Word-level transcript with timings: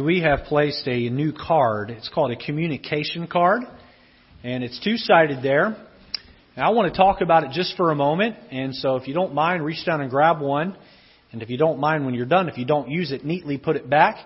We 0.00 0.20
have 0.20 0.44
placed 0.44 0.86
a 0.86 1.10
new 1.10 1.32
card. 1.32 1.90
It's 1.90 2.08
called 2.08 2.30
a 2.30 2.36
communication 2.36 3.26
card, 3.26 3.62
and 4.44 4.62
it's 4.62 4.78
two 4.78 4.96
sided 4.96 5.42
there. 5.42 5.76
Now, 6.56 6.70
I 6.70 6.72
want 6.72 6.94
to 6.94 6.96
talk 6.96 7.20
about 7.20 7.42
it 7.42 7.50
just 7.50 7.76
for 7.76 7.90
a 7.90 7.96
moment, 7.96 8.36
and 8.52 8.76
so 8.76 8.94
if 8.94 9.08
you 9.08 9.14
don't 9.14 9.34
mind, 9.34 9.64
reach 9.64 9.84
down 9.84 10.00
and 10.00 10.08
grab 10.08 10.40
one. 10.40 10.76
And 11.32 11.42
if 11.42 11.50
you 11.50 11.58
don't 11.58 11.80
mind 11.80 12.04
when 12.04 12.14
you're 12.14 12.26
done, 12.26 12.48
if 12.48 12.56
you 12.56 12.64
don't 12.64 12.88
use 12.88 13.10
it, 13.10 13.24
neatly 13.24 13.58
put 13.58 13.74
it 13.74 13.90
back. 13.90 14.24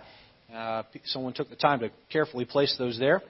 Uh, 0.54 0.82
someone 1.06 1.32
took 1.32 1.48
the 1.48 1.56
time 1.56 1.81
to 1.81 1.91
carefully 2.11 2.45
place 2.45 2.77
those 2.79 2.99
there. 2.99 3.23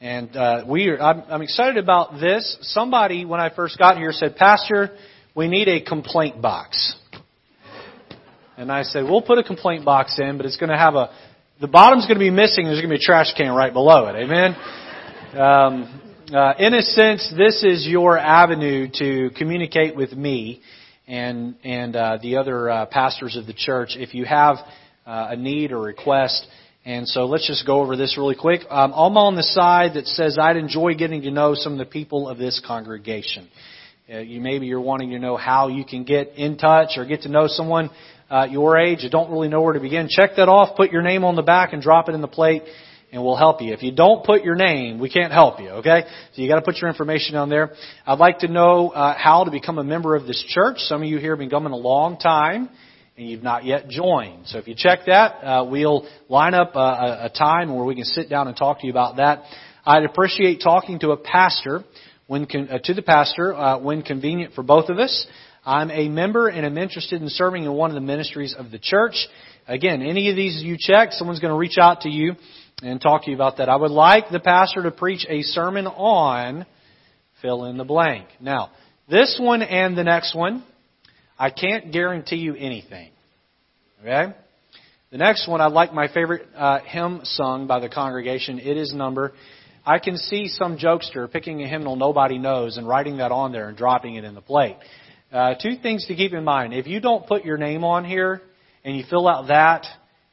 And 0.00 0.36
uh, 0.36 0.62
we 0.68 0.90
are, 0.90 1.02
I'm, 1.02 1.24
I'm 1.28 1.42
excited 1.42 1.76
about 1.76 2.20
this. 2.20 2.56
Somebody, 2.60 3.24
when 3.24 3.40
I 3.40 3.52
first 3.52 3.76
got 3.80 3.96
here, 3.96 4.12
said, 4.12 4.36
Pastor, 4.36 4.96
we 5.34 5.48
need 5.48 5.66
a 5.66 5.80
complaint 5.80 6.40
box. 6.40 6.94
And 8.56 8.70
I 8.70 8.84
said, 8.84 9.02
we'll 9.02 9.22
put 9.22 9.38
a 9.38 9.42
complaint 9.42 9.84
box 9.84 10.20
in, 10.20 10.36
but 10.36 10.46
it's 10.46 10.56
going 10.56 10.70
to 10.70 10.78
have 10.78 10.94
a 10.94 11.10
the 11.60 11.68
bottom's 11.68 12.06
going 12.06 12.16
to 12.16 12.20
be 12.20 12.30
missing. 12.30 12.64
There's 12.64 12.78
going 12.80 12.88
to 12.88 12.96
be 12.96 13.02
a 13.02 13.06
trash 13.06 13.34
can 13.36 13.54
right 13.54 13.72
below 13.72 14.06
it. 14.06 14.16
Amen. 14.16 14.56
Um, 15.38 16.00
uh, 16.34 16.54
in 16.58 16.72
a 16.72 16.80
sense, 16.80 17.30
this 17.36 17.62
is 17.62 17.86
your 17.86 18.16
avenue 18.16 18.88
to 18.94 19.30
communicate 19.36 19.94
with 19.94 20.12
me 20.12 20.62
and 21.06 21.56
and 21.62 21.94
uh, 21.94 22.18
the 22.22 22.38
other 22.38 22.70
uh, 22.70 22.86
pastors 22.86 23.36
of 23.36 23.46
the 23.46 23.52
church 23.52 23.90
if 23.96 24.14
you 24.14 24.24
have 24.24 24.56
uh, 25.06 25.28
a 25.30 25.36
need 25.36 25.72
or 25.72 25.82
request. 25.82 26.46
And 26.86 27.06
so 27.06 27.26
let's 27.26 27.46
just 27.46 27.66
go 27.66 27.82
over 27.82 27.94
this 27.94 28.16
really 28.16 28.36
quick. 28.36 28.62
Um, 28.70 28.94
I'm 28.94 29.18
on 29.18 29.36
the 29.36 29.42
side 29.42 29.94
that 29.96 30.06
says 30.06 30.38
I'd 30.40 30.56
enjoy 30.56 30.94
getting 30.94 31.20
to 31.22 31.30
know 31.30 31.54
some 31.54 31.72
of 31.72 31.78
the 31.78 31.84
people 31.84 32.26
of 32.26 32.38
this 32.38 32.62
congregation. 32.66 33.50
Uh, 34.10 34.18
you 34.18 34.40
maybe 34.40 34.64
you're 34.64 34.80
wanting 34.80 35.10
to 35.10 35.18
know 35.18 35.36
how 35.36 35.68
you 35.68 35.84
can 35.84 36.04
get 36.04 36.36
in 36.36 36.56
touch 36.56 36.96
or 36.96 37.04
get 37.04 37.22
to 37.22 37.28
know 37.28 37.48
someone 37.48 37.90
uh, 38.30 38.46
your 38.48 38.78
age, 38.78 39.02
you 39.02 39.10
don't 39.10 39.30
really 39.30 39.48
know 39.48 39.60
where 39.60 39.74
to 39.74 39.80
begin, 39.80 40.08
check 40.08 40.36
that 40.36 40.48
off, 40.48 40.76
put 40.76 40.92
your 40.92 41.02
name 41.02 41.24
on 41.24 41.34
the 41.34 41.42
back 41.42 41.72
and 41.72 41.82
drop 41.82 42.08
it 42.08 42.14
in 42.14 42.20
the 42.20 42.28
plate 42.28 42.62
and 43.12 43.24
we'll 43.24 43.36
help 43.36 43.60
you. 43.60 43.72
If 43.72 43.82
you 43.82 43.90
don't 43.90 44.24
put 44.24 44.44
your 44.44 44.54
name, 44.54 45.00
we 45.00 45.10
can't 45.10 45.32
help 45.32 45.58
you, 45.60 45.68
okay? 45.70 46.04
So 46.32 46.42
you 46.42 46.48
gotta 46.48 46.62
put 46.62 46.76
your 46.76 46.88
information 46.88 47.34
on 47.34 47.48
there. 47.48 47.72
I'd 48.06 48.20
like 48.20 48.38
to 48.40 48.48
know, 48.48 48.90
uh, 48.90 49.16
how 49.18 49.44
to 49.44 49.50
become 49.50 49.78
a 49.78 49.84
member 49.84 50.14
of 50.14 50.26
this 50.26 50.42
church. 50.48 50.78
Some 50.78 51.02
of 51.02 51.08
you 51.08 51.18
here 51.18 51.32
have 51.32 51.40
been 51.40 51.50
coming 51.50 51.72
a 51.72 51.76
long 51.76 52.18
time 52.18 52.68
and 53.16 53.28
you've 53.28 53.42
not 53.42 53.64
yet 53.64 53.88
joined. 53.88 54.46
So 54.46 54.58
if 54.58 54.68
you 54.68 54.74
check 54.76 55.00
that, 55.06 55.44
uh, 55.44 55.64
we'll 55.68 56.08
line 56.28 56.54
up 56.54 56.76
a, 56.76 57.24
a 57.24 57.32
time 57.36 57.74
where 57.74 57.84
we 57.84 57.96
can 57.96 58.04
sit 58.04 58.30
down 58.30 58.46
and 58.46 58.56
talk 58.56 58.80
to 58.80 58.86
you 58.86 58.92
about 58.92 59.16
that. 59.16 59.42
I'd 59.84 60.04
appreciate 60.04 60.60
talking 60.62 61.00
to 61.00 61.10
a 61.10 61.16
pastor 61.16 61.84
when 62.28 62.46
con- 62.46 62.68
uh, 62.70 62.78
to 62.84 62.94
the 62.94 63.02
pastor 63.02 63.52
uh, 63.52 63.78
when 63.78 64.02
convenient 64.02 64.54
for 64.54 64.62
both 64.62 64.88
of 64.88 64.98
us. 64.98 65.26
I'm 65.64 65.90
a 65.90 66.08
member 66.08 66.48
and 66.48 66.64
I'm 66.64 66.78
interested 66.78 67.20
in 67.20 67.28
serving 67.28 67.64
in 67.64 67.72
one 67.72 67.90
of 67.90 67.94
the 67.94 68.00
ministries 68.00 68.54
of 68.56 68.70
the 68.70 68.78
church. 68.78 69.28
Again, 69.68 70.02
any 70.02 70.30
of 70.30 70.36
these 70.36 70.62
you 70.62 70.76
check, 70.78 71.12
someone's 71.12 71.40
going 71.40 71.52
to 71.52 71.58
reach 71.58 71.76
out 71.78 72.02
to 72.02 72.08
you 72.08 72.34
and 72.82 73.00
talk 73.00 73.24
to 73.24 73.30
you 73.30 73.36
about 73.36 73.58
that. 73.58 73.68
I 73.68 73.76
would 73.76 73.90
like 73.90 74.30
the 74.30 74.40
pastor 74.40 74.82
to 74.84 74.90
preach 74.90 75.26
a 75.28 75.42
sermon 75.42 75.86
on 75.86 76.66
fill 77.42 77.64
in 77.66 77.76
the 77.76 77.84
blank. 77.84 78.26
Now, 78.40 78.70
this 79.08 79.38
one 79.40 79.62
and 79.62 79.96
the 79.96 80.04
next 80.04 80.34
one, 80.34 80.64
I 81.38 81.50
can't 81.50 81.92
guarantee 81.92 82.36
you 82.36 82.54
anything. 82.54 83.10
Okay? 84.00 84.32
The 85.10 85.18
next 85.18 85.48
one, 85.48 85.60
I 85.60 85.66
like 85.66 85.92
my 85.92 86.08
favorite 86.08 86.46
uh, 86.56 86.80
hymn 86.80 87.20
sung 87.24 87.66
by 87.66 87.80
the 87.80 87.88
congregation. 87.88 88.58
It 88.58 88.76
is 88.76 88.94
number. 88.94 89.32
I 89.84 89.98
can 89.98 90.16
see 90.16 90.48
some 90.48 90.78
jokester 90.78 91.30
picking 91.30 91.62
a 91.62 91.68
hymnal 91.68 91.96
nobody 91.96 92.38
knows 92.38 92.76
and 92.76 92.86
writing 92.86 93.16
that 93.16 93.32
on 93.32 93.52
there 93.52 93.68
and 93.68 93.76
dropping 93.76 94.14
it 94.16 94.24
in 94.24 94.34
the 94.34 94.40
plate. 94.40 94.76
Uh, 95.32 95.54
two 95.54 95.76
things 95.80 96.06
to 96.06 96.16
keep 96.16 96.32
in 96.32 96.42
mind. 96.42 96.74
If 96.74 96.88
you 96.88 97.00
don't 97.00 97.24
put 97.24 97.44
your 97.44 97.56
name 97.56 97.84
on 97.84 98.04
here 98.04 98.42
and 98.84 98.96
you 98.96 99.04
fill 99.08 99.28
out 99.28 99.46
that, 99.46 99.86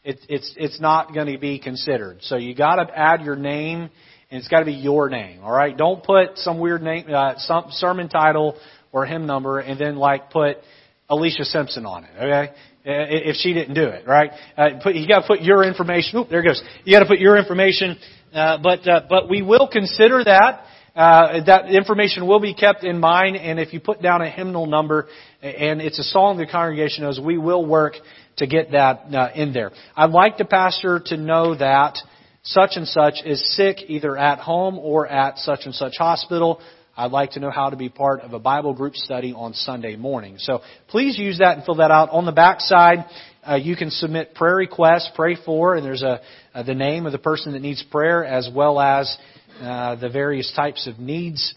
it, 0.03 0.19
it's 0.27 0.51
it's 0.57 0.81
not 0.81 1.13
going 1.13 1.31
to 1.31 1.37
be 1.37 1.59
considered. 1.59 2.19
So 2.21 2.35
you 2.37 2.55
got 2.55 2.75
to 2.77 2.97
add 2.97 3.21
your 3.21 3.35
name, 3.35 3.81
and 3.81 4.39
it's 4.39 4.47
got 4.47 4.59
to 4.59 4.65
be 4.65 4.73
your 4.73 5.09
name. 5.09 5.43
All 5.43 5.51
right. 5.51 5.77
Don't 5.77 6.03
put 6.03 6.37
some 6.39 6.59
weird 6.59 6.81
name, 6.81 7.13
uh, 7.13 7.35
some 7.37 7.65
sermon 7.69 8.09
title 8.09 8.57
or 8.91 9.05
hymn 9.05 9.27
number, 9.27 9.59
and 9.59 9.79
then 9.79 9.97
like 9.97 10.31
put 10.31 10.57
Alicia 11.09 11.45
Simpson 11.45 11.85
on 11.85 12.05
it. 12.05 12.11
Okay. 12.15 12.53
If 12.83 13.35
she 13.35 13.53
didn't 13.53 13.75
do 13.75 13.83
it, 13.83 14.07
right? 14.07 14.31
Uh, 14.57 14.69
put, 14.81 14.95
you 14.95 15.07
got 15.07 15.21
to 15.21 15.27
put 15.27 15.41
your 15.41 15.63
information. 15.63 16.19
Oop, 16.19 16.29
there 16.29 16.39
it 16.39 16.45
goes. 16.45 16.63
You 16.85 16.95
got 16.95 17.01
to 17.01 17.05
put 17.05 17.19
your 17.19 17.37
information. 17.37 17.97
Uh, 18.33 18.57
but 18.63 18.87
uh, 18.87 19.01
but 19.07 19.29
we 19.29 19.43
will 19.43 19.67
consider 19.67 20.23
that 20.23 20.63
uh, 20.97 21.45
that 21.45 21.69
information 21.69 22.25
will 22.25 22.39
be 22.39 22.55
kept 22.55 22.83
in 22.83 22.99
mind, 22.99 23.35
and 23.35 23.59
if 23.59 23.71
you 23.71 23.79
put 23.79 24.01
down 24.01 24.21
a 24.21 24.29
hymnal 24.29 24.65
number 24.65 25.07
and 25.43 25.79
it's 25.79 25.99
a 25.99 26.03
song 26.03 26.37
the 26.37 26.47
congregation 26.47 27.03
knows, 27.03 27.19
we 27.19 27.37
will 27.37 27.63
work 27.63 27.93
to 28.37 28.47
get 28.47 28.71
that 28.71 29.13
uh, 29.13 29.29
in 29.35 29.53
there. 29.53 29.71
I'd 29.95 30.09
like 30.09 30.37
the 30.37 30.45
pastor 30.45 30.99
to 31.05 31.17
know 31.17 31.55
that 31.55 31.99
such 32.41 32.71
and 32.77 32.87
such 32.87 33.15
is 33.25 33.55
sick 33.55 33.77
either 33.87 34.17
at 34.17 34.39
home 34.39 34.79
or 34.79 35.07
at 35.07 35.37
such 35.37 35.61
and 35.65 35.75
such 35.75 35.97
hospital. 35.97 36.61
I'd 36.95 37.11
like 37.11 37.31
to 37.31 37.39
know 37.39 37.51
how 37.51 37.69
to 37.69 37.75
be 37.75 37.89
part 37.89 38.21
of 38.21 38.33
a 38.33 38.39
Bible 38.39 38.73
group 38.73 38.95
study 38.95 39.31
on 39.31 39.53
Sunday 39.53 39.95
morning. 39.95 40.37
So 40.39 40.61
please 40.87 41.15
use 41.15 41.37
that 41.37 41.57
and 41.57 41.63
fill 41.63 41.75
that 41.75 41.91
out. 41.91 42.09
On 42.09 42.25
the 42.25 42.31
back 42.31 42.59
side, 42.59 43.05
uh, 43.47 43.53
you 43.55 43.75
can 43.75 43.91
submit 43.91 44.33
prayer 44.33 44.55
requests, 44.55 45.11
pray 45.15 45.35
for, 45.35 45.75
and 45.75 45.85
there's 45.85 46.01
a, 46.01 46.21
uh, 46.55 46.63
the 46.63 46.73
name 46.73 47.05
of 47.05 47.11
the 47.11 47.19
person 47.19 47.53
that 47.53 47.61
needs 47.61 47.83
prayer 47.83 48.25
as 48.25 48.49
well 48.51 48.79
as 48.79 49.15
uh, 49.61 49.95
the 49.95 50.09
various 50.09 50.51
types 50.55 50.87
of 50.87 50.99
needs, 50.99 51.53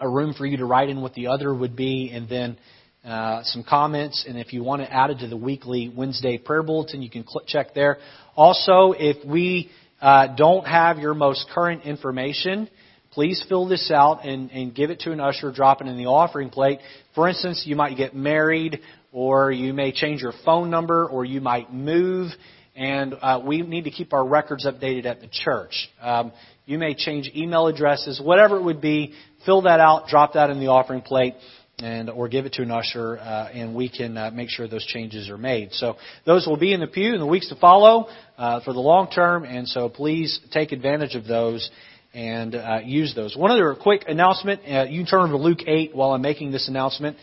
a 0.00 0.08
room 0.08 0.34
for 0.34 0.46
you 0.46 0.58
to 0.58 0.64
write 0.64 0.88
in 0.88 1.00
what 1.00 1.14
the 1.14 1.28
other 1.28 1.54
would 1.54 1.76
be, 1.76 2.10
and 2.12 2.28
then 2.28 2.56
uh, 3.04 3.42
some 3.44 3.64
comments. 3.68 4.24
And 4.28 4.38
if 4.38 4.52
you 4.52 4.62
want 4.62 4.82
to 4.82 4.92
add 4.92 5.10
it 5.10 5.18
to 5.20 5.28
the 5.28 5.36
weekly 5.36 5.92
Wednesday 5.94 6.38
prayer 6.38 6.62
bulletin, 6.62 7.02
you 7.02 7.10
can 7.10 7.24
click, 7.24 7.46
check 7.46 7.74
there. 7.74 7.98
Also, 8.36 8.94
if 8.96 9.24
we 9.26 9.70
uh, 10.00 10.34
don't 10.36 10.66
have 10.66 10.98
your 10.98 11.14
most 11.14 11.46
current 11.54 11.84
information, 11.84 12.68
please 13.12 13.42
fill 13.48 13.66
this 13.66 13.90
out 13.90 14.26
and, 14.26 14.50
and 14.50 14.74
give 14.74 14.90
it 14.90 15.00
to 15.00 15.12
an 15.12 15.20
usher, 15.20 15.50
drop 15.50 15.80
it 15.80 15.86
in 15.86 15.96
the 15.96 16.06
offering 16.06 16.50
plate. 16.50 16.80
For 17.14 17.28
instance, 17.28 17.62
you 17.64 17.76
might 17.76 17.96
get 17.96 18.14
married, 18.14 18.80
or 19.12 19.50
you 19.50 19.72
may 19.72 19.92
change 19.92 20.20
your 20.20 20.34
phone 20.44 20.68
number, 20.68 21.06
or 21.06 21.24
you 21.24 21.40
might 21.40 21.72
move, 21.72 22.30
and 22.74 23.14
uh, 23.22 23.40
we 23.42 23.62
need 23.62 23.84
to 23.84 23.90
keep 23.90 24.12
our 24.12 24.26
records 24.26 24.66
updated 24.66 25.06
at 25.06 25.20
the 25.20 25.28
church. 25.28 25.88
Um, 26.02 26.32
you 26.66 26.78
may 26.78 26.94
change 26.94 27.30
email 27.34 27.68
addresses, 27.68 28.20
whatever 28.20 28.56
it 28.56 28.62
would 28.62 28.80
be. 28.80 29.14
Fill 29.44 29.62
that 29.62 29.78
out, 29.78 30.08
drop 30.08 30.32
that 30.32 30.50
in 30.50 30.58
the 30.58 30.66
offering 30.66 31.00
plate, 31.00 31.34
and 31.78 32.10
or 32.10 32.28
give 32.28 32.44
it 32.44 32.54
to 32.54 32.62
an 32.62 32.72
usher, 32.72 33.18
uh, 33.18 33.48
and 33.54 33.72
we 33.72 33.88
can 33.88 34.18
uh, 34.18 34.32
make 34.32 34.48
sure 34.50 34.66
those 34.66 34.84
changes 34.84 35.30
are 35.30 35.38
made. 35.38 35.72
So 35.72 35.94
those 36.24 36.44
will 36.44 36.56
be 36.56 36.72
in 36.72 36.80
the 36.80 36.88
pew 36.88 37.14
in 37.14 37.20
the 37.20 37.26
weeks 37.26 37.48
to 37.50 37.56
follow 37.56 38.08
uh, 38.36 38.60
for 38.64 38.72
the 38.72 38.80
long 38.80 39.08
term, 39.08 39.44
and 39.44 39.68
so 39.68 39.88
please 39.88 40.40
take 40.52 40.72
advantage 40.72 41.14
of 41.14 41.24
those 41.26 41.70
and 42.12 42.56
uh, 42.56 42.80
use 42.82 43.14
those. 43.14 43.36
One 43.36 43.52
other 43.52 43.76
quick 43.80 44.04
announcement. 44.08 44.62
Uh, 44.62 44.86
you 44.88 45.00
can 45.00 45.06
turn 45.06 45.30
to 45.30 45.36
Luke 45.36 45.60
8 45.66 45.94
while 45.94 46.10
I'm 46.12 46.22
making 46.22 46.50
this 46.50 46.68
announcement. 46.68 47.16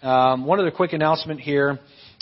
Um, 0.00 0.46
one 0.46 0.58
other 0.58 0.70
quick 0.70 0.94
announcement 0.94 1.40
here 1.40 1.80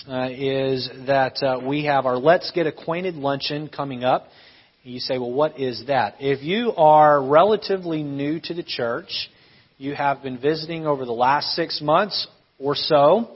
uh, 0.09 0.29
is 0.33 0.91
that 1.07 1.63
we 1.65 1.85
have 1.85 2.07
our 2.07 2.17
Let's 2.17 2.51
Get 2.51 2.67
Acquainted 2.67 3.15
luncheon 3.15 3.69
coming 3.69 4.03
up. 4.03 4.27
You 4.87 5.01
say, 5.01 5.17
well, 5.17 5.33
what 5.33 5.59
is 5.59 5.85
that? 5.87 6.17
If 6.21 6.43
you 6.43 6.75
are 6.77 7.23
relatively 7.23 8.03
new 8.03 8.39
to 8.41 8.53
the 8.53 8.63
church, 8.63 9.31
you 9.79 9.95
have 9.95 10.23
been 10.23 10.39
visiting 10.39 10.87
over 10.87 11.07
the 11.07 11.13
last 11.13 11.55
six 11.55 11.81
months 11.81 12.27
or 12.59 12.75
so, 12.75 13.31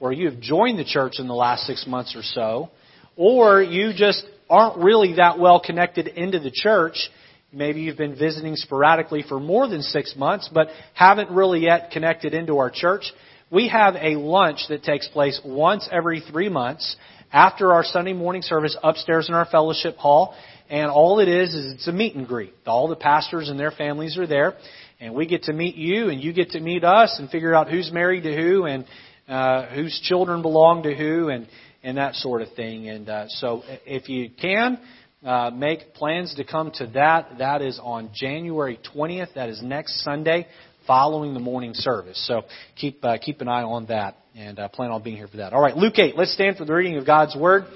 or 0.00 0.14
you 0.14 0.30
have 0.30 0.40
joined 0.40 0.78
the 0.78 0.86
church 0.86 1.16
in 1.18 1.28
the 1.28 1.34
last 1.34 1.66
six 1.66 1.86
months 1.86 2.16
or 2.16 2.22
so, 2.22 2.70
or 3.14 3.62
you 3.62 3.92
just 3.94 4.24
aren't 4.48 4.78
really 4.78 5.16
that 5.16 5.38
well 5.38 5.60
connected 5.60 6.08
into 6.08 6.40
the 6.40 6.50
church, 6.50 7.10
maybe 7.52 7.82
you've 7.82 7.98
been 7.98 8.18
visiting 8.18 8.56
sporadically 8.56 9.22
for 9.22 9.38
more 9.38 9.68
than 9.68 9.82
six 9.82 10.14
months, 10.16 10.48
but 10.50 10.68
haven't 10.94 11.30
really 11.30 11.60
yet 11.60 11.90
connected 11.90 12.32
into 12.32 12.56
our 12.56 12.70
church, 12.70 13.12
we 13.50 13.68
have 13.68 13.96
a 13.96 14.16
lunch 14.16 14.60
that 14.70 14.82
takes 14.82 15.08
place 15.08 15.42
once 15.44 15.86
every 15.92 16.20
three 16.20 16.48
months 16.48 16.96
after 17.32 17.74
our 17.74 17.84
Sunday 17.84 18.14
morning 18.14 18.40
service 18.40 18.76
upstairs 18.82 19.28
in 19.28 19.34
our 19.34 19.44
fellowship 19.44 19.96
hall. 19.96 20.34
And 20.68 20.90
all 20.90 21.20
it 21.20 21.28
is 21.28 21.54
is 21.54 21.72
it's 21.74 21.88
a 21.88 21.92
meet 21.92 22.16
and 22.16 22.26
greet. 22.26 22.52
All 22.66 22.88
the 22.88 22.96
pastors 22.96 23.48
and 23.48 23.58
their 23.58 23.70
families 23.70 24.18
are 24.18 24.26
there, 24.26 24.54
and 25.00 25.14
we 25.14 25.26
get 25.26 25.44
to 25.44 25.52
meet 25.52 25.76
you, 25.76 26.08
and 26.08 26.20
you 26.20 26.32
get 26.32 26.50
to 26.50 26.60
meet 26.60 26.82
us, 26.82 27.16
and 27.18 27.30
figure 27.30 27.54
out 27.54 27.70
who's 27.70 27.92
married 27.92 28.22
to 28.22 28.34
who, 28.34 28.64
and 28.64 28.84
uh, 29.28 29.66
whose 29.66 30.00
children 30.04 30.42
belong 30.42 30.82
to 30.82 30.94
who, 30.94 31.28
and 31.28 31.46
and 31.84 31.98
that 31.98 32.14
sort 32.16 32.42
of 32.42 32.52
thing. 32.54 32.88
And 32.88 33.08
uh, 33.08 33.28
so, 33.28 33.62
if 33.84 34.08
you 34.08 34.28
can 34.28 34.80
uh, 35.24 35.50
make 35.50 35.94
plans 35.94 36.34
to 36.34 36.44
come 36.44 36.72
to 36.72 36.86
that, 36.88 37.38
that 37.38 37.62
is 37.62 37.78
on 37.80 38.10
January 38.12 38.80
20th. 38.92 39.34
That 39.34 39.48
is 39.48 39.62
next 39.62 40.02
Sunday, 40.02 40.48
following 40.84 41.32
the 41.32 41.40
morning 41.40 41.74
service. 41.74 42.24
So 42.26 42.42
keep 42.74 43.04
uh, 43.04 43.18
keep 43.18 43.40
an 43.40 43.46
eye 43.46 43.62
on 43.62 43.86
that, 43.86 44.16
and 44.34 44.58
uh, 44.58 44.66
plan 44.68 44.90
on 44.90 45.04
being 45.04 45.16
here 45.16 45.28
for 45.28 45.36
that. 45.36 45.52
All 45.52 45.62
right, 45.62 45.76
Luke 45.76 45.96
8. 45.96 46.16
Let's 46.16 46.32
stand 46.34 46.56
for 46.56 46.64
the 46.64 46.74
reading 46.74 46.96
of 46.96 47.06
God's 47.06 47.36
word, 47.36 47.66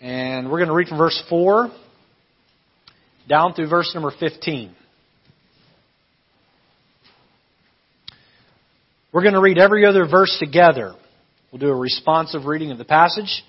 and 0.00 0.50
we're 0.50 0.58
going 0.58 0.68
to 0.68 0.74
read 0.74 0.88
from 0.88 0.98
verse 0.98 1.22
4 1.28 1.70
down 3.28 3.54
through 3.54 3.68
verse 3.68 3.90
number 3.94 4.12
15. 4.18 4.74
We're 9.12 9.22
going 9.22 9.34
to 9.34 9.40
read 9.40 9.58
every 9.58 9.84
other 9.84 10.06
verse 10.08 10.36
together. 10.40 10.94
We'll 11.50 11.60
do 11.60 11.68
a 11.68 11.76
responsive 11.76 12.46
reading 12.46 12.70
of 12.70 12.78
the 12.78 12.84
passage. 12.84 13.44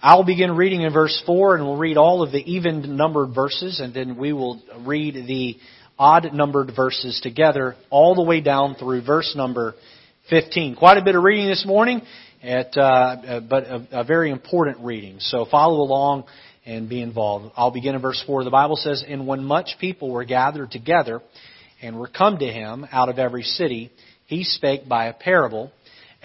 I'll 0.00 0.24
begin 0.24 0.56
reading 0.56 0.82
in 0.82 0.92
verse 0.92 1.22
4 1.26 1.56
and 1.56 1.64
we'll 1.64 1.76
read 1.76 1.96
all 1.96 2.22
of 2.22 2.32
the 2.32 2.38
even 2.38 2.96
numbered 2.96 3.34
verses 3.34 3.80
and 3.80 3.92
then 3.92 4.16
we 4.16 4.32
will 4.32 4.62
read 4.86 5.14
the 5.14 5.56
odd 5.98 6.32
numbered 6.32 6.72
verses 6.74 7.20
together 7.22 7.76
all 7.90 8.14
the 8.14 8.22
way 8.22 8.40
down 8.40 8.74
through 8.74 9.02
verse 9.04 9.34
number 9.36 9.74
15. 10.30 10.76
Quite 10.76 10.98
a 10.98 11.04
bit 11.04 11.14
of 11.14 11.22
reading 11.22 11.46
this 11.46 11.64
morning, 11.66 12.02
at, 12.42 12.76
uh, 12.76 13.40
but 13.48 13.64
a, 13.64 13.86
a 13.92 14.04
very 14.04 14.30
important 14.30 14.78
reading. 14.80 15.16
So 15.20 15.46
follow 15.50 15.80
along 15.80 16.24
and 16.66 16.88
be 16.88 17.00
involved. 17.00 17.52
I'll 17.56 17.70
begin 17.70 17.94
in 17.94 18.02
verse 18.02 18.22
4. 18.26 18.44
The 18.44 18.50
Bible 18.50 18.76
says, 18.76 19.04
And 19.06 19.26
when 19.26 19.44
much 19.44 19.76
people 19.80 20.10
were 20.10 20.24
gathered 20.24 20.72
together 20.72 21.22
and 21.80 21.98
were 21.98 22.08
come 22.08 22.38
to 22.38 22.46
him 22.46 22.86
out 22.90 23.08
of 23.08 23.18
every 23.18 23.44
city, 23.44 23.92
he 24.26 24.42
spake 24.42 24.88
by 24.88 25.06
a 25.06 25.14
parable. 25.14 25.70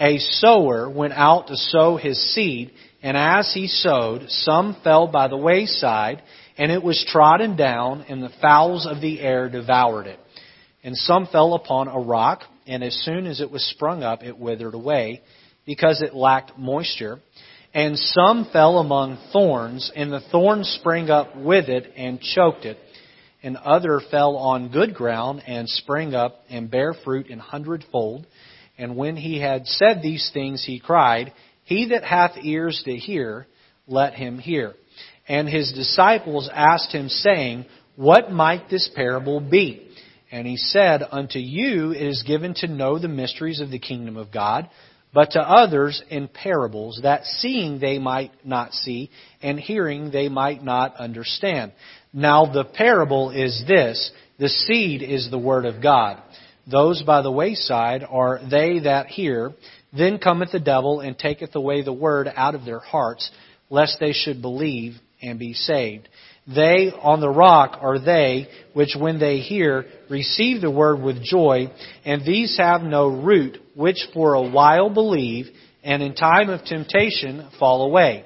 A 0.00 0.18
sower 0.18 0.90
went 0.90 1.12
out 1.12 1.46
to 1.46 1.56
sow 1.56 1.96
his 1.96 2.20
seed, 2.34 2.72
and 3.02 3.16
as 3.16 3.52
he 3.54 3.68
sowed, 3.68 4.28
some 4.28 4.76
fell 4.82 5.06
by 5.06 5.28
the 5.28 5.36
wayside, 5.36 6.22
and 6.58 6.72
it 6.72 6.82
was 6.82 7.04
trodden 7.08 7.56
down, 7.56 8.04
and 8.08 8.22
the 8.22 8.32
fowls 8.40 8.86
of 8.86 9.00
the 9.00 9.20
air 9.20 9.48
devoured 9.48 10.06
it. 10.06 10.18
And 10.82 10.96
some 10.96 11.26
fell 11.26 11.54
upon 11.54 11.86
a 11.86 12.00
rock, 12.00 12.42
and 12.66 12.82
as 12.82 12.94
soon 13.04 13.26
as 13.26 13.40
it 13.40 13.50
was 13.50 13.64
sprung 13.64 14.02
up, 14.02 14.24
it 14.24 14.36
withered 14.36 14.74
away, 14.74 15.22
because 15.64 16.02
it 16.02 16.14
lacked 16.14 16.58
moisture. 16.58 17.20
And 17.74 17.98
some 17.98 18.48
fell 18.52 18.78
among 18.78 19.18
thorns, 19.32 19.90
and 19.96 20.12
the 20.12 20.20
thorns 20.20 20.68
sprang 20.80 21.08
up 21.08 21.36
with 21.36 21.68
it 21.68 21.92
and 21.96 22.20
choked 22.20 22.66
it. 22.66 22.78
And 23.42 23.56
other 23.56 24.00
fell 24.10 24.36
on 24.36 24.70
good 24.70 24.94
ground 24.94 25.42
and 25.46 25.68
sprang 25.68 26.14
up 26.14 26.44
and 26.48 26.70
bare 26.70 26.94
fruit 26.94 27.28
in 27.28 27.38
hundredfold. 27.38 28.26
And 28.78 28.96
when 28.96 29.16
he 29.16 29.40
had 29.40 29.66
said 29.66 30.00
these 30.02 30.30
things, 30.32 30.64
he 30.64 30.78
cried, 30.78 31.32
he 31.64 31.88
that 31.88 32.04
hath 32.04 32.32
ears 32.42 32.82
to 32.84 32.94
hear, 32.94 33.46
let 33.86 34.14
him 34.14 34.38
hear. 34.38 34.74
And 35.26 35.48
his 35.48 35.72
disciples 35.72 36.50
asked 36.52 36.92
him, 36.92 37.08
saying, 37.08 37.66
What 37.96 38.30
might 38.30 38.68
this 38.68 38.90
parable 38.94 39.40
be? 39.40 39.88
And 40.30 40.46
he 40.46 40.56
said, 40.56 41.02
Unto 41.10 41.38
you 41.38 41.92
it 41.92 42.02
is 42.02 42.24
given 42.26 42.54
to 42.56 42.66
know 42.66 42.98
the 42.98 43.08
mysteries 43.08 43.60
of 43.60 43.70
the 43.70 43.78
kingdom 43.78 44.16
of 44.16 44.32
God, 44.32 44.68
but 45.12 45.32
to 45.32 45.40
others 45.40 46.02
in 46.08 46.28
parables, 46.28 47.00
that 47.02 47.24
seeing 47.24 47.78
they 47.78 47.98
might 47.98 48.32
not 48.44 48.72
see, 48.72 49.10
and 49.42 49.60
hearing 49.60 50.10
they 50.10 50.28
might 50.28 50.64
not 50.64 50.96
understand. 50.96 51.72
Now 52.12 52.46
the 52.46 52.64
parable 52.64 53.30
is 53.30 53.64
this 53.66 54.10
the 54.38 54.48
seed 54.48 55.02
is 55.02 55.30
the 55.30 55.38
word 55.38 55.66
of 55.66 55.82
God. 55.82 56.22
Those 56.70 57.02
by 57.02 57.22
the 57.22 57.30
wayside 57.30 58.04
are 58.08 58.40
they 58.48 58.80
that 58.80 59.06
hear, 59.06 59.52
then 59.92 60.18
cometh 60.18 60.52
the 60.52 60.60
devil 60.60 61.00
and 61.00 61.18
taketh 61.18 61.54
away 61.54 61.82
the 61.82 61.92
word 61.92 62.30
out 62.34 62.54
of 62.54 62.64
their 62.64 62.78
hearts, 62.78 63.30
lest 63.68 63.98
they 64.00 64.12
should 64.12 64.40
believe 64.40 64.94
and 65.20 65.38
be 65.38 65.52
saved. 65.52 66.08
They 66.46 66.90
on 66.90 67.20
the 67.20 67.30
rock 67.30 67.78
are 67.80 67.98
they 67.98 68.48
which 68.72 68.96
when 68.98 69.20
they 69.20 69.38
hear 69.38 69.86
receive 70.10 70.60
the 70.60 70.70
word 70.70 71.00
with 71.00 71.22
joy, 71.22 71.70
and 72.04 72.24
these 72.24 72.56
have 72.58 72.82
no 72.82 73.06
root, 73.08 73.58
which 73.74 73.98
for 74.12 74.34
a 74.34 74.48
while 74.48 74.90
believe, 74.90 75.46
and 75.82 76.02
in 76.02 76.14
time 76.14 76.48
of 76.48 76.64
temptation 76.64 77.48
fall 77.58 77.84
away. 77.84 78.24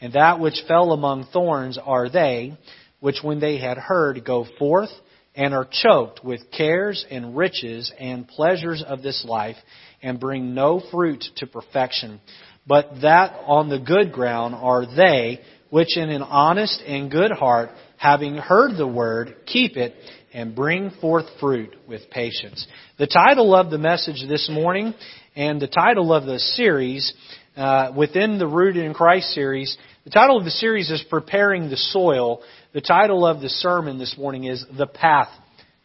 And 0.00 0.12
that 0.12 0.40
which 0.40 0.62
fell 0.68 0.92
among 0.92 1.26
thorns 1.32 1.78
are 1.82 2.08
they, 2.08 2.56
which 3.00 3.20
when 3.22 3.40
they 3.40 3.58
had 3.58 3.78
heard 3.78 4.24
go 4.24 4.46
forth, 4.58 4.90
and 5.34 5.52
are 5.52 5.68
choked 5.70 6.24
with 6.24 6.50
cares 6.50 7.04
and 7.10 7.36
riches 7.36 7.92
and 7.98 8.26
pleasures 8.26 8.82
of 8.86 9.02
this 9.02 9.24
life, 9.26 9.56
and 10.02 10.20
bring 10.20 10.54
no 10.54 10.82
fruit 10.90 11.24
to 11.36 11.46
perfection. 11.46 12.20
But 12.66 13.02
that 13.02 13.38
on 13.46 13.68
the 13.68 13.78
good 13.78 14.12
ground 14.12 14.54
are 14.54 14.86
they 14.86 15.40
which 15.70 15.96
in 15.96 16.10
an 16.10 16.22
honest 16.22 16.80
and 16.86 17.10
good 17.10 17.32
heart, 17.32 17.70
having 17.96 18.36
heard 18.36 18.76
the 18.76 18.86
word, 18.86 19.34
keep 19.46 19.76
it 19.76 19.94
and 20.36 20.54
bring 20.54 20.90
forth 21.00 21.24
fruit 21.40 21.74
with 21.88 22.10
patience. 22.10 22.66
The 22.98 23.06
title 23.06 23.54
of 23.54 23.70
the 23.70 23.78
message 23.78 24.22
this 24.28 24.50
morning 24.52 24.92
and 25.34 25.58
the 25.58 25.66
title 25.66 26.12
of 26.12 26.26
the 26.26 26.38
series 26.38 27.14
uh, 27.56 27.92
within 27.96 28.38
the 28.38 28.46
Rooted 28.46 28.84
in 28.84 28.92
Christ 28.92 29.28
series, 29.30 29.78
the 30.04 30.10
title 30.10 30.36
of 30.36 30.44
the 30.44 30.50
series 30.50 30.90
is 30.90 31.02
Preparing 31.08 31.70
the 31.70 31.78
Soil. 31.78 32.42
The 32.74 32.82
title 32.82 33.26
of 33.26 33.40
the 33.40 33.48
sermon 33.48 33.98
this 33.98 34.14
morning 34.18 34.44
is 34.44 34.62
The 34.76 34.86
Path 34.86 35.30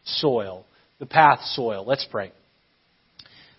Soil. 0.04 0.66
The 1.00 1.06
Path 1.06 1.40
Soil. 1.54 1.86
Let's 1.88 2.06
pray. 2.12 2.34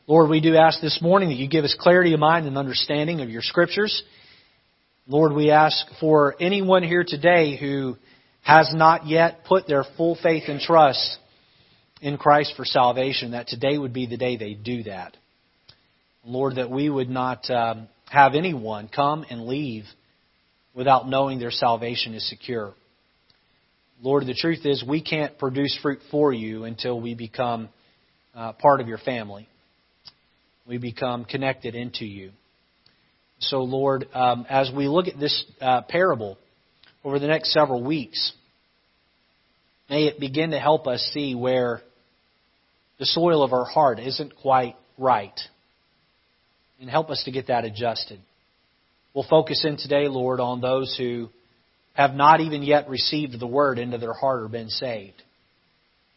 Lord, 0.06 0.28
we 0.28 0.42
do 0.42 0.56
ask 0.56 0.82
this 0.82 1.00
morning 1.00 1.30
that 1.30 1.36
you 1.36 1.48
give 1.48 1.64
us 1.64 1.74
clarity 1.80 2.12
of 2.12 2.20
mind 2.20 2.46
and 2.46 2.58
understanding 2.58 3.22
of 3.22 3.30
your 3.30 3.40
scriptures. 3.40 4.02
Lord, 5.08 5.32
we 5.32 5.50
ask 5.50 5.86
for 6.00 6.36
anyone 6.38 6.82
here 6.82 7.04
today 7.08 7.56
who 7.56 7.96
has 8.42 8.70
not 8.74 9.06
yet 9.06 9.44
put 9.44 9.66
their 9.66 9.84
full 9.96 10.16
faith 10.22 10.44
and 10.48 10.60
trust 10.60 11.18
in 12.00 12.18
Christ 12.18 12.54
for 12.56 12.64
salvation, 12.64 13.32
that 13.32 13.46
today 13.46 13.78
would 13.78 13.92
be 13.92 14.06
the 14.06 14.16
day 14.16 14.36
they 14.36 14.54
do 14.54 14.82
that. 14.84 15.16
Lord, 16.24 16.56
that 16.56 16.70
we 16.70 16.88
would 16.90 17.08
not 17.08 17.48
um, 17.50 17.88
have 18.10 18.34
anyone 18.34 18.88
come 18.94 19.24
and 19.30 19.46
leave 19.46 19.84
without 20.74 21.08
knowing 21.08 21.38
their 21.38 21.50
salvation 21.50 22.14
is 22.14 22.28
secure. 22.28 22.74
Lord, 24.02 24.26
the 24.26 24.34
truth 24.34 24.64
is 24.64 24.84
we 24.86 25.00
can't 25.02 25.38
produce 25.38 25.78
fruit 25.80 26.00
for 26.10 26.32
you 26.32 26.64
until 26.64 27.00
we 27.00 27.14
become 27.14 27.68
uh, 28.34 28.52
part 28.52 28.80
of 28.80 28.88
your 28.88 28.98
family 28.98 29.48
we 30.66 30.78
become 30.78 31.24
connected 31.24 31.74
into 31.74 32.04
you. 32.04 32.30
So, 33.40 33.58
Lord, 33.58 34.06
um, 34.14 34.46
as 34.48 34.70
we 34.74 34.86
look 34.86 35.08
at 35.08 35.18
this 35.18 35.44
uh, 35.60 35.82
parable 35.82 36.38
over 37.04 37.19
the 37.19 37.26
next 37.26 37.52
several 37.52 37.82
weeks, 37.82 38.32
may 39.90 40.04
it 40.04 40.20
begin 40.20 40.50
to 40.50 40.58
help 40.58 40.87
us 40.87 41.00
see 41.12 41.34
where 41.34 41.81
the 42.99 43.06
soil 43.06 43.43
of 43.43 43.52
our 43.52 43.64
heart 43.64 43.99
isn't 43.99 44.37
quite 44.37 44.76
right 44.99 45.38
and 46.81 46.88
help 46.88 47.10
us 47.10 47.22
to 47.25 47.32
get 47.32 47.49
that 47.49 47.64
adjusted. 47.64 48.20
We'll 49.14 49.26
focus 49.28 49.64
in 49.64 49.76
today, 49.76 50.08
Lord, 50.08 50.40
on 50.40 50.60
those 50.60 50.94
who 50.96 51.28
have 51.94 52.14
not 52.14 52.40
even 52.40 52.62
yet 52.62 52.88
received 52.88 53.38
the 53.38 53.46
word 53.46 53.78
into 53.78 53.99
their 53.99 54.14
heart 54.14 54.43
or 54.43 54.49
been 54.49 54.70
saved. 54.70 55.22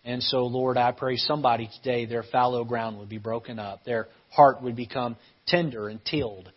And 0.06 0.22
so, 0.22 0.46
Lord, 0.46 0.78
I 0.78 0.92
pray 0.92 1.18
somebody 1.18 1.70
today, 1.82 2.06
their 2.06 2.24
fallow 2.24 2.64
ground 2.64 3.00
would 3.00 3.10
be 3.10 3.18
broken 3.18 3.60
up. 3.60 3.84
Their 3.84 4.08
heart 4.32 4.62
would 4.62 4.76
become 4.76 5.18
tender 5.48 5.90
and 5.90 6.00
tilled 6.06 6.52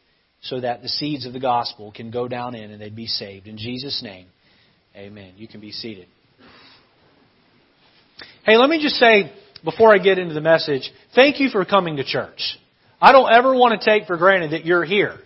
so 0.48 0.60
that 0.60 0.82
the 0.82 0.88
seeds 0.88 1.26
of 1.26 1.32
the 1.32 1.40
gospel 1.40 1.92
can 1.92 2.10
go 2.10 2.26
down 2.26 2.54
in 2.54 2.70
and 2.70 2.80
they'd 2.80 2.96
be 2.96 3.06
saved. 3.06 3.46
In 3.46 3.58
Jesus' 3.58 4.02
name, 4.02 4.26
amen. 4.96 5.34
You 5.36 5.46
can 5.46 5.60
be 5.60 5.72
seated. 5.72 6.06
Hey, 8.44 8.56
let 8.56 8.70
me 8.70 8.82
just 8.82 8.96
say, 8.96 9.32
before 9.62 9.94
I 9.94 9.98
get 9.98 10.18
into 10.18 10.34
the 10.34 10.40
message, 10.40 10.90
thank 11.14 11.38
you 11.38 11.50
for 11.50 11.64
coming 11.64 11.96
to 11.96 12.04
church. 12.04 12.58
I 13.00 13.12
don't 13.12 13.30
ever 13.30 13.54
want 13.54 13.80
to 13.80 13.84
take 13.84 14.06
for 14.06 14.16
granted 14.16 14.52
that 14.52 14.64
you're 14.64 14.84
here. 14.84 15.18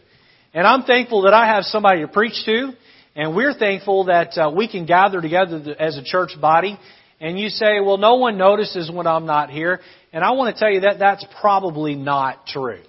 And 0.52 0.66
I'm 0.66 0.82
thankful 0.82 1.22
that 1.22 1.32
I 1.32 1.46
have 1.46 1.64
somebody 1.64 2.00
to 2.00 2.08
preach 2.08 2.44
to, 2.44 2.72
and 3.14 3.36
we're 3.36 3.54
thankful 3.54 4.06
that 4.06 4.36
uh, 4.36 4.50
we 4.54 4.68
can 4.68 4.86
gather 4.86 5.20
together 5.20 5.76
as 5.78 5.96
a 5.96 6.02
church 6.02 6.32
body. 6.40 6.78
And 7.20 7.38
you 7.38 7.48
say, 7.50 7.80
well, 7.80 7.98
no 7.98 8.16
one 8.16 8.36
notices 8.36 8.90
when 8.90 9.06
I'm 9.06 9.26
not 9.26 9.50
here. 9.50 9.80
And 10.12 10.24
I 10.24 10.32
want 10.32 10.54
to 10.54 10.58
tell 10.58 10.70
you 10.70 10.80
that 10.80 10.98
that's 10.98 11.24
probably 11.40 11.94
not 11.94 12.46
true. 12.46 12.80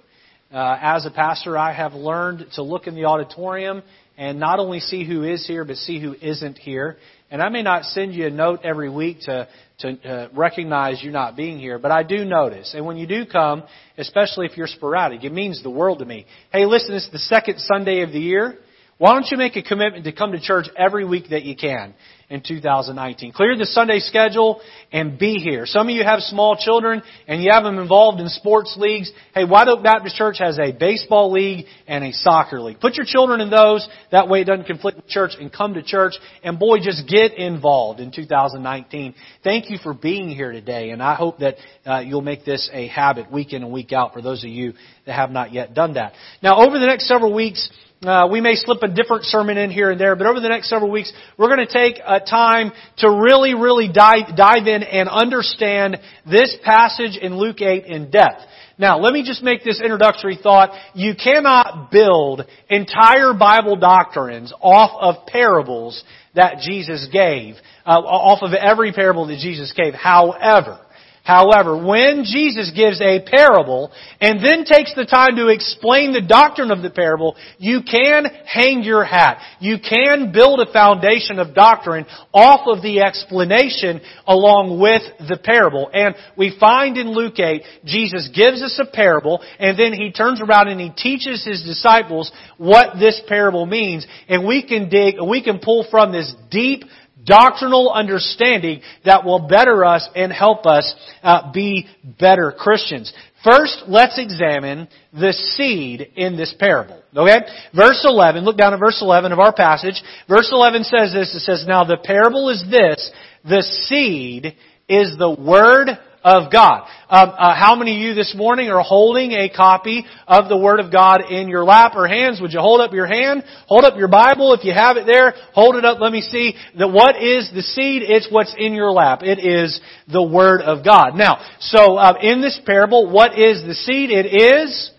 Uh, 0.54 0.78
as 0.80 1.04
a 1.04 1.10
pastor, 1.10 1.58
I 1.58 1.72
have 1.72 1.94
learned 1.94 2.46
to 2.54 2.62
look 2.62 2.86
in 2.86 2.94
the 2.94 3.06
auditorium 3.06 3.82
and 4.16 4.38
not 4.38 4.60
only 4.60 4.78
see 4.78 5.04
who 5.04 5.24
is 5.24 5.44
here, 5.44 5.64
but 5.64 5.74
see 5.74 5.98
who 6.00 6.14
isn't 6.14 6.58
here. 6.58 6.96
And 7.28 7.42
I 7.42 7.48
may 7.48 7.62
not 7.62 7.86
send 7.86 8.14
you 8.14 8.28
a 8.28 8.30
note 8.30 8.60
every 8.62 8.88
week 8.88 9.22
to 9.22 9.48
to 9.80 10.08
uh, 10.08 10.28
recognize 10.32 11.02
you 11.02 11.10
not 11.10 11.34
being 11.36 11.58
here, 11.58 11.80
but 11.80 11.90
I 11.90 12.04
do 12.04 12.24
notice. 12.24 12.72
And 12.72 12.86
when 12.86 12.96
you 12.96 13.08
do 13.08 13.26
come, 13.26 13.64
especially 13.98 14.46
if 14.46 14.56
you're 14.56 14.68
sporadic, 14.68 15.24
it 15.24 15.32
means 15.32 15.60
the 15.64 15.70
world 15.70 15.98
to 15.98 16.04
me. 16.04 16.24
Hey, 16.52 16.66
listen, 16.66 16.94
it's 16.94 17.10
the 17.10 17.18
second 17.18 17.58
Sunday 17.58 18.02
of 18.02 18.12
the 18.12 18.20
year. 18.20 18.58
Why 18.98 19.14
don't 19.14 19.26
you 19.28 19.36
make 19.36 19.56
a 19.56 19.62
commitment 19.62 20.04
to 20.04 20.12
come 20.12 20.30
to 20.30 20.40
church 20.40 20.66
every 20.78 21.04
week 21.04 21.30
that 21.30 21.42
you 21.42 21.56
can? 21.56 21.94
In 22.30 22.42
2019. 22.46 23.32
Clear 23.32 23.56
the 23.56 23.66
Sunday 23.66 23.98
schedule 23.98 24.60
and 24.92 25.18
be 25.18 25.34
here. 25.34 25.66
Some 25.66 25.88
of 25.88 25.94
you 25.94 26.04
have 26.04 26.20
small 26.20 26.56
children 26.56 27.02
and 27.26 27.42
you 27.42 27.50
have 27.52 27.64
them 27.64 27.78
involved 27.78 28.20
in 28.20 28.28
sports 28.28 28.76
leagues. 28.78 29.12
Hey, 29.34 29.44
White 29.44 29.68
Oak 29.68 29.82
Baptist 29.82 30.16
Church 30.16 30.36
has 30.38 30.58
a 30.58 30.72
baseball 30.72 31.30
league 31.32 31.66
and 31.86 32.04
a 32.04 32.12
soccer 32.12 32.60
league. 32.60 32.80
Put 32.80 32.94
your 32.94 33.06
children 33.06 33.40
in 33.40 33.50
those. 33.50 33.86
That 34.10 34.28
way 34.28 34.40
it 34.40 34.44
doesn't 34.44 34.66
conflict 34.66 34.96
with 34.96 35.06
church 35.06 35.32
and 35.38 35.52
come 35.52 35.74
to 35.74 35.82
church. 35.82 36.14
And 36.42 36.58
boy, 36.58 36.78
just 36.78 37.08
get 37.08 37.34
involved 37.34 38.00
in 38.00 38.10
2019. 38.10 39.14
Thank 39.42 39.70
you 39.70 39.78
for 39.82 39.94
being 39.94 40.28
here 40.28 40.52
today 40.52 40.90
and 40.90 41.02
I 41.02 41.14
hope 41.14 41.38
that 41.38 41.56
uh, 41.86 42.00
you'll 42.00 42.22
make 42.22 42.44
this 42.44 42.70
a 42.72 42.88
habit 42.88 43.30
week 43.30 43.52
in 43.52 43.62
and 43.62 43.72
week 43.72 43.92
out 43.92 44.12
for 44.12 44.22
those 44.22 44.42
of 44.44 44.50
you 44.50 44.74
that 45.06 45.14
have 45.14 45.30
not 45.30 45.52
yet 45.52 45.74
done 45.74 45.94
that. 45.94 46.14
Now 46.42 46.64
over 46.64 46.78
the 46.78 46.86
next 46.86 47.06
several 47.06 47.34
weeks, 47.34 47.70
Uh, 48.04 48.28
we 48.30 48.40
may 48.40 48.54
slip 48.54 48.82
a 48.82 48.88
different 48.88 49.24
sermon 49.24 49.56
in 49.56 49.70
here 49.70 49.90
and 49.90 49.98
there, 49.98 50.14
but 50.14 50.26
over 50.26 50.38
the 50.38 50.48
next 50.48 50.68
several 50.68 50.90
weeks, 50.90 51.10
we're 51.38 51.54
going 51.54 51.66
to 51.66 51.72
take 51.72 52.02
a 52.06 52.20
time 52.20 52.70
to 52.98 53.10
really, 53.10 53.54
really 53.54 53.88
dive, 53.90 54.36
dive 54.36 54.66
in 54.66 54.82
and 54.82 55.08
understand 55.08 55.98
this 56.26 56.54
passage 56.62 57.16
in 57.16 57.38
Luke 57.38 57.62
8 57.62 57.86
in 57.86 58.10
depth. 58.10 58.42
Now, 58.76 58.98
let 58.98 59.12
me 59.12 59.22
just 59.24 59.42
make 59.42 59.64
this 59.64 59.80
introductory 59.80 60.36
thought. 60.40 60.70
You 60.94 61.14
cannot 61.14 61.90
build 61.90 62.42
entire 62.68 63.32
Bible 63.32 63.76
doctrines 63.76 64.52
off 64.60 64.90
of 65.00 65.26
parables 65.26 66.02
that 66.34 66.58
Jesus 66.60 67.08
gave, 67.10 67.54
uh, 67.86 68.00
off 68.00 68.42
of 68.42 68.52
every 68.52 68.92
parable 68.92 69.28
that 69.28 69.38
Jesus 69.38 69.72
gave. 69.72 69.94
However, 69.94 70.83
However, 71.24 71.74
when 71.74 72.24
Jesus 72.24 72.70
gives 72.76 73.00
a 73.00 73.18
parable 73.24 73.90
and 74.20 74.44
then 74.44 74.66
takes 74.66 74.94
the 74.94 75.06
time 75.06 75.36
to 75.36 75.48
explain 75.48 76.12
the 76.12 76.20
doctrine 76.20 76.70
of 76.70 76.82
the 76.82 76.90
parable, 76.90 77.34
you 77.56 77.80
can 77.80 78.26
hang 78.44 78.82
your 78.82 79.04
hat. 79.04 79.40
You 79.58 79.78
can 79.78 80.32
build 80.32 80.60
a 80.60 80.70
foundation 80.70 81.38
of 81.38 81.54
doctrine 81.54 82.04
off 82.34 82.68
of 82.68 82.82
the 82.82 83.00
explanation 83.00 84.02
along 84.26 84.78
with 84.78 85.00
the 85.26 85.38
parable. 85.42 85.88
And 85.94 86.14
we 86.36 86.58
find 86.60 86.98
in 86.98 87.14
Luke 87.14 87.38
8, 87.38 87.62
Jesus 87.86 88.28
gives 88.28 88.62
us 88.62 88.78
a 88.78 88.84
parable 88.84 89.42
and 89.58 89.78
then 89.78 89.94
he 89.94 90.12
turns 90.12 90.42
around 90.42 90.68
and 90.68 90.78
he 90.78 90.90
teaches 90.90 91.42
his 91.42 91.64
disciples 91.64 92.30
what 92.58 92.98
this 92.98 93.22
parable 93.26 93.64
means. 93.64 94.06
And 94.28 94.46
we 94.46 94.62
can 94.62 94.90
dig, 94.90 95.14
we 95.26 95.42
can 95.42 95.58
pull 95.58 95.86
from 95.90 96.12
this 96.12 96.34
deep 96.50 96.84
doctrinal 97.24 97.90
understanding 97.92 98.80
that 99.04 99.24
will 99.24 99.48
better 99.48 99.84
us 99.84 100.08
and 100.14 100.32
help 100.32 100.66
us 100.66 100.94
uh, 101.22 101.52
be 101.52 101.86
better 102.18 102.52
Christians. 102.56 103.12
First, 103.44 103.84
let's 103.86 104.18
examine 104.18 104.88
the 105.12 105.32
seed 105.32 106.12
in 106.16 106.36
this 106.36 106.54
parable. 106.58 107.02
Okay? 107.14 107.40
Verse 107.74 108.02
11, 108.04 108.42
look 108.44 108.56
down 108.56 108.72
at 108.72 108.80
verse 108.80 109.00
11 109.02 109.32
of 109.32 109.38
our 109.38 109.52
passage. 109.52 110.02
Verse 110.28 110.48
11 110.50 110.84
says 110.84 111.12
this, 111.12 111.34
it 111.34 111.40
says, 111.40 111.64
Now 111.66 111.84
the 111.84 111.98
parable 112.02 112.48
is 112.48 112.64
this, 112.70 113.10
the 113.44 113.62
seed 113.62 114.56
is 114.88 115.16
the 115.18 115.30
word 115.30 115.88
of 116.24 116.50
God. 116.50 116.88
Um, 117.10 117.30
uh, 117.36 117.54
how 117.54 117.76
many 117.76 117.94
of 117.96 118.00
you 118.00 118.14
this 118.14 118.34
morning 118.34 118.70
are 118.70 118.82
holding 118.82 119.32
a 119.32 119.50
copy 119.50 120.06
of 120.26 120.48
the 120.48 120.56
Word 120.56 120.80
of 120.80 120.90
God 120.90 121.30
in 121.30 121.48
your 121.48 121.64
lap 121.64 121.92
or 121.94 122.08
hands? 122.08 122.40
Would 122.40 122.52
you 122.52 122.60
hold 122.60 122.80
up 122.80 122.92
your 122.92 123.06
hand? 123.06 123.44
Hold 123.68 123.84
up 123.84 123.98
your 123.98 124.08
Bible 124.08 124.54
if 124.54 124.64
you 124.64 124.72
have 124.72 124.96
it 124.96 125.04
there. 125.04 125.34
Hold 125.52 125.76
it 125.76 125.84
up. 125.84 126.00
Let 126.00 126.12
me 126.12 126.22
see 126.22 126.54
that 126.78 126.88
what 126.88 127.22
is 127.22 127.50
the 127.54 127.62
seed? 127.62 128.02
It's 128.02 128.26
what's 128.30 128.54
in 128.58 128.72
your 128.72 128.90
lap. 128.90 129.20
It 129.22 129.38
is 129.38 129.80
the 130.10 130.22
Word 130.22 130.62
of 130.62 130.82
God. 130.82 131.14
Now, 131.14 131.44
so 131.60 131.96
uh, 131.96 132.14
in 132.22 132.40
this 132.40 132.58
parable, 132.64 133.10
what 133.10 133.38
is 133.38 133.62
the 133.62 133.74
seed? 133.74 134.10
It 134.10 134.26
is. 134.26 134.90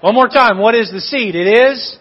One 0.00 0.14
more 0.14 0.28
time. 0.28 0.58
What 0.58 0.74
is 0.74 0.90
the 0.90 1.00
seed? 1.00 1.36
It 1.36 1.46
is 1.46 1.98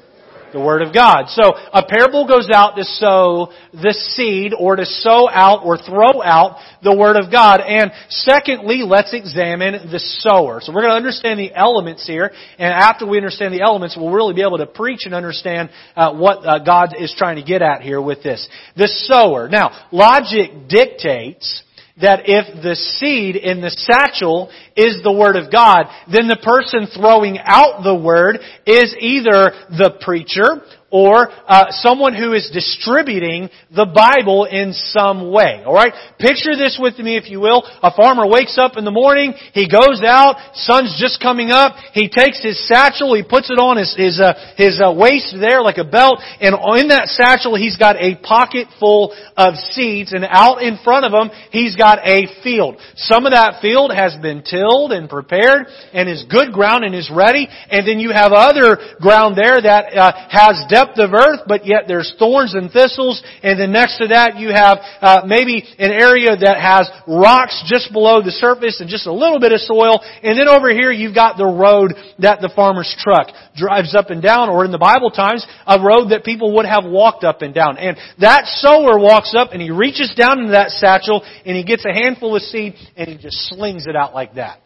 the 0.55 0.63
Word 0.63 0.81
of 0.81 0.93
God. 0.93 1.27
So 1.27 1.53
a 1.53 1.83
parable 1.83 2.27
goes 2.27 2.49
out 2.51 2.75
to 2.77 2.83
sow 2.83 3.51
the 3.73 3.93
seed 4.15 4.53
or 4.57 4.77
to 4.77 4.85
sow 4.85 5.29
out 5.29 5.65
or 5.65 5.77
throw 5.77 6.23
out 6.23 6.57
the 6.81 6.95
Word 6.95 7.17
of 7.17 7.31
God. 7.31 7.59
And 7.59 7.91
secondly, 8.09 8.81
let's 8.87 9.13
examine 9.13 9.91
the 9.91 9.99
sower. 9.99 10.61
So 10.61 10.71
we're 10.71 10.81
going 10.81 10.93
to 10.93 10.97
understand 10.97 11.39
the 11.39 11.53
elements 11.53 12.07
here. 12.07 12.31
And 12.57 12.73
after 12.73 13.05
we 13.05 13.17
understand 13.17 13.53
the 13.53 13.61
elements, 13.61 13.97
we'll 13.99 14.13
really 14.13 14.33
be 14.33 14.41
able 14.41 14.59
to 14.59 14.67
preach 14.67 15.01
and 15.03 15.13
understand 15.13 15.69
uh, 15.95 16.13
what 16.13 16.45
uh, 16.45 16.59
God 16.59 16.95
is 16.97 17.13
trying 17.17 17.35
to 17.35 17.43
get 17.43 17.61
at 17.61 17.81
here 17.81 18.01
with 18.01 18.23
this. 18.23 18.47
The 18.77 18.87
sower. 18.87 19.49
Now, 19.49 19.87
logic 19.91 20.69
dictates 20.69 21.63
that 22.01 22.23
if 22.25 22.61
the 22.61 22.75
seed 22.75 23.35
in 23.35 23.61
the 23.61 23.69
satchel 23.69 24.51
is 24.75 24.99
the 25.03 25.11
Word 25.11 25.37
of 25.37 25.51
God, 25.51 25.85
then 26.11 26.27
the 26.27 26.39
person 26.43 26.87
throwing 26.93 27.37
out 27.39 27.83
the 27.83 27.95
Word 27.95 28.39
is 28.65 28.95
either 28.99 29.51
the 29.69 29.97
preacher 30.01 30.61
or 30.95 31.27
uh, 31.27 31.65
someone 31.71 32.15
who 32.15 32.31
is 32.31 32.49
distributing 32.53 33.49
the 33.75 33.83
Bible 33.83 34.45
in 34.45 34.71
some 34.71 35.29
way. 35.29 35.61
All 35.65 35.75
right, 35.75 35.91
picture 36.17 36.55
this 36.55 36.79
with 36.79 36.97
me, 36.99 37.17
if 37.17 37.29
you 37.29 37.41
will. 37.41 37.67
A 37.83 37.91
farmer 37.91 38.25
wakes 38.25 38.57
up 38.57 38.77
in 38.77 38.85
the 38.85 38.95
morning, 38.95 39.33
he 39.51 39.67
goes 39.67 39.99
out, 40.07 40.39
sun's 40.53 40.95
just 40.97 41.21
coming 41.21 41.51
up, 41.51 41.75
he 41.91 42.07
takes 42.07 42.41
his 42.41 42.55
satchel, 42.65 43.13
he 43.13 43.23
puts 43.27 43.51
it 43.51 43.59
on 43.59 43.75
his 43.75 43.91
his 43.97 44.21
uh, 44.23 44.55
his 44.55 44.79
uh, 44.79 44.95
waist 44.95 45.35
there 45.37 45.61
like 45.61 45.75
a 45.77 45.83
belt, 45.83 46.23
and 46.39 46.55
in 46.79 46.87
that 46.87 47.11
satchel 47.11 47.59
he's 47.59 47.75
got 47.75 47.97
a 47.99 48.15
pocket 48.23 48.71
full 48.79 49.11
of 49.35 49.55
seeds, 49.75 50.13
and 50.13 50.23
out 50.23 50.63
in 50.63 50.79
front 50.81 51.03
of 51.03 51.11
him 51.11 51.27
he's 51.51 51.75
got 51.75 51.99
a 52.07 52.23
field. 52.41 52.79
Some 52.95 53.25
of 53.25 53.33
that 53.33 53.59
field 53.59 53.91
has 53.91 54.15
been 54.21 54.43
tilled 54.47 54.93
and 54.93 55.09
prepared 55.09 55.67
and 55.91 56.07
is 56.07 56.23
good 56.31 56.53
ground 56.53 56.85
and 56.85 56.95
is 56.95 57.11
ready, 57.11 57.49
and 57.51 57.85
then 57.85 57.99
you 57.99 58.15
have 58.15 58.31
other 58.31 58.79
ground 59.01 59.35
there 59.35 59.59
that 59.59 59.91
uh, 59.91 60.13
has 60.31 60.63
depth 60.69 60.84
of 60.97 61.13
earth, 61.13 61.41
but 61.47 61.65
yet 61.65 61.83
there's 61.87 62.13
thorns 62.19 62.53
and 62.53 62.71
thistles. 62.71 63.21
And 63.43 63.59
then 63.59 63.71
next 63.71 63.97
to 63.97 64.07
that 64.07 64.37
you 64.37 64.49
have 64.49 64.77
uh, 65.01 65.21
maybe 65.25 65.63
an 65.79 65.91
area 65.91 66.35
that 66.35 66.61
has 66.61 66.89
rocks 67.07 67.63
just 67.67 67.91
below 67.91 68.21
the 68.21 68.31
surface 68.31 68.81
and 68.81 68.89
just 68.89 69.07
a 69.07 69.13
little 69.13 69.39
bit 69.39 69.51
of 69.51 69.59
soil. 69.59 70.01
And 70.23 70.37
then 70.37 70.47
over 70.47 70.71
here 70.71 70.91
you've 70.91 71.15
got 71.15 71.37
the 71.37 71.45
road 71.45 71.93
that 72.19 72.41
the 72.41 72.51
farmer's 72.55 72.93
truck 72.99 73.27
drives 73.55 73.95
up 73.95 74.09
and 74.09 74.21
down, 74.21 74.49
or 74.49 74.65
in 74.65 74.71
the 74.71 74.77
Bible 74.77 75.11
times, 75.11 75.45
a 75.65 75.81
road 75.81 76.09
that 76.09 76.23
people 76.23 76.55
would 76.55 76.65
have 76.65 76.85
walked 76.85 77.23
up 77.23 77.41
and 77.41 77.53
down. 77.53 77.77
And 77.77 77.97
that 78.19 78.45
sower 78.45 78.99
walks 78.99 79.33
up 79.35 79.49
and 79.51 79.61
he 79.61 79.71
reaches 79.71 80.13
down 80.15 80.39
into 80.39 80.51
that 80.51 80.71
satchel 80.71 81.23
and 81.45 81.55
he 81.55 81.63
gets 81.63 81.85
a 81.85 81.93
handful 81.93 82.35
of 82.35 82.41
seed 82.41 82.75
and 82.95 83.07
he 83.07 83.17
just 83.17 83.49
slings 83.49 83.87
it 83.87 83.95
out 83.95 84.13
like 84.13 84.35
that. 84.35 84.59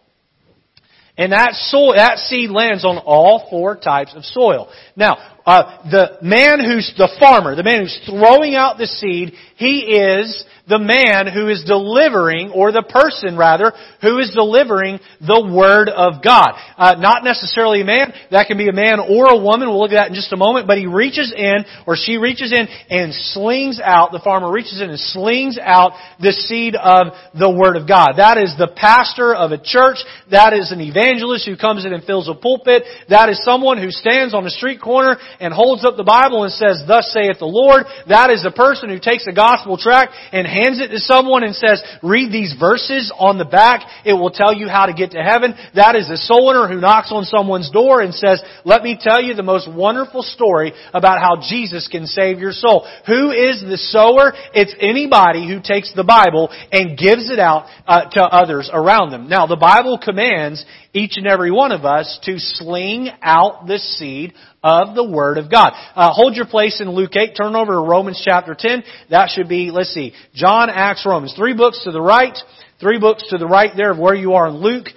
And 1.20 1.34
that 1.34 1.52
soil, 1.52 1.96
that 1.98 2.18
seed 2.18 2.50
lands 2.50 2.86
on 2.86 2.98
all 2.98 3.46
four 3.50 3.76
types 3.76 4.16
of 4.16 4.24
soil. 4.24 4.72
Now, 4.96 5.18
uh, 5.50 5.90
the 5.90 6.18
man 6.22 6.60
who's 6.64 6.94
the 6.96 7.10
farmer, 7.20 7.56
the 7.56 7.64
man 7.64 7.82
who's 7.82 8.00
throwing 8.06 8.54
out 8.54 8.78
the 8.78 8.86
seed, 8.86 9.34
he 9.56 9.80
is 9.80 10.46
the 10.70 10.80
man 10.80 11.26
who 11.26 11.50
is 11.50 11.66
delivering, 11.66 12.52
or 12.54 12.72
the 12.72 12.86
person 12.86 13.36
rather, 13.36 13.74
who 14.02 14.20
is 14.20 14.32
delivering 14.34 15.00
the 15.20 15.42
Word 15.50 15.90
of 15.90 16.24
God. 16.24 16.54
Uh, 16.78 16.96
not 17.00 17.24
necessarily 17.24 17.82
a 17.82 17.86
man, 17.86 18.14
that 18.30 18.46
can 18.48 18.58
be 18.58 18.70
a 18.70 18.74
man 18.74 19.00
or 19.00 19.34
a 19.34 19.42
woman, 19.42 19.68
we'll 19.68 19.82
look 19.82 19.92
at 19.92 19.98
that 19.98 20.10
in 20.10 20.16
just 20.16 20.32
a 20.32 20.38
moment, 20.38 20.68
but 20.68 20.78
he 20.78 20.86
reaches 20.86 21.34
in, 21.36 21.66
or 21.88 21.98
she 21.98 22.18
reaches 22.18 22.54
in 22.54 22.70
and 22.90 23.14
slings 23.34 23.82
out, 23.84 24.12
the 24.12 24.22
farmer 24.24 24.52
reaches 24.52 24.80
in 24.80 24.90
and 24.90 25.00
slings 25.00 25.58
out 25.58 25.94
the 26.22 26.32
seed 26.32 26.76
of 26.76 27.18
the 27.34 27.50
Word 27.50 27.76
of 27.76 27.88
God. 27.88 28.22
That 28.22 28.38
is 28.38 28.54
the 28.54 28.70
pastor 28.70 29.34
of 29.34 29.52
a 29.52 29.58
church, 29.58 29.98
that 30.30 30.54
is 30.54 30.72
an 30.72 30.82
evangelist 30.82 31.50
who 31.50 31.58
comes 31.58 31.86
in 31.86 31.94
and 31.94 32.04
fills 32.04 32.30
a 32.30 32.38
pulpit, 32.38 32.84
that 33.10 33.30
is 33.30 33.42
someone 33.44 33.82
who 33.82 33.90
stands 33.90 34.38
on 34.38 34.46
a 34.46 34.54
street 34.54 34.80
corner 34.80 35.18
and 35.40 35.54
holds 35.54 35.84
up 35.84 35.98
the 35.98 36.06
Bible 36.06 36.44
and 36.46 36.54
says, 36.54 36.86
Thus 36.86 37.10
saith 37.10 37.40
the 37.40 37.50
Lord, 37.50 37.90
that 38.08 38.30
is 38.30 38.44
the 38.44 38.54
person 38.54 38.90
who 38.90 39.00
takes 39.00 39.26
a 39.26 39.34
gospel 39.34 39.78
tract 39.78 40.14
and 40.32 40.46
hands 40.64 40.80
it 40.80 40.90
to 40.90 41.00
someone 41.00 41.44
and 41.44 41.56
says, 41.56 41.82
read 42.04 42.32
these 42.32 42.56
verses 42.60 43.12
on 43.18 43.38
the 43.38 43.46
back. 43.46 43.88
It 44.06 44.14
will 44.14 44.32
tell 44.32 44.54
you 44.54 44.68
how 44.68 44.86
to 44.86 44.94
get 44.94 45.12
to 45.12 45.24
heaven. 45.24 45.56
That 45.76 45.96
is 45.96 46.10
a 46.10 46.18
soul 46.18 46.48
winner 46.48 46.68
who 46.68 46.82
knocks 46.82 47.12
on 47.12 47.24
someone's 47.24 47.72
door 47.72 48.02
and 48.02 48.14
says, 48.14 48.42
let 48.66 48.84
me 48.84 48.98
tell 49.00 49.22
you 49.22 49.34
the 49.34 49.44
most 49.44 49.72
wonderful 49.72 50.24
story 50.24 50.74
about 50.94 51.20
how 51.20 51.42
Jesus 51.42 51.88
can 51.88 52.06
save 52.06 52.40
your 52.40 52.52
soul. 52.52 52.88
Who 53.08 53.32
is 53.32 53.62
the 53.62 53.78
sower? 53.78 54.34
It's 54.54 54.76
anybody 54.80 55.48
who 55.48 55.62
takes 55.62 55.94
the 55.94 56.04
Bible 56.04 56.50
and 56.72 56.98
gives 56.98 57.30
it 57.30 57.40
out 57.40 57.68
uh, 57.88 58.10
to 58.12 58.24
others 58.24 58.70
around 58.72 59.12
them. 59.12 59.30
Now, 59.30 59.48
the 59.48 59.56
Bible 59.56 60.00
commands 60.04 60.66
each 60.94 61.14
and 61.18 61.28
every 61.28 61.52
one 61.52 61.72
of 61.72 61.86
us 61.86 62.20
to 62.24 62.40
sling 62.40 63.10
out 63.22 63.68
the 63.68 63.78
seed 63.78 64.34
of 64.64 64.96
the 64.96 65.04
Word 65.04 65.38
of 65.38 65.50
God. 65.50 65.74
Uh, 65.96 66.12
hold 66.12 66.36
your 66.36 66.46
place 66.46 66.82
in 66.82 66.90
Luke 66.90 67.16
8. 67.16 67.36
Turn 67.36 67.56
over 67.56 67.74
to 67.74 67.80
Romans 67.80 68.22
chapter 68.24 68.56
10. 68.58 68.84
That 69.10 69.30
should 69.30 69.50
be, 69.50 69.72
let's 69.72 69.94
see, 69.94 70.14
John, 70.34 70.70
Acts, 70.70 71.06
Romans. 71.06 71.34
Three 71.38 71.54
books 71.54 71.84
to 71.84 71.92
the 71.92 72.02
right. 72.02 72.38
Three 72.80 73.00
books 73.00 73.26
to 73.30 73.38
the 73.38 73.48
right 73.48 73.72
there 73.76 73.92
of 73.92 73.98
where 73.98 74.16
you 74.16 74.34
are 74.34 74.48
in 74.48 74.56
Luke. 74.56 74.88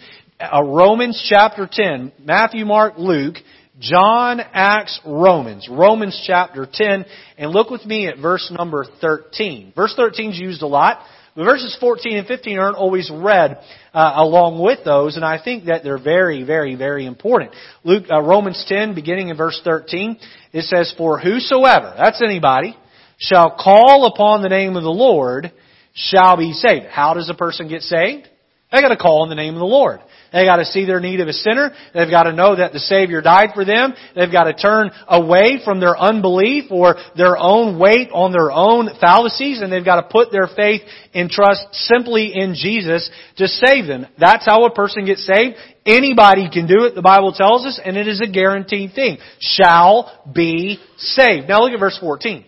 Uh, 0.41 0.63
Romans 0.63 1.25
chapter 1.29 1.69
10. 1.71 2.13
Matthew, 2.21 2.65
Mark, 2.65 2.95
Luke. 2.99 3.37
John, 3.79 4.41
Acts, 4.41 5.01
Romans. 5.05 5.69
Romans 5.71 6.23
chapter 6.27 6.69
10. 6.71 7.05
And 7.39 7.51
look 7.51 7.71
with 7.71 7.85
me 7.85 8.07
at 8.07 8.19
verse 8.19 8.53
number 8.57 8.85
13. 9.01 9.73
Verse 9.75 9.95
13 9.97 10.33
is 10.33 10.39
used 10.39 10.63
a 10.63 10.67
lot. 10.67 11.05
But 11.35 11.45
verses 11.45 11.77
14 11.81 12.19
and 12.19 12.27
15 12.27 12.59
aren't 12.59 12.77
always 12.77 13.11
read 13.13 13.63
uh, 13.95 14.13
along 14.17 14.63
with 14.63 14.85
those, 14.85 15.17
and 15.17 15.25
I 15.25 15.43
think 15.43 15.67
that 15.67 15.83
they're 15.85 16.03
very, 16.03 16.45
very, 16.45 16.75
very 16.75 17.07
important. 17.07 17.53
Luke, 17.85 18.05
uh, 18.11 18.21
Romans 18.23 18.65
10, 18.67 18.95
beginning 18.95 19.29
in 19.29 19.37
verse 19.37 19.61
13, 19.65 20.19
it 20.53 20.65
says, 20.65 20.95
For 20.97 21.19
whosoever, 21.19 21.95
that's 21.97 22.23
anybody, 22.23 22.77
shall 23.19 23.57
call 23.59 24.07
upon 24.07 24.43
the 24.43 24.49
name 24.49 24.77
of 24.77 24.83
the 24.83 24.91
Lord 24.91 25.53
shall 25.95 26.37
be 26.37 26.53
saved. 26.53 26.87
How 26.87 27.15
does 27.15 27.29
a 27.29 27.35
person 27.35 27.69
get 27.69 27.83
saved? 27.83 28.29
They 28.73 28.81
got 28.81 28.89
to 28.89 28.97
call 28.97 29.23
on 29.23 29.29
the 29.29 29.35
name 29.35 29.55
of 29.55 29.61
the 29.61 29.67
Lord. 29.67 30.01
They 30.33 30.45
got 30.45 30.57
to 30.57 30.65
see 30.65 30.87
their 30.87 31.01
need 31.01 31.21
of 31.21 31.29
a 31.29 31.33
sinner. 31.33 31.73
They've 31.93 32.11
got 32.11 32.25
to 32.25 32.33
know 32.33 32.57
that 32.57 32.73
the 32.73 32.79
Savior 32.79 33.21
died 33.21 33.51
for 33.55 33.65
them. 33.65 33.95
They've 34.15 34.33
got 34.33 34.45
to 34.45 34.55
turn 34.55 34.91
away 35.07 35.61
from 35.65 35.79
their 35.79 35.97
unbelief 35.97 36.71
or 36.71 36.97
their 37.17 37.37
own 37.37 37.79
weight 37.79 38.09
on 38.13 38.33
their 38.33 38.51
own 38.51 38.89
fallacies 39.01 39.61
and 39.61 39.73
they've 39.73 39.85
got 39.85 40.01
to 40.01 40.09
put 40.11 40.33
their 40.33 40.49
faith 40.57 40.83
and 41.15 41.31
trust 41.31 41.67
simply 41.73 42.33
in 42.35 42.55
Jesus 42.55 43.11
to 43.37 43.47
save 43.47 43.87
them. 43.87 44.07
That's 44.19 44.47
how 44.47 44.65
a 44.65 44.75
person 44.75 45.05
gets 45.05 45.27
saved. 45.27 45.57
Anybody 45.85 46.49
can 46.51 46.67
do 46.67 46.85
it, 46.85 46.95
the 46.95 47.03
Bible 47.03 47.33
tells 47.33 47.67
us, 47.67 47.81
and 47.85 47.97
it 47.97 48.07
is 48.07 48.21
a 48.21 48.31
guaranteed 48.31 48.95
thing. 48.95 49.19
Shall 49.41 50.23
be 50.33 50.79
saved. 50.97 51.49
Now 51.49 51.63
look 51.63 51.73
at 51.73 51.81
verse 51.81 51.99
14. 52.01 52.45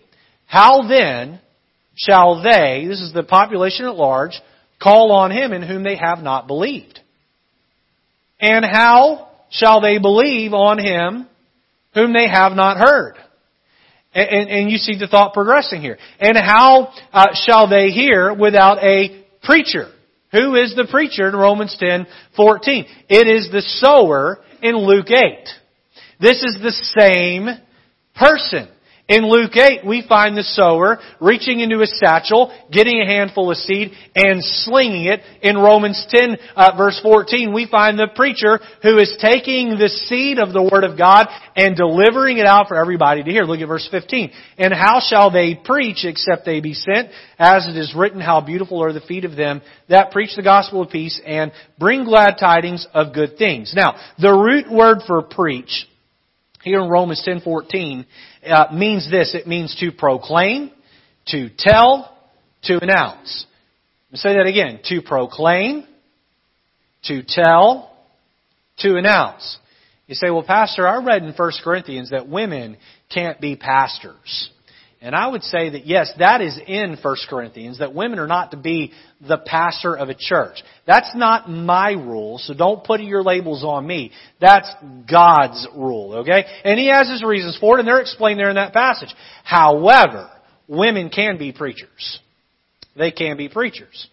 How 0.46 0.86
then 0.88 1.40
shall 1.96 2.42
they, 2.42 2.86
this 2.88 3.00
is 3.00 3.12
the 3.12 3.24
population 3.24 3.86
at 3.86 3.96
large, 3.96 4.40
call 4.80 5.12
on 5.12 5.30
him 5.30 5.52
in 5.52 5.62
whom 5.62 5.82
they 5.82 5.96
have 5.96 6.20
not 6.20 6.46
believed? 6.46 7.00
And 8.44 8.62
how 8.62 9.30
shall 9.48 9.80
they 9.80 9.96
believe 9.96 10.52
on 10.52 10.78
him 10.78 11.26
whom 11.94 12.12
they 12.12 12.28
have 12.28 12.52
not 12.52 12.76
heard? 12.76 13.14
And, 14.12 14.28
and, 14.28 14.50
and 14.50 14.70
you 14.70 14.76
see 14.76 14.98
the 14.98 15.06
thought 15.06 15.32
progressing 15.32 15.80
here. 15.80 15.96
And 16.20 16.36
how 16.36 16.92
uh, 17.10 17.28
shall 17.46 17.70
they 17.70 17.88
hear 17.88 18.34
without 18.34 18.84
a 18.84 19.24
preacher? 19.42 19.86
Who 20.32 20.56
is 20.56 20.74
the 20.76 20.86
preacher 20.90 21.26
in 21.26 21.34
Romans 21.34 21.74
10, 21.80 22.06
14? 22.36 22.84
It 23.08 23.26
is 23.26 23.48
the 23.50 23.62
sower 23.62 24.40
in 24.60 24.76
Luke 24.76 25.10
8. 25.10 25.48
This 26.20 26.42
is 26.42 26.58
the 26.60 26.72
same 27.00 27.48
person. 28.14 28.68
In 29.06 29.28
Luke 29.28 29.54
8, 29.54 29.84
we 29.84 30.02
find 30.08 30.34
the 30.34 30.42
sower 30.42 30.98
reaching 31.20 31.60
into 31.60 31.80
his 31.80 31.98
satchel, 31.98 32.50
getting 32.72 33.02
a 33.02 33.06
handful 33.06 33.50
of 33.50 33.58
seed, 33.58 33.92
and 34.14 34.42
slinging 34.42 35.04
it. 35.04 35.20
In 35.42 35.58
Romans 35.58 36.06
10, 36.08 36.38
uh, 36.56 36.70
verse 36.74 36.98
14, 37.02 37.52
we 37.52 37.66
find 37.70 37.98
the 37.98 38.08
preacher 38.16 38.60
who 38.82 38.96
is 38.96 39.14
taking 39.20 39.76
the 39.76 39.90
seed 39.90 40.38
of 40.38 40.54
the 40.54 40.62
Word 40.62 40.84
of 40.84 40.96
God 40.96 41.28
and 41.54 41.76
delivering 41.76 42.38
it 42.38 42.46
out 42.46 42.68
for 42.68 42.80
everybody 42.80 43.22
to 43.22 43.30
hear. 43.30 43.42
Look 43.42 43.60
at 43.60 43.68
verse 43.68 43.86
15. 43.90 44.30
And 44.56 44.72
how 44.72 45.00
shall 45.06 45.30
they 45.30 45.54
preach 45.54 46.06
except 46.06 46.46
they 46.46 46.60
be 46.60 46.72
sent? 46.72 47.10
As 47.38 47.68
it 47.68 47.76
is 47.76 47.94
written, 47.94 48.22
how 48.22 48.40
beautiful 48.40 48.82
are 48.82 48.94
the 48.94 49.02
feet 49.02 49.26
of 49.26 49.36
them 49.36 49.60
that 49.90 50.12
preach 50.12 50.34
the 50.34 50.42
gospel 50.42 50.80
of 50.80 50.88
peace 50.88 51.20
and 51.26 51.52
bring 51.78 52.04
glad 52.04 52.36
tidings 52.40 52.86
of 52.94 53.12
good 53.12 53.36
things. 53.36 53.74
Now, 53.76 53.96
the 54.18 54.32
root 54.32 54.72
word 54.72 55.00
for 55.06 55.20
preach 55.20 55.86
here 56.64 56.80
in 56.80 56.88
Romans 56.88 57.22
10:14 57.26 58.06
uh, 58.46 58.66
means 58.72 59.08
this. 59.10 59.34
It 59.34 59.46
means 59.46 59.76
to 59.80 59.92
proclaim, 59.92 60.70
to 61.28 61.50
tell, 61.56 62.16
to 62.64 62.82
announce. 62.82 63.46
Let 64.10 64.18
say 64.18 64.32
that 64.34 64.46
again. 64.46 64.80
To 64.84 65.02
proclaim, 65.02 65.86
to 67.04 67.22
tell, 67.22 67.94
to 68.78 68.96
announce. 68.96 69.58
You 70.06 70.14
say, 70.14 70.30
well, 70.30 70.42
Pastor, 70.42 70.86
I 70.86 71.02
read 71.02 71.22
in 71.22 71.32
1 71.32 71.52
Corinthians 71.62 72.10
that 72.10 72.28
women 72.28 72.76
can't 73.12 73.40
be 73.40 73.56
pastors. 73.56 74.50
And 75.04 75.14
I 75.14 75.26
would 75.26 75.42
say 75.42 75.68
that 75.68 75.86
yes, 75.86 76.10
that 76.18 76.40
is 76.40 76.58
in 76.66 76.96
1 77.00 77.16
Corinthians, 77.28 77.78
that 77.78 77.94
women 77.94 78.18
are 78.18 78.26
not 78.26 78.52
to 78.52 78.56
be 78.56 78.90
the 79.20 79.36
pastor 79.36 79.94
of 79.94 80.08
a 80.08 80.14
church. 80.18 80.62
That's 80.86 81.14
not 81.14 81.50
my 81.50 81.90
rule, 81.90 82.38
so 82.38 82.54
don't 82.54 82.82
put 82.82 83.02
your 83.02 83.22
labels 83.22 83.64
on 83.64 83.86
me. 83.86 84.12
That's 84.40 84.66
God's 85.08 85.68
rule, 85.76 86.20
okay? 86.20 86.46
And 86.64 86.80
He 86.80 86.88
has 86.88 87.10
His 87.10 87.22
reasons 87.22 87.58
for 87.60 87.76
it, 87.76 87.80
and 87.80 87.86
they're 87.86 88.00
explained 88.00 88.40
there 88.40 88.48
in 88.48 88.56
that 88.56 88.72
passage. 88.72 89.14
However, 89.44 90.30
women 90.68 91.10
can 91.10 91.36
be 91.36 91.52
preachers. 91.52 92.18
They 92.96 93.10
can 93.10 93.36
be 93.36 93.50
preachers. 93.50 94.08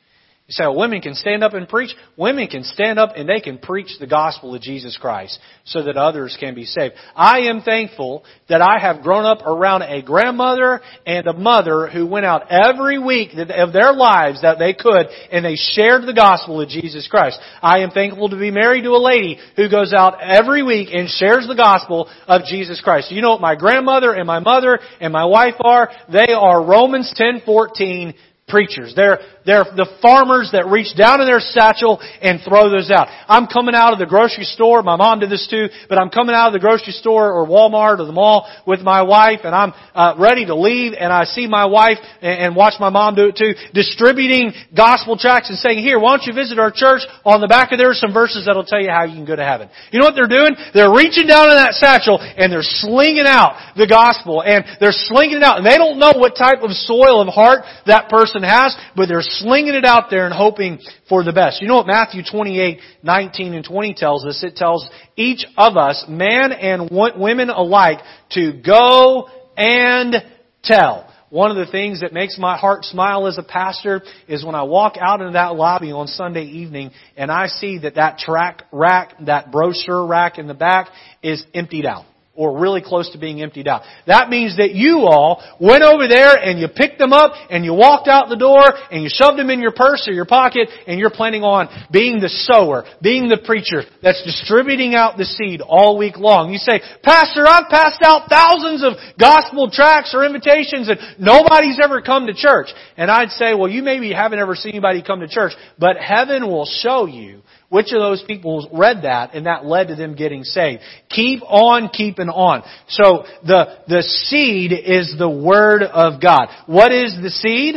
Well, 0.60 0.76
women 0.76 1.02
can 1.02 1.16
stand 1.16 1.44
up 1.44 1.54
and 1.54 1.68
preach. 1.68 1.96
Women 2.18 2.48
can 2.48 2.64
stand 2.64 3.00
up 3.00 3.12
and 3.16 3.28
they 3.28 3.40
can 3.40 3.58
preach 3.58 3.98
the 4.00 4.08
gospel 4.08 4.56
of 4.56 4.62
Jesus 4.62 4.98
Christ 4.98 5.40
so 5.66 5.84
that 5.84 5.98
others 5.98 6.38
can 6.40 6.56
be 6.56 6.66
saved. 6.66 6.96
I 7.16 7.42
am 7.42 7.62
thankful 7.62 8.24
that 8.50 8.62
I 8.62 8.80
have 8.80 9.04
grown 9.04 9.26
up 9.26 9.46
around 9.46 9.84
a 9.84 10.02
grandmother 10.02 10.82
and 11.06 11.28
a 11.28 11.34
mother 11.34 11.88
who 11.88 12.06
went 12.06 12.26
out 12.26 12.52
every 12.52 13.00
week 13.00 13.32
of 13.34 13.74
their 13.74 13.94
lives 13.94 14.42
that 14.42 14.60
they 14.60 14.74
could 14.74 15.08
and 15.32 15.46
they 15.46 15.56
shared 15.56 16.04
the 16.04 16.14
gospel 16.14 16.62
of 16.62 16.70
Jesus 16.70 17.08
Christ. 17.08 17.40
I 17.62 17.80
am 17.80 17.92
thankful 17.92 18.30
to 18.30 18.38
be 18.38 18.52
married 18.52 18.84
to 18.84 18.92
a 18.92 18.98
lady 19.02 19.38
who 19.56 19.70
goes 19.70 19.94
out 19.94 20.22
every 20.22 20.64
week 20.64 20.90
and 20.92 21.10
shares 21.10 21.48
the 21.48 21.56
gospel 21.56 22.10
of 22.28 22.44
Jesus 22.46 22.82
Christ. 22.82 23.12
You 23.12 23.22
know 23.22 23.32
what 23.32 23.42
my 23.42 23.56
grandmother 23.56 24.14
and 24.14 24.28
my 24.28 24.40
mother 24.40 24.80
and 25.00 25.14
my 25.14 25.26
wife 25.26 25.56
are? 25.60 25.90
They 26.12 26.34
are 26.34 26.64
Romans 26.64 27.14
10:14 27.16 28.14
preachers. 28.52 28.94
They're, 28.96 29.20
they're 29.46 29.64
the 29.64 29.88
farmers 30.04 30.52
that 30.52 30.68
reach 30.68 30.94
down 30.94 31.24
in 31.24 31.26
their 31.26 31.40
satchel 31.40 32.04
and 32.22 32.44
throw 32.44 32.70
those 32.70 32.92
out. 32.92 33.08
I'm 33.32 33.48
coming 33.48 33.74
out 33.74 33.94
of 33.94 34.00
the 34.00 34.06
grocery 34.06 34.44
store. 34.44 34.84
My 34.84 34.98
mom 35.00 35.24
did 35.24 35.32
this 35.32 35.48
too, 35.50 35.72
but 35.88 35.98
I'm 35.98 36.12
coming 36.12 36.36
out 36.36 36.52
of 36.52 36.54
the 36.54 36.60
grocery 36.60 36.94
store 36.94 37.32
or 37.32 37.48
Walmart 37.48 37.98
or 37.98 38.06
the 38.06 38.12
mall 38.12 38.46
with 38.68 38.82
my 38.82 39.02
wife 39.02 39.42
and 39.48 39.56
I'm 39.56 39.74
uh, 39.96 40.20
ready 40.20 40.46
to 40.46 40.56
leave 40.56 40.94
and 40.94 41.12
I 41.12 41.24
see 41.24 41.48
my 41.48 41.66
wife 41.66 41.98
and, 42.22 42.52
and 42.52 42.56
watch 42.56 42.76
my 42.80 42.90
mom 42.90 43.16
do 43.16 43.32
it 43.32 43.40
too, 43.40 43.56
distributing 43.74 44.52
gospel 44.76 45.18
tracts 45.18 45.50
and 45.50 45.58
saying, 45.58 45.80
here, 45.80 45.98
why 45.98 46.18
don't 46.18 46.28
you 46.28 46.36
visit 46.36 46.60
our 46.60 46.72
church? 46.72 47.02
On 47.24 47.40
the 47.40 47.48
back 47.48 47.72
of 47.72 47.80
there 47.80 47.90
are 47.90 47.98
some 47.98 48.14
verses 48.14 48.46
that'll 48.46 48.68
tell 48.68 48.82
you 48.82 48.92
how 48.92 49.06
you 49.06 49.16
can 49.16 49.26
go 49.26 49.36
to 49.36 49.46
heaven. 49.46 49.70
You 49.92 50.04
know 50.04 50.06
what 50.06 50.20
they're 50.20 50.30
doing? 50.30 50.54
They're 50.76 50.94
reaching 50.94 51.26
down 51.26 51.50
in 51.50 51.56
that 51.56 51.74
satchel 51.80 52.20
and 52.20 52.52
they're 52.52 52.68
slinging 52.68 53.26
out 53.26 53.56
the 53.80 53.88
gospel 53.88 54.44
and 54.44 54.66
they're 54.84 54.94
slinging 55.08 55.38
it 55.38 55.44
out 55.44 55.58
and 55.58 55.66
they 55.66 55.78
don't 55.80 55.98
know 55.98 56.14
what 56.20 56.36
type 56.36 56.60
of 56.62 56.76
soil 56.76 57.24
of 57.24 57.32
heart 57.32 57.64
that 57.88 58.10
person 58.10 58.41
has, 58.44 58.76
but 58.96 59.08
they're 59.08 59.22
slinging 59.22 59.74
it 59.76 59.86
out 59.86 60.10
there 60.10 60.26
and 60.26 60.34
hoping 60.34 60.80
for 61.08 61.24
the 61.24 61.34
best. 61.34 61.62
You 61.62 61.68
know 61.68 61.78
what 61.78 61.88
Matthew 61.88 62.24
28, 62.30 62.80
19 63.04 63.54
and 63.54 63.66
20 63.66 63.94
tells 63.94 64.26
us? 64.26 64.44
It 64.44 64.56
tells 64.56 64.90
each 65.16 65.46
of 65.58 65.78
us, 65.78 66.06
man 66.08 66.52
and 66.52 66.90
women 66.92 67.50
alike, 67.50 68.00
to 68.32 68.62
go 68.66 69.30
and 69.58 70.16
tell. 70.64 71.08
One 71.30 71.50
of 71.50 71.56
the 71.56 71.72
things 71.72 72.02
that 72.02 72.12
makes 72.12 72.38
my 72.38 72.58
heart 72.58 72.84
smile 72.84 73.26
as 73.26 73.38
a 73.38 73.44
pastor 73.44 74.02
is 74.28 74.44
when 74.44 74.54
I 74.54 74.64
walk 74.64 74.96
out 75.00 75.22
into 75.22 75.34
that 75.34 75.56
lobby 75.56 75.94
on 75.94 76.08
Sunday 76.08 76.44
evening 76.44 76.92
and 77.16 77.32
I 77.32 77.48
see 77.48 77.80
that 77.80 77.96
that 77.96 78.18
track 78.18 78.64
rack, 78.74 79.16
that 79.26 79.50
brochure 79.50 80.06
rack 80.06 80.38
in 80.38 80.48
the 80.48 80.54
back 80.54 80.90
is 81.24 81.46
emptied 81.54 81.86
out 81.86 82.04
or 82.42 82.58
really 82.58 82.82
close 82.82 83.12
to 83.12 83.20
being 83.20 83.40
emptied 83.40 83.68
out. 83.68 83.84
That 84.08 84.30
means 84.34 84.58
that 84.58 84.74
you 84.74 85.06
all 85.06 85.46
went 85.62 85.84
over 85.84 86.08
there 86.08 86.34
and 86.34 86.58
you 86.58 86.66
picked 86.74 86.98
them 86.98 87.14
up 87.14 87.34
and 87.52 87.64
you 87.64 87.72
walked 87.72 88.08
out 88.08 88.30
the 88.30 88.36
door 88.36 88.66
and 88.90 89.04
you 89.04 89.10
shoved 89.14 89.38
them 89.38 89.52
in 89.52 89.62
your 89.62 89.74
purse 89.78 90.08
or 90.10 90.12
your 90.12 90.26
pocket 90.26 90.68
and 90.88 91.00
you're 91.00 91.14
planning 91.14 91.44
on 91.44 91.70
being 91.94 92.20
the 92.20 92.30
sower, 92.50 92.84
being 93.00 93.30
the 93.30 93.38
preacher 93.46 93.84
that's 94.02 94.26
distributing 94.26 94.96
out 94.96 95.20
the 95.20 95.26
seed 95.26 95.62
all 95.62 96.00
week 96.00 96.18
long. 96.18 96.50
You 96.50 96.58
say, 96.58 96.82
Pastor, 97.04 97.46
I've 97.46 97.70
passed 97.70 98.02
out 98.02 98.26
thousands 98.28 98.84
of 98.84 98.94
gospel 99.20 99.70
tracts 99.70 100.16
or 100.18 100.26
invitations 100.26 100.90
and 100.90 100.98
nobody's 101.20 101.78
ever 101.78 102.02
come 102.02 102.26
to 102.26 102.34
church. 102.34 102.74
And 102.98 103.12
I'd 103.12 103.30
say, 103.38 103.54
well, 103.54 103.70
you 103.70 103.84
maybe 103.84 104.12
haven't 104.12 104.40
ever 104.40 104.56
seen 104.56 104.74
anybody 104.74 105.04
come 105.06 105.20
to 105.20 105.28
church, 105.28 105.54
but 105.78 105.98
heaven 105.98 106.48
will 106.48 106.66
show 106.66 107.06
you 107.06 107.44
which 107.72 107.94
of 107.94 108.02
those 108.02 108.22
people 108.28 108.70
read 108.74 109.04
that 109.04 109.34
and 109.34 109.46
that 109.46 109.66
led 109.66 109.88
to 109.88 109.96
them 109.96 110.14
getting 110.14 110.44
saved? 110.44 110.82
Keep 111.10 111.42
on 111.44 111.88
keeping 111.88 112.28
on. 112.28 112.64
So 112.90 113.24
the, 113.46 113.78
the 113.88 114.02
seed 114.02 114.74
is 114.74 115.16
the 115.18 115.30
Word 115.30 115.82
of 115.82 116.22
God. 116.22 116.50
What 116.66 116.92
is 116.92 117.18
the 117.24 117.30
seed? 117.30 117.76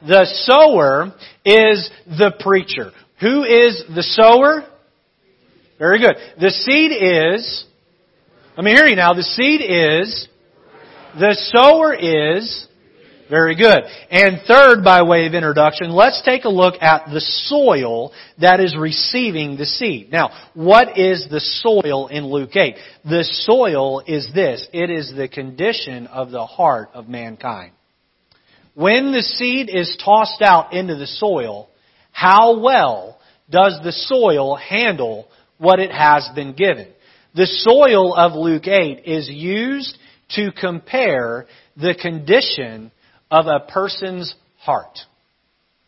The 0.00 0.24
sower 0.46 1.14
is 1.44 1.90
the 2.06 2.32
preacher. 2.40 2.92
Who 3.20 3.44
is 3.44 3.84
the 3.94 4.02
sower? 4.02 4.66
Very 5.78 5.98
good. 5.98 6.16
The 6.40 6.50
seed 6.50 6.92
is, 6.92 7.66
let 8.56 8.64
me 8.64 8.72
hear 8.72 8.86
you 8.86 8.96
now, 8.96 9.12
the 9.12 9.24
seed 9.24 9.60
is, 9.60 10.26
the 11.18 11.36
sower 11.52 11.94
is, 11.94 12.66
very 13.28 13.56
good. 13.56 13.84
And 14.10 14.40
third, 14.46 14.82
by 14.82 15.02
way 15.02 15.26
of 15.26 15.34
introduction, 15.34 15.90
let's 15.90 16.22
take 16.24 16.44
a 16.44 16.48
look 16.48 16.74
at 16.80 17.06
the 17.12 17.20
soil 17.20 18.12
that 18.40 18.60
is 18.60 18.76
receiving 18.76 19.56
the 19.56 19.66
seed. 19.66 20.10
Now, 20.10 20.30
what 20.54 20.98
is 20.98 21.26
the 21.30 21.40
soil 21.40 22.08
in 22.08 22.26
Luke 22.26 22.56
8? 22.56 22.76
The 23.04 23.24
soil 23.24 24.02
is 24.06 24.30
this. 24.34 24.66
It 24.72 24.90
is 24.90 25.12
the 25.14 25.28
condition 25.28 26.06
of 26.06 26.30
the 26.30 26.46
heart 26.46 26.90
of 26.94 27.08
mankind. 27.08 27.72
When 28.74 29.12
the 29.12 29.22
seed 29.22 29.68
is 29.68 29.96
tossed 30.04 30.40
out 30.40 30.72
into 30.72 30.94
the 30.94 31.06
soil, 31.06 31.68
how 32.12 32.60
well 32.60 33.18
does 33.50 33.78
the 33.82 33.92
soil 33.92 34.56
handle 34.56 35.28
what 35.58 35.80
it 35.80 35.90
has 35.90 36.28
been 36.34 36.54
given? 36.54 36.88
The 37.34 37.46
soil 37.46 38.14
of 38.14 38.32
Luke 38.32 38.66
8 38.66 39.04
is 39.04 39.28
used 39.28 39.98
to 40.36 40.52
compare 40.52 41.46
the 41.76 41.94
condition 42.00 42.90
of 43.30 43.46
a 43.46 43.60
person's 43.60 44.34
heart. 44.58 44.98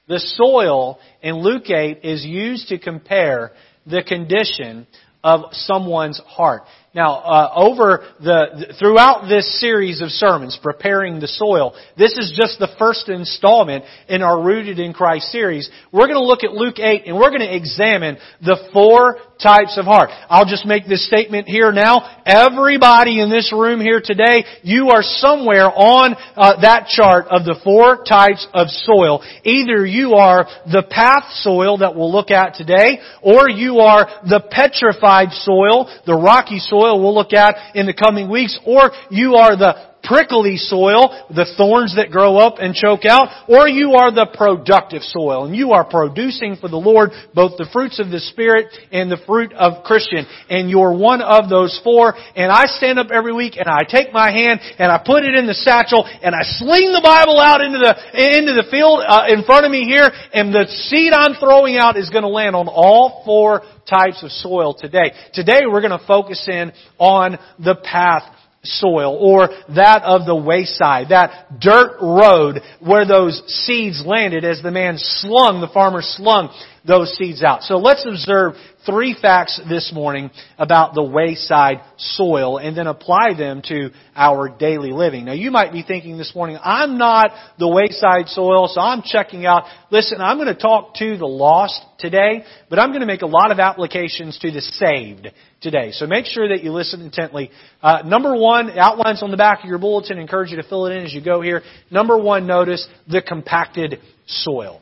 The 0.08 0.18
soil 0.18 0.98
in 1.22 1.36
Luke 1.36 1.70
8 1.70 2.00
is 2.02 2.24
used 2.24 2.68
to 2.68 2.78
compare 2.78 3.52
the 3.86 4.02
condition 4.02 4.86
of 5.22 5.52
someone's 5.52 6.20
heart. 6.26 6.62
Now, 6.92 7.18
uh, 7.18 7.52
over 7.54 8.02
the 8.18 8.74
throughout 8.80 9.28
this 9.28 9.60
series 9.60 10.02
of 10.02 10.08
sermons, 10.08 10.58
preparing 10.60 11.20
the 11.20 11.28
soil, 11.28 11.72
this 11.96 12.18
is 12.18 12.36
just 12.36 12.58
the 12.58 12.74
first 12.80 13.08
installment 13.08 13.84
in 14.08 14.22
our 14.22 14.42
Rooted 14.42 14.80
in 14.80 14.92
Christ 14.92 15.30
series. 15.30 15.70
We're 15.92 16.08
going 16.08 16.18
to 16.18 16.26
look 16.26 16.42
at 16.42 16.50
Luke 16.50 16.80
8 16.80 17.04
and 17.06 17.16
we're 17.16 17.30
going 17.30 17.46
to 17.46 17.56
examine 17.56 18.18
the 18.42 18.68
four 18.72 19.18
types 19.40 19.78
of 19.78 19.84
heart. 19.84 20.10
I'll 20.28 20.44
just 20.44 20.66
make 20.66 20.86
this 20.88 21.06
statement 21.06 21.46
here 21.46 21.70
now. 21.70 22.22
Everybody 22.26 23.20
in 23.20 23.30
this 23.30 23.52
room 23.52 23.80
here 23.80 24.02
today, 24.04 24.44
you 24.62 24.90
are 24.90 25.02
somewhere 25.02 25.70
on 25.70 26.16
uh, 26.34 26.60
that 26.60 26.88
chart 26.88 27.26
of 27.30 27.44
the 27.44 27.58
four 27.62 28.02
types 28.02 28.46
of 28.52 28.66
soil. 28.68 29.22
Either 29.44 29.86
you 29.86 30.14
are 30.14 30.44
the 30.66 30.82
path 30.90 31.30
soil 31.38 31.78
that 31.78 31.94
we'll 31.94 32.10
look 32.10 32.32
at 32.32 32.54
today, 32.54 32.98
or 33.22 33.48
you 33.48 33.78
are 33.78 34.08
the 34.28 34.42
petrified 34.50 35.30
soil, 35.30 35.88
the 36.04 36.16
rocky 36.18 36.58
soil 36.58 36.79
soil 36.80 37.00
we'll 37.00 37.14
look 37.14 37.32
at 37.32 37.56
in 37.74 37.86
the 37.86 37.92
coming 37.94 38.30
weeks, 38.30 38.58
or 38.66 38.90
you 39.10 39.34
are 39.34 39.56
the 39.56 39.89
prickly 40.02 40.56
soil, 40.56 41.26
the 41.30 41.46
thorns 41.56 41.96
that 41.96 42.10
grow 42.10 42.36
up 42.36 42.56
and 42.58 42.74
choke 42.74 43.04
out, 43.04 43.28
or 43.48 43.68
you 43.68 43.94
are 43.94 44.10
the 44.10 44.26
productive 44.32 45.02
soil, 45.02 45.44
and 45.44 45.54
you 45.54 45.72
are 45.72 45.84
producing 45.84 46.56
for 46.56 46.68
the 46.68 46.76
Lord 46.76 47.10
both 47.34 47.56
the 47.58 47.68
fruits 47.72 48.00
of 48.00 48.10
the 48.10 48.20
Spirit 48.20 48.68
and 48.92 49.10
the 49.10 49.20
fruit 49.26 49.52
of 49.52 49.84
Christian, 49.84 50.26
and 50.48 50.70
you're 50.70 50.96
one 50.96 51.22
of 51.22 51.48
those 51.48 51.78
four, 51.84 52.14
and 52.36 52.50
I 52.50 52.66
stand 52.66 52.98
up 52.98 53.10
every 53.10 53.32
week 53.32 53.56
and 53.56 53.68
I 53.68 53.82
take 53.88 54.12
my 54.12 54.30
hand 54.30 54.60
and 54.78 54.90
I 54.90 55.02
put 55.04 55.24
it 55.24 55.34
in 55.34 55.46
the 55.46 55.54
satchel 55.54 56.08
and 56.22 56.34
I 56.34 56.42
sling 56.42 56.92
the 56.92 57.02
Bible 57.02 57.38
out 57.38 57.60
into 57.60 57.78
the, 57.78 57.92
into 58.14 58.52
the 58.52 58.66
field 58.70 59.02
uh, 59.06 59.26
in 59.28 59.44
front 59.44 59.64
of 59.64 59.70
me 59.70 59.84
here, 59.84 60.10
and 60.32 60.54
the 60.54 60.66
seed 60.88 61.12
I'm 61.12 61.34
throwing 61.34 61.76
out 61.76 61.96
is 61.96 62.10
going 62.10 62.24
to 62.24 62.28
land 62.28 62.56
on 62.56 62.68
all 62.68 63.22
four 63.24 63.62
types 63.88 64.22
of 64.22 64.30
soil 64.30 64.74
today. 64.74 65.12
Today 65.34 65.62
we're 65.66 65.80
going 65.80 65.98
to 65.98 66.06
focus 66.06 66.46
in 66.48 66.72
on 66.98 67.38
the 67.58 67.74
path 67.74 68.22
soil 68.62 69.16
or 69.16 69.48
that 69.74 70.02
of 70.02 70.26
the 70.26 70.36
wayside, 70.36 71.08
that 71.10 71.60
dirt 71.60 71.96
road 72.00 72.60
where 72.80 73.06
those 73.06 73.42
seeds 73.46 74.04
landed 74.04 74.44
as 74.44 74.62
the 74.62 74.70
man 74.70 74.96
slung, 74.98 75.60
the 75.60 75.68
farmer 75.68 76.02
slung 76.02 76.50
those 76.86 77.16
seeds 77.16 77.42
out. 77.42 77.62
So 77.62 77.76
let's 77.76 78.06
observe 78.06 78.54
three 78.86 79.16
facts 79.20 79.60
this 79.68 79.92
morning 79.92 80.30
about 80.58 80.94
the 80.94 81.02
wayside 81.02 81.82
soil 81.98 82.58
and 82.58 82.76
then 82.76 82.86
apply 82.86 83.34
them 83.36 83.62
to 83.66 83.90
our 84.16 84.48
daily 84.48 84.92
living. 84.92 85.26
Now 85.26 85.32
you 85.32 85.50
might 85.50 85.72
be 85.72 85.82
thinking 85.82 86.16
this 86.16 86.34
morning, 86.34 86.58
I'm 86.62 86.96
not 86.96 87.32
the 87.58 87.68
wayside 87.68 88.28
soil, 88.28 88.68
so 88.68 88.80
I'm 88.80 89.02
checking 89.02 89.44
out. 89.44 89.64
Listen, 89.90 90.20
I'm 90.20 90.38
going 90.38 90.54
to 90.54 90.60
talk 90.60 90.94
to 90.96 91.16
the 91.16 91.26
lost 91.26 91.80
today, 91.98 92.44
but 92.68 92.78
I'm 92.78 92.90
going 92.90 93.00
to 93.00 93.06
make 93.06 93.22
a 93.22 93.26
lot 93.26 93.50
of 93.50 93.58
applications 93.58 94.38
to 94.38 94.50
the 94.50 94.60
saved 94.60 95.28
today. 95.60 95.92
So 95.92 96.06
make 96.06 96.24
sure 96.24 96.48
that 96.48 96.64
you 96.64 96.72
listen 96.72 97.02
intently. 97.02 97.50
Uh, 97.82 98.02
number 98.04 98.34
one, 98.34 98.78
outlines 98.78 99.22
on 99.22 99.30
the 99.30 99.36
back 99.36 99.62
of 99.62 99.68
your 99.68 99.78
bulletin. 99.78 100.18
Encourage 100.18 100.50
you 100.50 100.56
to 100.56 100.68
fill 100.68 100.86
it 100.86 100.96
in 100.96 101.04
as 101.04 101.12
you 101.12 101.22
go 101.22 101.42
here. 101.42 101.62
Number 101.90 102.16
one, 102.16 102.46
notice 102.46 102.86
the 103.06 103.20
compacted 103.20 104.00
soil 104.26 104.80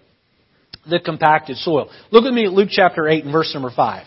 the 0.89 1.01
compacted 1.01 1.57
soil. 1.59 1.91
Look 2.11 2.25
with 2.25 2.35
me 2.35 2.47
at 2.47 2.53
Luke 2.53 2.69
chapter 2.71 3.09
8 3.09 3.25
and 3.25 3.33
verse 3.33 3.53
number 3.55 3.71
5. 3.75 4.07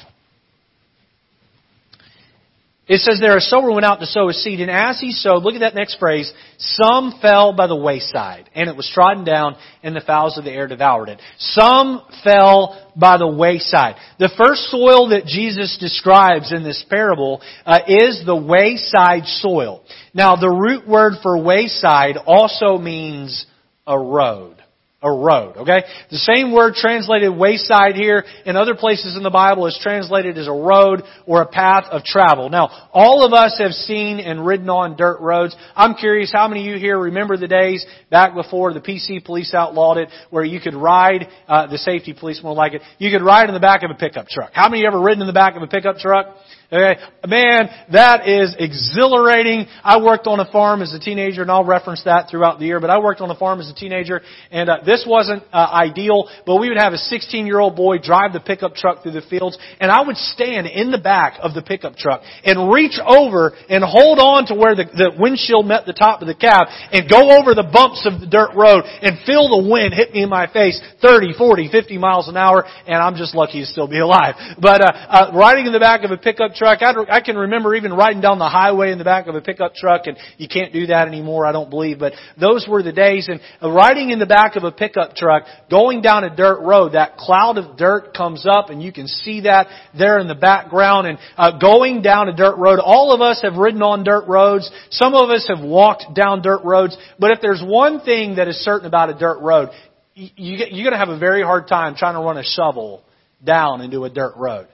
It 2.91 3.00
says 3.00 3.22
there, 3.22 3.38
a 3.38 3.39
sower 3.41 3.72
went 3.72 3.86
out 3.86 4.02
to 4.02 4.06
sow 4.06 4.28
his 4.28 4.44
seed, 4.44 4.60
and 4.60 4.70
as 4.70 5.00
he 5.00 5.13
sowed, 5.13 5.44
look 5.44 5.54
at 5.54 5.62
that 5.62 5.76
next 5.76 5.98
phrase, 5.98 6.34
some 6.58 7.20
fell 7.22 7.54
by 7.54 7.67
the 7.67 7.76
wayside, 7.76 8.50
and 8.54 8.70
it 8.70 8.76
was 8.76 8.91
trodden 8.94 9.24
down, 9.24 9.56
and 9.82 9.96
the 9.96 10.02
fowls 10.02 10.38
of 10.38 10.44
the 10.44 10.52
air 10.52 10.67
devoured 10.67 11.08
it. 11.08 11.22
Some 11.38 12.02
fell 12.22 12.91
by 12.98 13.17
the 13.17 13.30
wayside. 13.30 13.96
The 14.20 14.32
first 14.36 14.63
soil 14.63 15.08
that 15.10 15.26
Jesus 15.26 15.78
describes 15.80 16.52
in 16.52 16.63
this 16.63 16.84
parable 16.89 17.41
uh, 17.65 17.80
is 17.88 18.24
the 18.26 18.36
wayside 18.36 19.26
soil. 19.26 19.84
Now, 20.13 20.36
the 20.36 20.50
root 20.50 20.86
word 20.86 21.13
for 21.24 21.41
wayside 21.41 22.17
also 22.17 22.78
means 22.78 23.46
a 23.88 23.98
road 23.98 24.61
a 25.03 25.11
road, 25.11 25.57
okay? 25.57 25.83
The 26.11 26.17
same 26.17 26.51
word 26.53 26.75
translated 26.75 27.35
wayside 27.35 27.95
here 27.95 28.23
in 28.45 28.55
other 28.55 28.75
places 28.75 29.17
in 29.17 29.23
the 29.23 29.31
Bible 29.31 29.65
is 29.65 29.77
translated 29.81 30.37
as 30.37 30.47
a 30.47 30.51
road 30.51 31.01
or 31.25 31.41
a 31.41 31.47
path 31.47 31.85
of 31.89 32.03
travel. 32.03 32.49
Now, 32.49 32.89
all 32.93 33.25
of 33.25 33.33
us 33.33 33.57
have 33.57 33.71
seen 33.71 34.19
and 34.19 34.45
ridden 34.45 34.69
on 34.69 34.95
dirt 34.95 35.19
roads. 35.19 35.55
I'm 35.75 35.95
curious 35.95 36.31
how 36.31 36.47
many 36.47 36.67
of 36.67 36.75
you 36.75 36.79
here 36.79 36.99
remember 36.99 37.35
the 37.35 37.47
days 37.47 37.83
back 38.11 38.35
before 38.35 38.73
the 38.73 38.81
PC 38.81 39.25
police 39.25 39.55
outlawed 39.55 39.97
it 39.97 40.09
where 40.29 40.43
you 40.43 40.59
could 40.59 40.75
ride, 40.75 41.27
uh, 41.47 41.65
the 41.65 41.79
safety 41.79 42.13
police 42.13 42.41
more 42.43 42.53
like 42.53 42.73
it, 42.73 42.83
you 42.99 43.09
could 43.09 43.25
ride 43.25 43.47
in 43.47 43.55
the 43.55 43.59
back 43.59 43.81
of 43.81 43.89
a 43.89 43.95
pickup 43.95 44.27
truck. 44.27 44.51
How 44.53 44.69
many 44.69 44.81
of 44.81 44.83
you 44.83 44.87
ever 44.87 45.01
ridden 45.01 45.21
in 45.21 45.27
the 45.27 45.33
back 45.33 45.55
of 45.55 45.63
a 45.63 45.67
pickup 45.67 45.97
truck? 45.97 46.35
Okay. 46.71 47.01
Man, 47.27 47.67
that 47.91 48.29
is 48.29 48.55
exhilarating. 48.57 49.67
I 49.84 50.01
worked 50.01 50.25
on 50.25 50.39
a 50.39 50.49
farm 50.49 50.81
as 50.81 50.93
a 50.93 50.99
teenager, 50.99 51.41
and 51.41 51.51
I'll 51.51 51.65
reference 51.65 52.01
that 52.05 52.29
throughout 52.31 52.60
the 52.60 52.65
year, 52.65 52.79
but 52.79 52.89
I 52.89 52.97
worked 52.97 53.19
on 53.19 53.29
a 53.29 53.36
farm 53.36 53.60
as 53.60 53.69
a 53.69 53.75
teenager, 53.75 54.21
and 54.51 54.69
uh, 54.69 54.77
this 54.86 55.03
wasn't 55.05 55.43
uh, 55.51 55.67
ideal, 55.67 56.29
but 56.45 56.62
we 56.62 56.69
would 56.69 56.79
have 56.79 56.93
a 56.93 57.01
16-year-old 57.12 57.75
boy 57.75 57.97
drive 57.97 58.31
the 58.31 58.39
pickup 58.39 58.73
truck 58.73 59.03
through 59.03 59.12
the 59.12 59.21
fields, 59.29 59.57
and 59.81 59.91
I 59.91 60.01
would 60.01 60.15
stand 60.15 60.65
in 60.65 60.91
the 60.91 60.97
back 60.97 61.39
of 61.43 61.53
the 61.53 61.62
pickup 61.62 61.97
truck 61.97 62.21
and 62.45 62.71
reach 62.71 62.97
over 63.05 63.51
and 63.67 63.84
hold 63.84 64.19
on 64.19 64.45
to 64.47 64.55
where 64.55 64.73
the, 64.73 64.86
the 64.86 65.12
windshield 65.19 65.67
met 65.67 65.86
the 65.86 65.93
top 65.93 66.21
of 66.21 66.27
the 66.29 66.36
cab 66.36 66.67
and 66.93 67.10
go 67.10 67.36
over 67.36 67.53
the 67.53 67.67
bumps 67.67 68.07
of 68.07 68.21
the 68.21 68.27
dirt 68.27 68.55
road 68.55 68.88
and 69.03 69.19
feel 69.27 69.51
the 69.51 69.69
wind 69.69 69.93
hit 69.93 70.13
me 70.13 70.23
in 70.23 70.29
my 70.29 70.47
face 70.47 70.79
30, 71.01 71.34
40, 71.38 71.67
50 71.69 71.97
miles 71.97 72.29
an 72.29 72.38
hour, 72.38 72.63
and 72.88 72.95
I'm 72.95 73.15
just 73.15 73.36
lucky 73.36 73.60
to 73.60 73.65
still 73.65 73.89
be 73.89 73.99
alive. 73.99 74.36
But 74.57 74.79
uh, 74.79 74.88
uh, 74.88 75.31
riding 75.36 75.67
in 75.67 75.73
the 75.73 75.84
back 75.84 76.05
of 76.05 76.12
a 76.12 76.17
pickup 76.17 76.53
truck, 76.53 76.61
I 76.65 77.21
can 77.21 77.36
remember 77.36 77.76
even 77.76 77.93
riding 77.93 78.21
down 78.21 78.39
the 78.39 78.50
highway 78.50 78.91
in 78.91 78.97
the 78.97 79.04
back 79.04 79.28
of 79.28 79.36
a 79.36 79.41
pickup 79.41 79.76
truck, 79.76 80.08
and 80.08 80.17
you 80.38 80.47
can't 80.47 80.74
do 80.74 80.88
that 80.88 81.08
anymore, 81.08 81.45
I 81.45 81.52
don't 81.52 81.69
believe. 81.69 82.00
But 82.00 82.13
those 82.39 82.67
were 82.67 82.84
the 82.84 82.91
days. 82.91 83.30
And 83.30 83.39
riding 83.62 84.10
in 84.10 84.19
the 84.19 84.26
back 84.26 84.56
of 84.56 84.63
a 84.63 84.71
pickup 84.71 85.15
truck, 85.15 85.43
going 85.69 86.02
down 86.02 86.24
a 86.24 86.36
dirt 86.36 86.62
road, 86.62 86.93
that 86.93 87.17
cloud 87.17 87.58
of 87.58 87.78
dirt 87.78 88.13
comes 88.15 88.45
up, 88.50 88.69
and 88.69 88.82
you 88.82 88.91
can 88.91 89.08
see 89.08 89.41
that 89.41 89.67
there 89.97 90.19
in 90.19 90.28
the 90.28 90.36
background. 90.36 91.08
And 91.08 91.17
uh, 91.38 91.58
going 91.60 92.02
down 92.02 92.30
a 92.30 92.36
dirt 92.36 92.58
road, 92.58 92.80
all 92.80 93.13
of 93.13 93.21
us 93.21 93.41
have 93.43 93.56
ridden 93.56 93.82
on 93.82 94.04
dirt 94.04 94.28
roads. 94.28 94.69
Some 94.89 95.13
of 95.13 95.30
us 95.30 95.50
have 95.54 95.63
walked 95.63 96.13
down 96.15 96.41
dirt 96.41 96.63
roads. 96.63 96.97
But 97.19 97.32
if 97.32 97.39
there's 97.41 97.62
one 97.63 98.02
thing 98.02 98.36
that 98.36 98.47
is 98.47 98.56
certain 98.58 98.88
about 98.88 99.10
a 99.10 99.17
dirt 99.17 99.39
road, 99.41 99.69
you, 100.13 100.32
you're 100.36 100.84
going 100.84 100.91
to 100.91 100.97
have 100.97 101.10
a 101.10 101.19
very 101.19 101.41
hard 101.41 101.67
time 101.67 101.95
trying 101.95 102.15
to 102.15 102.21
run 102.21 102.38
a 102.38 102.43
shovel 102.43 103.04
down 103.43 103.82
into 103.82 104.04
a 104.04 104.10
dirt 104.10 104.36
road. 104.38 104.67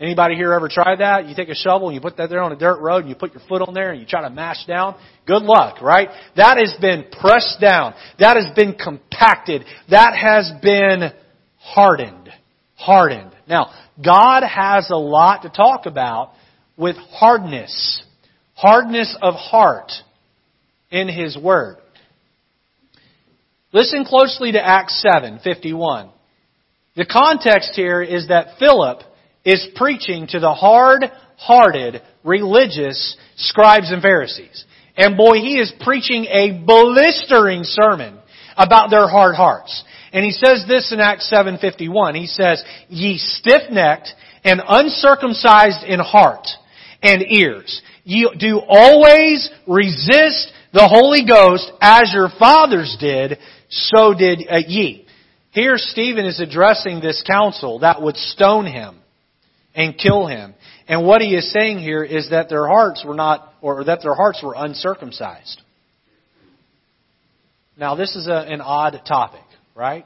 Anybody 0.00 0.34
here 0.34 0.54
ever 0.54 0.68
tried 0.68 1.00
that? 1.00 1.28
You 1.28 1.34
take 1.34 1.50
a 1.50 1.54
shovel 1.54 1.88
and 1.88 1.94
you 1.94 2.00
put 2.00 2.16
that 2.16 2.30
there 2.30 2.40
on 2.40 2.52
a 2.52 2.56
dirt 2.56 2.80
road 2.80 3.00
and 3.00 3.08
you 3.10 3.14
put 3.14 3.34
your 3.34 3.42
foot 3.46 3.60
on 3.60 3.74
there 3.74 3.90
and 3.92 4.00
you 4.00 4.06
try 4.06 4.22
to 4.22 4.30
mash 4.30 4.64
down. 4.64 4.96
Good 5.26 5.42
luck, 5.42 5.82
right? 5.82 6.08
That 6.36 6.56
has 6.56 6.74
been 6.80 7.04
pressed 7.20 7.60
down. 7.60 7.92
That 8.18 8.38
has 8.38 8.46
been 8.56 8.74
compacted. 8.74 9.64
That 9.90 10.16
has 10.16 10.50
been 10.62 11.10
hardened. 11.58 12.30
Hardened. 12.76 13.32
Now, 13.46 13.74
God 14.02 14.42
has 14.42 14.88
a 14.88 14.96
lot 14.96 15.42
to 15.42 15.50
talk 15.50 15.84
about 15.84 16.32
with 16.78 16.96
hardness. 16.96 18.02
Hardness 18.54 19.14
of 19.20 19.34
heart 19.34 19.92
in 20.90 21.08
His 21.08 21.36
Word. 21.36 21.76
Listen 23.74 24.06
closely 24.06 24.52
to 24.52 24.66
Acts 24.66 25.04
7:51. 25.04 26.10
The 26.96 27.04
context 27.04 27.72
here 27.74 28.02
is 28.02 28.28
that 28.28 28.58
Philip 28.58 29.02
is 29.44 29.66
preaching 29.74 30.26
to 30.28 30.40
the 30.40 30.52
hard-hearted 30.52 32.02
religious 32.24 33.16
scribes 33.36 33.90
and 33.90 34.02
Pharisees. 34.02 34.64
And 34.96 35.16
boy, 35.16 35.36
he 35.36 35.58
is 35.58 35.72
preaching 35.80 36.26
a 36.26 36.62
blistering 36.64 37.62
sermon 37.64 38.18
about 38.56 38.90
their 38.90 39.08
hard 39.08 39.34
hearts. 39.34 39.84
And 40.12 40.24
he 40.24 40.32
says 40.32 40.64
this 40.68 40.92
in 40.92 41.00
Acts 41.00 41.30
7:51. 41.30 42.14
He 42.14 42.26
says, 42.26 42.62
"Ye 42.88 43.16
stiff-necked 43.16 44.14
and 44.44 44.60
uncircumcised 44.66 45.84
in 45.84 46.00
heart 46.00 46.48
and 47.02 47.24
ears, 47.30 47.80
ye 48.04 48.28
do 48.36 48.58
always 48.58 49.48
resist 49.66 50.52
the 50.72 50.86
Holy 50.86 51.24
Ghost 51.24 51.70
as 51.80 52.12
your 52.12 52.28
fathers 52.28 52.96
did, 52.98 53.38
so 53.70 54.12
did 54.12 54.46
uh, 54.50 54.56
ye." 54.56 55.06
Here 55.52 55.78
Stephen 55.78 56.26
is 56.26 56.40
addressing 56.40 57.00
this 57.00 57.22
council 57.22 57.78
that 57.80 58.02
would 58.02 58.16
stone 58.16 58.66
him 58.66 58.99
and 59.74 59.96
kill 59.96 60.26
him. 60.26 60.54
And 60.88 61.06
what 61.06 61.20
he 61.20 61.34
is 61.34 61.52
saying 61.52 61.78
here 61.78 62.02
is 62.02 62.30
that 62.30 62.48
their 62.48 62.66
hearts 62.66 63.04
were 63.06 63.14
not, 63.14 63.54
or 63.60 63.84
that 63.84 64.00
their 64.02 64.14
hearts 64.14 64.42
were 64.42 64.54
uncircumcised. 64.56 65.62
Now, 67.76 67.94
this 67.94 68.14
is 68.16 68.26
a, 68.26 68.34
an 68.34 68.60
odd 68.60 69.00
topic, 69.06 69.44
right? 69.74 70.04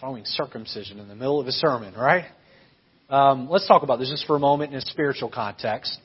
Throwing 0.00 0.24
circumcision 0.24 0.98
in 0.98 1.08
the 1.08 1.14
middle 1.14 1.40
of 1.40 1.46
a 1.46 1.52
sermon, 1.52 1.94
right? 1.94 2.24
Um, 3.08 3.48
let's 3.50 3.68
talk 3.68 3.82
about 3.82 3.98
this 3.98 4.10
just 4.10 4.26
for 4.26 4.36
a 4.36 4.40
moment 4.40 4.72
in 4.72 4.78
a 4.78 4.80
spiritual 4.80 5.30
context. 5.30 5.98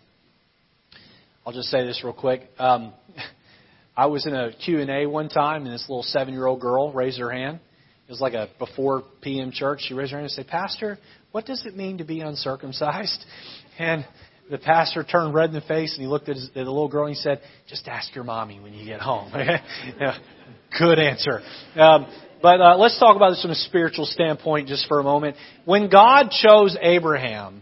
I'll 1.45 1.53
just 1.53 1.69
say 1.69 1.85
this 1.85 2.03
real 2.03 2.13
quick. 2.13 2.41
Um, 2.59 2.93
I 3.97 4.07
was 4.07 4.27
in 4.27 4.35
a 4.35 4.51
Q&A 4.51 5.07
one 5.07 5.29
time, 5.29 5.65
and 5.65 5.73
this 5.73 5.85
little 5.87 6.03
seven-year-old 6.03 6.59
girl 6.59 6.91
raised 6.91 7.19
her 7.19 7.31
hand. 7.31 7.59
It 8.07 8.11
was 8.11 8.21
like 8.21 8.33
a 8.33 8.49
before 8.57 9.03
PM 9.21 9.51
church. 9.51 9.81
She 9.87 9.93
raised 9.93 10.11
her 10.11 10.17
hand 10.17 10.25
and 10.25 10.31
said, 10.31 10.47
Pastor, 10.47 10.97
what 11.33 11.45
does 11.45 11.65
it 11.65 11.75
mean 11.75 11.97
to 11.97 12.05
be 12.05 12.21
uncircumcised? 12.21 13.25
And 13.79 14.07
the 14.49 14.57
pastor 14.57 15.03
turned 15.03 15.35
red 15.35 15.49
in 15.49 15.53
the 15.53 15.61
face 15.61 15.93
and 15.93 16.01
he 16.01 16.07
looked 16.07 16.29
at, 16.29 16.35
his, 16.35 16.47
at 16.47 16.53
the 16.55 16.61
little 16.61 16.87
girl 16.87 17.05
and 17.05 17.15
he 17.15 17.21
said, 17.21 17.41
"Just 17.67 17.87
ask 17.87 18.15
your 18.15 18.23
mommy 18.23 18.59
when 18.59 18.73
you 18.73 18.85
get 18.85 19.01
home." 19.01 19.31
good 20.79 20.97
answer. 20.97 21.41
Um, 21.75 22.07
but 22.41 22.59
uh, 22.59 22.77
let's 22.77 22.97
talk 22.99 23.15
about 23.15 23.29
this 23.29 23.43
from 23.43 23.51
a 23.51 23.55
spiritual 23.55 24.07
standpoint 24.07 24.67
just 24.67 24.87
for 24.87 24.99
a 24.99 25.03
moment. 25.03 25.35
When 25.65 25.91
God 25.91 26.31
chose 26.31 26.75
Abraham 26.81 27.61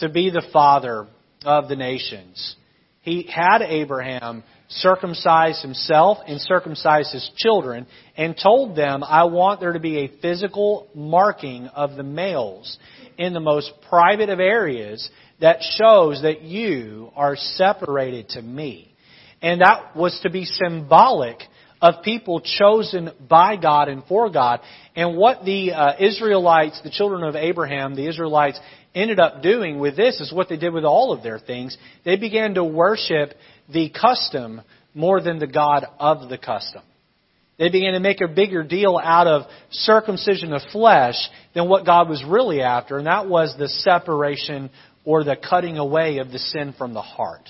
to 0.00 0.08
be 0.08 0.30
the 0.30 0.46
father 0.50 1.06
of 1.44 1.68
the 1.68 1.76
nations, 1.76 2.56
He 3.02 3.28
had 3.30 3.60
Abraham 3.60 4.44
circumcise 4.68 5.60
himself 5.62 6.18
and 6.26 6.40
circumcise 6.40 7.10
his 7.10 7.28
children 7.36 7.86
and 8.16 8.36
told 8.40 8.76
them, 8.76 9.02
I 9.02 9.24
want 9.24 9.60
there 9.60 9.72
to 9.72 9.80
be 9.80 10.04
a 10.04 10.20
physical 10.20 10.88
marking 10.94 11.66
of 11.66 11.96
the 11.96 12.02
males 12.02 12.78
in 13.16 13.32
the 13.32 13.40
most 13.40 13.72
private 13.88 14.28
of 14.28 14.40
areas 14.40 15.08
that 15.40 15.58
shows 15.62 16.22
that 16.22 16.42
you 16.42 17.10
are 17.16 17.36
separated 17.36 18.28
to 18.30 18.42
me. 18.42 18.94
And 19.40 19.60
that 19.60 19.96
was 19.96 20.18
to 20.22 20.30
be 20.30 20.44
symbolic 20.44 21.38
of 21.80 22.02
people 22.02 22.40
chosen 22.40 23.10
by 23.28 23.56
God 23.56 23.88
and 23.88 24.04
for 24.04 24.30
God. 24.30 24.60
And 24.96 25.16
what 25.16 25.44
the 25.44 25.72
uh, 25.72 25.92
Israelites, 26.00 26.80
the 26.82 26.90
children 26.90 27.22
of 27.22 27.36
Abraham, 27.36 27.94
the 27.94 28.08
Israelites, 28.08 28.58
ended 28.94 29.20
up 29.20 29.42
doing 29.42 29.78
with 29.78 29.96
this 29.96 30.20
is 30.20 30.32
what 30.32 30.48
they 30.48 30.56
did 30.56 30.72
with 30.72 30.84
all 30.84 31.12
of 31.12 31.22
their 31.22 31.38
things. 31.38 31.76
They 32.04 32.16
began 32.16 32.54
to 32.54 32.64
worship 32.64 33.34
the 33.72 33.90
custom 33.90 34.62
more 34.94 35.20
than 35.20 35.38
the 35.38 35.46
God 35.46 35.86
of 35.98 36.28
the 36.28 36.38
custom. 36.38 36.82
They 37.58 37.70
began 37.70 37.94
to 37.94 38.00
make 38.00 38.20
a 38.20 38.28
bigger 38.28 38.62
deal 38.62 39.00
out 39.02 39.26
of 39.26 39.42
circumcision 39.70 40.52
of 40.52 40.62
flesh 40.70 41.16
than 41.54 41.68
what 41.68 41.84
God 41.84 42.08
was 42.08 42.24
really 42.24 42.62
after, 42.62 42.98
and 42.98 43.06
that 43.06 43.28
was 43.28 43.54
the 43.58 43.68
separation 43.68 44.70
or 45.04 45.24
the 45.24 45.36
cutting 45.36 45.76
away 45.76 46.18
of 46.18 46.30
the 46.30 46.38
sin 46.38 46.74
from 46.78 46.94
the 46.94 47.02
heart. 47.02 47.48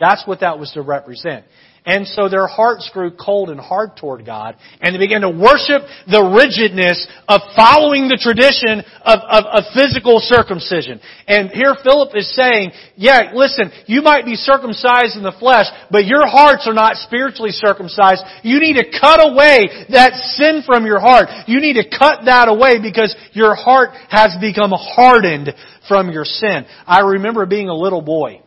That's 0.00 0.26
what 0.26 0.40
that 0.40 0.58
was 0.58 0.72
to 0.72 0.82
represent. 0.82 1.44
And 1.84 2.06
so 2.06 2.28
their 2.28 2.46
hearts 2.46 2.88
grew 2.94 3.10
cold 3.10 3.50
and 3.50 3.58
hard 3.58 3.96
toward 3.96 4.24
God, 4.24 4.54
and 4.80 4.94
they 4.94 5.02
began 5.02 5.22
to 5.22 5.34
worship 5.34 5.82
the 6.06 6.22
rigidness 6.22 7.10
of 7.26 7.42
following 7.58 8.06
the 8.06 8.22
tradition 8.22 8.86
of, 9.02 9.18
of, 9.26 9.42
of, 9.50 9.62
physical 9.74 10.22
circumcision. 10.22 11.02
And 11.26 11.50
here 11.50 11.74
Philip 11.82 12.14
is 12.14 12.30
saying, 12.38 12.70
yeah, 12.94 13.34
listen, 13.34 13.74
you 13.90 14.00
might 14.00 14.24
be 14.24 14.38
circumcised 14.38 15.18
in 15.18 15.26
the 15.26 15.34
flesh, 15.42 15.66
but 15.90 16.06
your 16.06 16.22
hearts 16.22 16.70
are 16.70 16.74
not 16.74 17.02
spiritually 17.02 17.50
circumcised. 17.50 18.22
You 18.46 18.62
need 18.62 18.78
to 18.78 18.86
cut 18.86 19.18
away 19.18 19.66
that 19.90 20.14
sin 20.38 20.62
from 20.62 20.86
your 20.86 21.00
heart. 21.00 21.50
You 21.50 21.58
need 21.58 21.82
to 21.82 21.90
cut 21.90 22.30
that 22.30 22.46
away 22.46 22.78
because 22.78 23.10
your 23.34 23.56
heart 23.58 23.90
has 24.06 24.38
become 24.38 24.70
hardened 24.70 25.50
from 25.88 26.14
your 26.14 26.24
sin. 26.24 26.62
I 26.86 27.18
remember 27.18 27.44
being 27.44 27.68
a 27.68 27.74
little 27.74 28.02
boy 28.02 28.42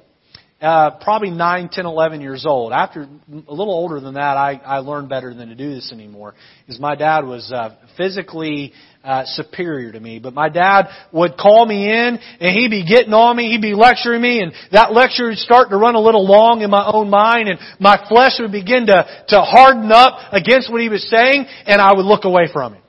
uh, 0.66 0.98
probably 1.02 1.30
9, 1.30 1.70
10, 1.72 1.86
11 1.86 2.22
years 2.22 2.46
old. 2.48 2.74
After 2.74 3.02
a 3.04 3.54
little 3.54 3.74
older 3.74 4.00
than 4.00 4.16
that, 4.16 4.36
I, 4.36 4.54
I 4.66 4.80
learned 4.80 5.10
better 5.10 5.32
than 5.32 5.50
to 5.50 5.56
do 5.56 5.76
this 5.76 5.92
anymore. 5.92 6.34
Because 6.66 6.80
my 6.80 6.96
dad 6.96 7.24
was 7.24 7.52
uh, 7.54 7.76
physically 7.96 8.74
uh, 9.04 9.24
superior 9.26 9.92
to 9.92 10.00
me. 10.00 10.18
But 10.18 10.34
my 10.34 10.50
dad 10.50 10.88
would 11.12 11.38
call 11.38 11.68
me 11.68 11.86
in, 11.88 12.18
and 12.40 12.58
he'd 12.58 12.72
be 12.72 12.84
getting 12.84 13.14
on 13.14 13.38
me, 13.38 13.52
he'd 13.52 13.62
be 13.62 13.76
lecturing 13.76 14.22
me, 14.22 14.42
and 14.42 14.54
that 14.72 14.92
lecture 14.92 15.28
would 15.28 15.38
start 15.38 15.70
to 15.70 15.78
run 15.78 15.94
a 15.94 16.02
little 16.02 16.26
long 16.26 16.62
in 16.62 16.72
my 16.72 16.90
own 16.92 17.12
mind, 17.12 17.48
and 17.48 17.60
my 17.80 18.04
flesh 18.10 18.34
would 18.40 18.52
begin 18.52 18.88
to, 18.88 19.26
to 19.28 19.42
harden 19.42 19.92
up 19.92 20.34
against 20.34 20.72
what 20.72 20.82
he 20.82 20.90
was 20.90 21.08
saying, 21.08 21.46
and 21.68 21.80
I 21.80 21.94
would 21.94 22.06
look 22.06 22.26
away 22.26 22.48
from 22.52 22.74
him. 22.74 22.82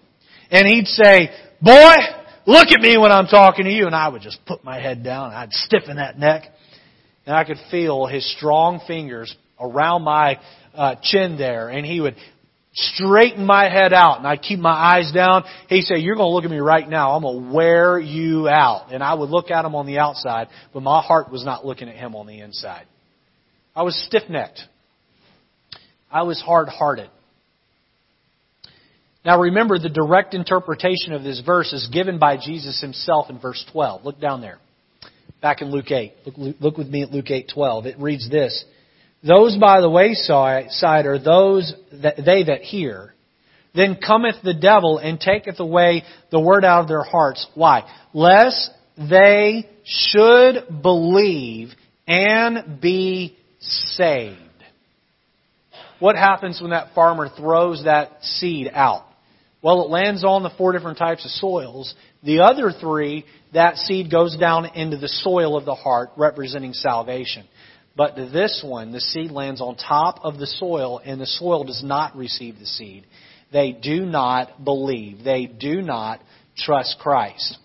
And 0.50 0.66
he'd 0.66 0.86
say, 0.86 1.28
boy, 1.60 1.94
look 2.46 2.68
at 2.68 2.80
me 2.80 2.96
when 2.96 3.12
I'm 3.12 3.26
talking 3.26 3.66
to 3.66 3.70
you, 3.70 3.84
and 3.84 3.94
I 3.94 4.08
would 4.08 4.22
just 4.22 4.38
put 4.46 4.64
my 4.64 4.80
head 4.80 5.04
down, 5.04 5.26
and 5.26 5.34
I'd 5.34 5.52
stiffen 5.52 5.96
that 5.96 6.18
neck 6.18 6.44
and 7.26 7.34
I 7.34 7.44
could 7.44 7.58
feel 7.70 8.06
his 8.06 8.24
strong 8.36 8.80
fingers 8.86 9.34
around 9.60 10.02
my 10.02 10.38
uh, 10.74 10.94
chin 11.02 11.36
there, 11.36 11.68
and 11.68 11.84
he 11.84 12.00
would 12.00 12.14
straighten 12.72 13.44
my 13.44 13.68
head 13.68 13.92
out, 13.92 14.18
and 14.18 14.26
I'd 14.26 14.42
keep 14.42 14.60
my 14.60 14.70
eyes 14.70 15.10
down. 15.12 15.44
He'd 15.68 15.82
say, 15.82 15.96
"You're 15.96 16.14
going 16.14 16.28
to 16.28 16.34
look 16.34 16.44
at 16.44 16.50
me 16.50 16.58
right 16.58 16.88
now. 16.88 17.12
I'm 17.12 17.22
going 17.22 17.48
to 17.48 17.54
wear 17.54 17.98
you 17.98 18.48
out." 18.48 18.92
And 18.92 19.02
I 19.02 19.14
would 19.14 19.30
look 19.30 19.50
at 19.50 19.64
him 19.64 19.74
on 19.74 19.86
the 19.86 19.98
outside, 19.98 20.48
but 20.72 20.82
my 20.82 21.02
heart 21.02 21.32
was 21.32 21.44
not 21.44 21.66
looking 21.66 21.88
at 21.88 21.96
him 21.96 22.14
on 22.14 22.26
the 22.26 22.40
inside. 22.40 22.86
I 23.74 23.82
was 23.82 23.96
stiff-necked. 24.06 24.60
I 26.10 26.22
was 26.22 26.40
hard-hearted. 26.40 27.10
Now 29.24 29.40
remember, 29.40 29.78
the 29.78 29.88
direct 29.88 30.34
interpretation 30.34 31.12
of 31.12 31.24
this 31.24 31.42
verse 31.44 31.72
is 31.72 31.88
given 31.92 32.18
by 32.18 32.36
Jesus 32.36 32.80
himself 32.80 33.28
in 33.28 33.40
verse 33.40 33.62
12. 33.72 34.04
Look 34.04 34.20
down 34.20 34.40
there 34.40 34.60
back 35.46 35.62
in 35.62 35.70
Luke 35.70 35.92
8. 35.92 36.12
Look, 36.24 36.56
look 36.60 36.76
with 36.76 36.88
me 36.88 37.02
at 37.02 37.12
Luke 37.12 37.30
8:12. 37.30 37.86
It 37.86 38.00
reads 38.00 38.28
this: 38.28 38.64
Those 39.22 39.56
by 39.56 39.80
the 39.80 39.88
wayside 39.88 41.06
are 41.06 41.20
those 41.20 41.72
that 41.92 42.16
they 42.16 42.42
that 42.42 42.62
hear. 42.62 43.14
Then 43.72 43.94
cometh 43.94 44.42
the 44.42 44.54
devil 44.54 44.98
and 44.98 45.20
taketh 45.20 45.60
away 45.60 46.02
the 46.30 46.40
word 46.40 46.64
out 46.64 46.80
of 46.80 46.88
their 46.88 47.04
hearts. 47.04 47.46
Why? 47.54 47.84
Lest 48.12 48.70
they 48.96 49.68
should 49.84 50.82
believe 50.82 51.72
and 52.08 52.80
be 52.80 53.36
saved. 53.60 54.40
What 56.00 56.16
happens 56.16 56.60
when 56.60 56.70
that 56.72 56.92
farmer 56.92 57.28
throws 57.28 57.84
that 57.84 58.24
seed 58.24 58.68
out? 58.74 59.04
Well, 59.62 59.82
it 59.82 59.90
lands 59.90 60.24
on 60.24 60.42
the 60.42 60.50
four 60.50 60.72
different 60.72 60.98
types 60.98 61.24
of 61.24 61.30
soils. 61.30 61.94
The 62.22 62.40
other 62.40 62.72
three, 62.72 63.24
that 63.56 63.78
seed 63.78 64.10
goes 64.10 64.36
down 64.36 64.66
into 64.74 64.98
the 64.98 65.08
soil 65.08 65.56
of 65.56 65.64
the 65.64 65.74
heart, 65.74 66.10
representing 66.18 66.74
salvation. 66.74 67.46
But 67.96 68.14
to 68.16 68.26
this 68.28 68.62
one, 68.62 68.92
the 68.92 69.00
seed 69.00 69.30
lands 69.30 69.62
on 69.62 69.76
top 69.76 70.20
of 70.22 70.36
the 70.36 70.46
soil, 70.46 71.00
and 71.02 71.18
the 71.18 71.26
soil 71.26 71.64
does 71.64 71.82
not 71.82 72.14
receive 72.14 72.58
the 72.58 72.66
seed. 72.66 73.06
They 73.50 73.72
do 73.72 74.04
not 74.04 74.62
believe. 74.62 75.24
They 75.24 75.46
do 75.46 75.80
not 75.80 76.20
trust 76.54 76.98
Christ. 77.00 77.56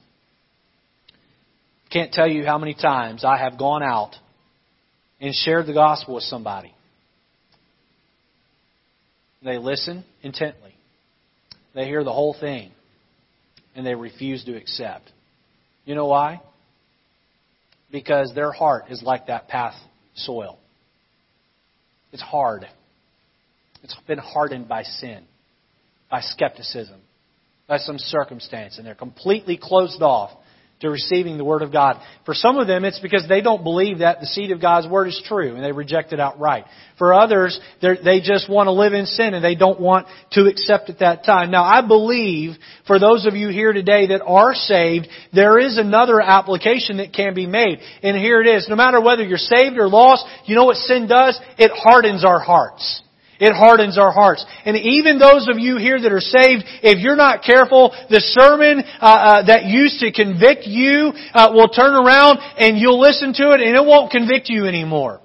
Can't 1.91 2.13
tell 2.13 2.27
you 2.27 2.45
how 2.45 2.58
many 2.58 2.73
times 2.73 3.25
I 3.25 3.38
have 3.38 3.60
gone 3.60 3.84
out 3.84 4.15
and 5.19 5.36
shared 5.36 5.65
the 5.65 5.73
gospel 5.73 6.15
with 6.15 6.23
somebody. 6.23 6.73
They 9.43 9.58
listen 9.58 10.06
intently. 10.23 10.73
They 11.75 11.84
hear 11.84 12.06
the 12.06 12.13
whole 12.13 12.36
thing 12.39 12.71
and 13.75 13.86
they 13.86 13.95
refuse 13.95 14.45
to 14.45 14.56
accept. 14.56 15.12
You 15.85 15.95
know 15.95 16.07
why? 16.07 16.41
Because 17.91 18.33
their 18.35 18.51
heart 18.51 18.85
is 18.89 19.01
like 19.03 19.27
that 19.27 19.47
path 19.47 19.75
soil. 20.15 20.57
It's 22.11 22.21
hard. 22.21 22.65
It's 23.83 23.95
been 24.07 24.19
hardened 24.19 24.67
by 24.67 24.83
sin, 24.83 25.23
by 26.09 26.21
skepticism, 26.21 26.99
by 27.67 27.77
some 27.77 27.97
circumstance, 27.97 28.77
and 28.77 28.85
they're 28.85 28.95
completely 28.95 29.57
closed 29.61 30.01
off 30.01 30.31
to 30.81 30.89
receiving 30.89 31.37
the 31.37 31.45
Word 31.45 31.61
of 31.61 31.71
God. 31.71 32.01
For 32.25 32.33
some 32.33 32.57
of 32.57 32.67
them, 32.67 32.85
it's 32.85 32.99
because 32.99 33.25
they 33.27 33.41
don't 33.41 33.63
believe 33.63 33.99
that 33.99 34.19
the 34.19 34.25
seed 34.25 34.51
of 34.51 34.61
God's 34.61 34.87
Word 34.87 35.07
is 35.07 35.21
true, 35.25 35.55
and 35.55 35.63
they 35.63 35.71
reject 35.71 36.13
it 36.13 36.19
outright. 36.19 36.65
For 36.97 37.13
others, 37.13 37.59
they 37.81 38.21
just 38.21 38.49
want 38.49 38.67
to 38.67 38.71
live 38.71 38.93
in 38.93 39.05
sin, 39.05 39.33
and 39.33 39.43
they 39.43 39.55
don't 39.55 39.79
want 39.79 40.07
to 40.33 40.45
accept 40.47 40.89
at 40.89 40.99
that 40.99 41.23
time. 41.25 41.49
Now, 41.49 41.63
I 41.63 41.85
believe, 41.85 42.57
for 42.85 42.99
those 42.99 43.25
of 43.25 43.35
you 43.35 43.49
here 43.49 43.73
today 43.73 44.07
that 44.07 44.23
are 44.23 44.53
saved, 44.53 45.07
there 45.33 45.57
is 45.57 45.77
another 45.77 46.19
application 46.21 46.97
that 46.97 47.13
can 47.13 47.33
be 47.33 47.47
made. 47.47 47.79
And 48.03 48.17
here 48.17 48.41
it 48.41 48.47
is. 48.47 48.67
No 48.69 48.75
matter 48.75 49.01
whether 49.01 49.23
you're 49.23 49.37
saved 49.37 49.77
or 49.77 49.87
lost, 49.87 50.25
you 50.45 50.55
know 50.55 50.65
what 50.65 50.77
sin 50.77 51.07
does? 51.07 51.39
It 51.57 51.71
hardens 51.73 52.25
our 52.25 52.39
hearts. 52.39 53.01
It 53.41 53.54
hardens 53.54 53.97
our 53.97 54.12
hearts. 54.12 54.45
And 54.65 54.77
even 54.77 55.17
those 55.17 55.49
of 55.49 55.58
you 55.58 55.77
here 55.77 55.99
that 55.99 56.12
are 56.12 56.21
saved, 56.21 56.63
if 56.84 56.99
you're 56.99 57.15
not 57.15 57.41
careful, 57.41 57.89
the 58.08 58.21
sermon 58.21 58.84
uh, 59.01 59.01
uh, 59.01 59.45
that 59.47 59.65
used 59.65 59.99
to 60.01 60.12
convict 60.12 60.67
you 60.67 61.12
uh, 61.34 61.49
will 61.51 61.67
turn 61.67 61.95
around 61.95 62.38
and 62.58 62.77
you'll 62.77 62.99
listen 63.01 63.34
to 63.34 63.51
it 63.54 63.62
and 63.62 63.75
it 63.75 63.84
won't 63.84 64.12
convict 64.12 64.49
you 64.49 64.65
anymore. 64.67 65.20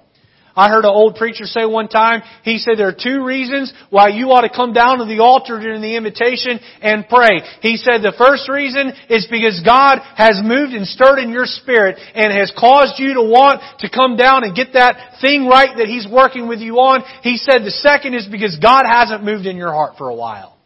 I 0.57 0.69
heard 0.69 0.85
an 0.85 0.91
old 0.91 1.15
preacher 1.15 1.45
say 1.45 1.65
one 1.67 1.87
time, 1.87 2.23
he 2.41 2.57
said 2.57 2.79
there 2.79 2.89
are 2.89 2.97
two 2.97 3.23
reasons 3.23 3.71
why 3.91 4.09
you 4.09 4.33
ought 4.33 4.41
to 4.41 4.49
come 4.49 4.73
down 4.73 4.97
to 4.97 5.05
the 5.05 5.21
altar 5.21 5.59
during 5.59 5.81
the 5.81 5.95
invitation 5.95 6.59
and 6.81 7.07
pray. 7.07 7.45
He 7.61 7.77
said 7.77 8.01
the 8.01 8.17
first 8.17 8.49
reason 8.49 8.91
is 9.07 9.29
because 9.29 9.61
God 9.61 10.01
has 10.17 10.41
moved 10.43 10.73
and 10.73 10.87
stirred 10.87 11.19
in 11.19 11.29
your 11.29 11.45
spirit 11.45 12.01
and 12.15 12.33
has 12.33 12.51
caused 12.57 12.97
you 12.97 13.13
to 13.13 13.21
want 13.21 13.61
to 13.85 13.87
come 13.89 14.17
down 14.17 14.43
and 14.43 14.55
get 14.57 14.73
that 14.73 15.21
thing 15.21 15.45
right 15.45 15.77
that 15.77 15.85
He's 15.85 16.09
working 16.09 16.49
with 16.49 16.57
you 16.57 16.81
on. 16.81 17.05
He 17.21 17.37
said 17.37 17.61
the 17.61 17.77
second 17.85 18.15
is 18.15 18.25
because 18.25 18.57
God 18.57 18.89
hasn't 18.89 19.23
moved 19.23 19.45
in 19.45 19.57
your 19.57 19.71
heart 19.71 19.93
for 19.95 20.09
a 20.09 20.15
while. 20.15 20.57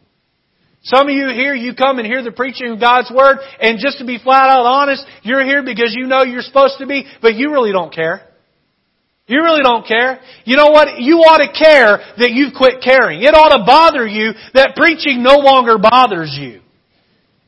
Some 0.84 1.06
of 1.06 1.14
you 1.14 1.28
here, 1.28 1.54
you 1.54 1.74
come 1.74 1.98
and 1.98 2.06
hear 2.06 2.24
the 2.24 2.32
preaching 2.32 2.72
of 2.72 2.80
God's 2.80 3.12
Word, 3.14 3.38
and 3.60 3.78
just 3.78 3.98
to 3.98 4.06
be 4.06 4.18
flat 4.18 4.48
out 4.48 4.64
honest, 4.64 5.04
you're 5.22 5.44
here 5.44 5.62
because 5.62 5.94
you 5.94 6.06
know 6.06 6.24
you're 6.24 6.40
supposed 6.40 6.78
to 6.78 6.86
be, 6.86 7.04
but 7.20 7.34
you 7.34 7.52
really 7.52 7.72
don't 7.72 7.94
care. 7.94 8.31
You 9.26 9.42
really 9.42 9.62
don't 9.62 9.86
care. 9.86 10.20
You 10.44 10.56
know 10.56 10.70
what? 10.70 11.00
You 11.00 11.18
ought 11.18 11.38
to 11.38 11.52
care 11.52 11.98
that 12.18 12.32
you've 12.32 12.54
quit 12.54 12.82
caring. 12.82 13.22
It 13.22 13.34
ought 13.34 13.56
to 13.56 13.64
bother 13.64 14.06
you 14.06 14.32
that 14.54 14.74
preaching 14.76 15.22
no 15.22 15.38
longer 15.38 15.78
bothers 15.78 16.36
you. 16.38 16.60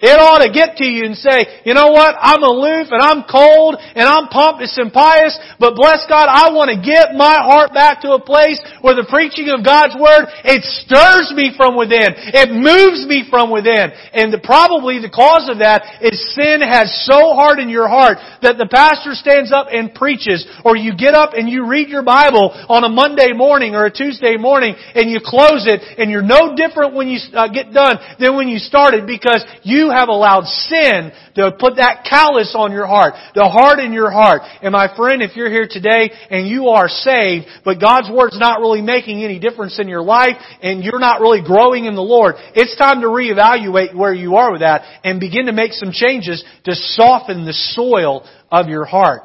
It 0.04 0.20
ought 0.20 0.44
to 0.44 0.52
get 0.52 0.76
to 0.78 0.84
you 0.84 1.08
and 1.08 1.16
say, 1.16 1.64
you 1.64 1.72
know 1.72 1.88
what, 1.88 2.12
I'm 2.20 2.44
aloof 2.44 2.92
and 2.92 3.00
I'm 3.00 3.24
cold 3.24 3.80
and 3.80 4.04
I'm 4.04 4.28
pompous 4.28 4.76
and 4.76 4.92
pious, 4.92 5.32
but 5.56 5.80
bless 5.80 6.04
God, 6.04 6.28
I 6.28 6.52
want 6.52 6.68
to 6.68 6.76
get 6.76 7.16
my 7.16 7.40
heart 7.40 7.72
back 7.72 8.04
to 8.04 8.12
a 8.12 8.20
place 8.20 8.60
where 8.84 8.92
the 8.92 9.08
preaching 9.08 9.48
of 9.48 9.64
God's 9.64 9.96
Word, 9.96 10.28
it 10.44 10.60
stirs 10.84 11.32
me 11.32 11.56
from 11.56 11.72
within. 11.72 12.12
It 12.36 12.52
moves 12.52 13.08
me 13.08 13.24
from 13.32 13.48
within. 13.48 13.96
And 14.12 14.28
the, 14.28 14.44
probably 14.44 15.00
the 15.00 15.08
cause 15.08 15.48
of 15.48 15.64
that 15.64 16.04
is 16.04 16.20
sin 16.36 16.60
has 16.60 16.92
so 17.08 17.32
hardened 17.32 17.72
your 17.72 17.88
heart 17.88 18.20
that 18.44 18.60
the 18.60 18.68
pastor 18.68 19.16
stands 19.16 19.56
up 19.56 19.72
and 19.72 19.88
preaches, 19.88 20.44
or 20.68 20.76
you 20.76 20.92
get 20.92 21.16
up 21.16 21.32
and 21.32 21.48
you 21.48 21.64
read 21.64 21.88
your 21.88 22.04
Bible 22.04 22.52
on 22.68 22.84
a 22.84 22.92
Monday 22.92 23.32
morning 23.32 23.72
or 23.72 23.88
a 23.88 23.94
Tuesday 23.94 24.36
morning 24.36 24.76
and 24.92 25.08
you 25.08 25.24
close 25.24 25.64
it 25.64 25.80
and 25.96 26.12
you're 26.12 26.20
no 26.20 26.52
different 26.52 26.92
when 26.92 27.08
you 27.08 27.16
uh, 27.32 27.48
get 27.48 27.72
done 27.72 27.96
than 28.20 28.36
when 28.36 28.52
you 28.52 28.60
started 28.60 29.08
because 29.08 29.40
you 29.64 29.93
have 29.94 30.08
allowed 30.08 30.44
sin 30.44 31.12
to 31.36 31.52
put 31.58 31.76
that 31.76 32.06
callous 32.08 32.54
on 32.56 32.72
your 32.72 32.86
heart, 32.86 33.14
to 33.34 33.44
harden 33.44 33.92
your 33.92 34.10
heart. 34.10 34.42
And 34.62 34.72
my 34.72 34.94
friend, 34.96 35.22
if 35.22 35.36
you're 35.36 35.50
here 35.50 35.68
today 35.70 36.10
and 36.30 36.48
you 36.48 36.68
are 36.68 36.88
saved, 36.88 37.46
but 37.64 37.80
God's 37.80 38.10
Word's 38.10 38.38
not 38.38 38.60
really 38.60 38.82
making 38.82 39.22
any 39.24 39.38
difference 39.38 39.78
in 39.78 39.88
your 39.88 40.02
life 40.02 40.36
and 40.62 40.82
you're 40.82 41.00
not 41.00 41.20
really 41.20 41.42
growing 41.42 41.86
in 41.86 41.94
the 41.94 42.02
Lord, 42.02 42.34
it's 42.54 42.76
time 42.76 43.00
to 43.00 43.08
reevaluate 43.08 43.94
where 43.94 44.14
you 44.14 44.36
are 44.36 44.52
with 44.52 44.60
that 44.60 44.82
and 45.04 45.20
begin 45.20 45.46
to 45.46 45.52
make 45.52 45.72
some 45.72 45.92
changes 45.92 46.44
to 46.64 46.74
soften 46.74 47.44
the 47.44 47.52
soil 47.52 48.26
of 48.50 48.68
your 48.68 48.84
heart. 48.84 49.22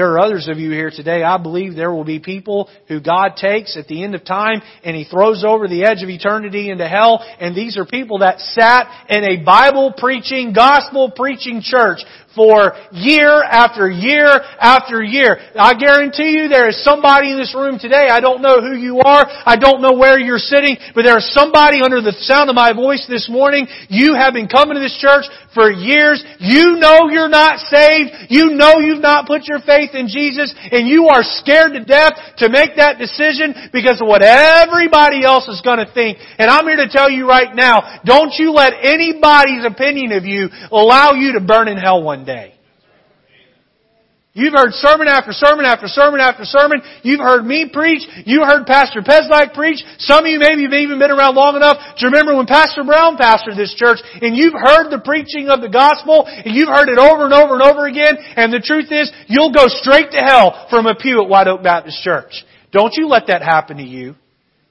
There 0.00 0.12
are 0.12 0.18
others 0.18 0.48
of 0.48 0.56
you 0.56 0.70
here 0.70 0.90
today. 0.90 1.22
I 1.22 1.36
believe 1.36 1.74
there 1.74 1.92
will 1.92 2.06
be 2.06 2.20
people 2.20 2.70
who 2.88 3.02
God 3.02 3.36
takes 3.36 3.76
at 3.76 3.86
the 3.86 4.02
end 4.02 4.14
of 4.14 4.24
time 4.24 4.62
and 4.82 4.96
He 4.96 5.04
throws 5.04 5.44
over 5.44 5.68
the 5.68 5.84
edge 5.84 6.02
of 6.02 6.08
eternity 6.08 6.70
into 6.70 6.88
hell. 6.88 7.22
And 7.38 7.54
these 7.54 7.76
are 7.76 7.84
people 7.84 8.20
that 8.20 8.40
sat 8.40 8.88
in 9.10 9.24
a 9.24 9.44
Bible 9.44 9.92
preaching, 9.94 10.54
gospel 10.54 11.10
preaching 11.14 11.60
church 11.62 11.98
for 12.34 12.78
year 12.92 13.42
after 13.42 13.90
year 13.90 14.40
after 14.60 15.02
year. 15.02 15.38
I 15.58 15.74
guarantee 15.74 16.38
you 16.38 16.48
there 16.48 16.68
is 16.68 16.82
somebody 16.82 17.32
in 17.32 17.38
this 17.38 17.54
room 17.54 17.78
today, 17.78 18.08
I 18.10 18.20
don't 18.20 18.42
know 18.42 18.60
who 18.60 18.76
you 18.76 19.00
are, 19.00 19.26
I 19.26 19.56
don't 19.56 19.82
know 19.82 19.92
where 19.92 20.18
you're 20.18 20.38
sitting, 20.38 20.76
but 20.94 21.02
there 21.02 21.18
is 21.18 21.32
somebody 21.32 21.82
under 21.82 22.00
the 22.00 22.14
sound 22.22 22.48
of 22.48 22.56
my 22.56 22.72
voice 22.72 23.04
this 23.08 23.28
morning, 23.28 23.66
you 23.88 24.14
have 24.14 24.34
been 24.34 24.48
coming 24.48 24.74
to 24.74 24.80
this 24.80 24.96
church 25.00 25.26
for 25.54 25.70
years, 25.70 26.22
you 26.38 26.78
know 26.78 27.10
you're 27.10 27.28
not 27.28 27.58
saved, 27.58 28.30
you 28.30 28.54
know 28.54 28.78
you've 28.78 29.02
not 29.02 29.26
put 29.26 29.48
your 29.50 29.60
faith 29.60 29.94
in 29.94 30.06
Jesus, 30.06 30.54
and 30.70 30.86
you 30.86 31.08
are 31.08 31.22
scared 31.22 31.72
to 31.74 31.84
death 31.84 32.14
to 32.38 32.48
make 32.48 32.76
that 32.76 32.98
decision 32.98 33.54
because 33.72 34.00
of 34.00 34.06
what 34.06 34.22
everybody 34.22 35.24
else 35.24 35.48
is 35.48 35.60
going 35.62 35.82
to 35.82 35.90
think. 35.92 36.18
And 36.38 36.50
I'm 36.50 36.66
here 36.66 36.76
to 36.76 36.88
tell 36.88 37.10
you 37.10 37.28
right 37.28 37.54
now, 37.54 38.00
don't 38.04 38.32
you 38.38 38.52
let 38.52 38.74
anybody's 38.82 39.66
opinion 39.66 40.12
of 40.12 40.24
you 40.24 40.48
allow 40.70 41.12
you 41.12 41.34
to 41.34 41.40
burn 41.40 41.66
in 41.66 41.76
hell 41.76 42.02
one 42.02 42.19
day. 42.24 42.54
You've 44.32 44.54
heard 44.54 44.70
sermon 44.78 45.08
after 45.08 45.32
sermon 45.32 45.66
after 45.66 45.88
sermon 45.88 46.20
after 46.20 46.44
sermon. 46.44 46.82
You've 47.02 47.18
heard 47.18 47.44
me 47.44 47.68
preach. 47.72 48.06
You 48.26 48.44
heard 48.44 48.64
Pastor 48.64 49.02
Peslak 49.02 49.54
preach. 49.54 49.82
Some 49.98 50.24
of 50.24 50.30
you 50.30 50.38
maybe 50.38 50.62
have 50.62 50.72
even 50.72 51.00
been 51.00 51.10
around 51.10 51.34
long 51.34 51.56
enough 51.56 51.78
to 51.98 52.06
remember 52.06 52.36
when 52.36 52.46
Pastor 52.46 52.84
Brown 52.84 53.18
pastored 53.18 53.56
this 53.56 53.74
church 53.74 53.98
and 54.22 54.36
you've 54.36 54.54
heard 54.54 54.88
the 54.90 55.02
preaching 55.04 55.48
of 55.48 55.60
the 55.60 55.68
gospel 55.68 56.26
and 56.26 56.54
you've 56.54 56.68
heard 56.70 56.88
it 56.88 56.98
over 56.98 57.24
and 57.24 57.34
over 57.34 57.54
and 57.54 57.62
over 57.62 57.86
again 57.86 58.14
and 58.36 58.52
the 58.52 58.62
truth 58.62 58.92
is 58.92 59.10
you'll 59.26 59.52
go 59.52 59.66
straight 59.66 60.12
to 60.12 60.22
hell 60.22 60.68
from 60.70 60.86
a 60.86 60.94
pew 60.94 61.20
at 61.20 61.28
White 61.28 61.48
Oak 61.48 61.64
Baptist 61.64 62.00
Church. 62.02 62.44
Don't 62.70 62.94
you 62.94 63.08
let 63.08 63.26
that 63.26 63.42
happen 63.42 63.78
to 63.78 63.82
you. 63.82 64.14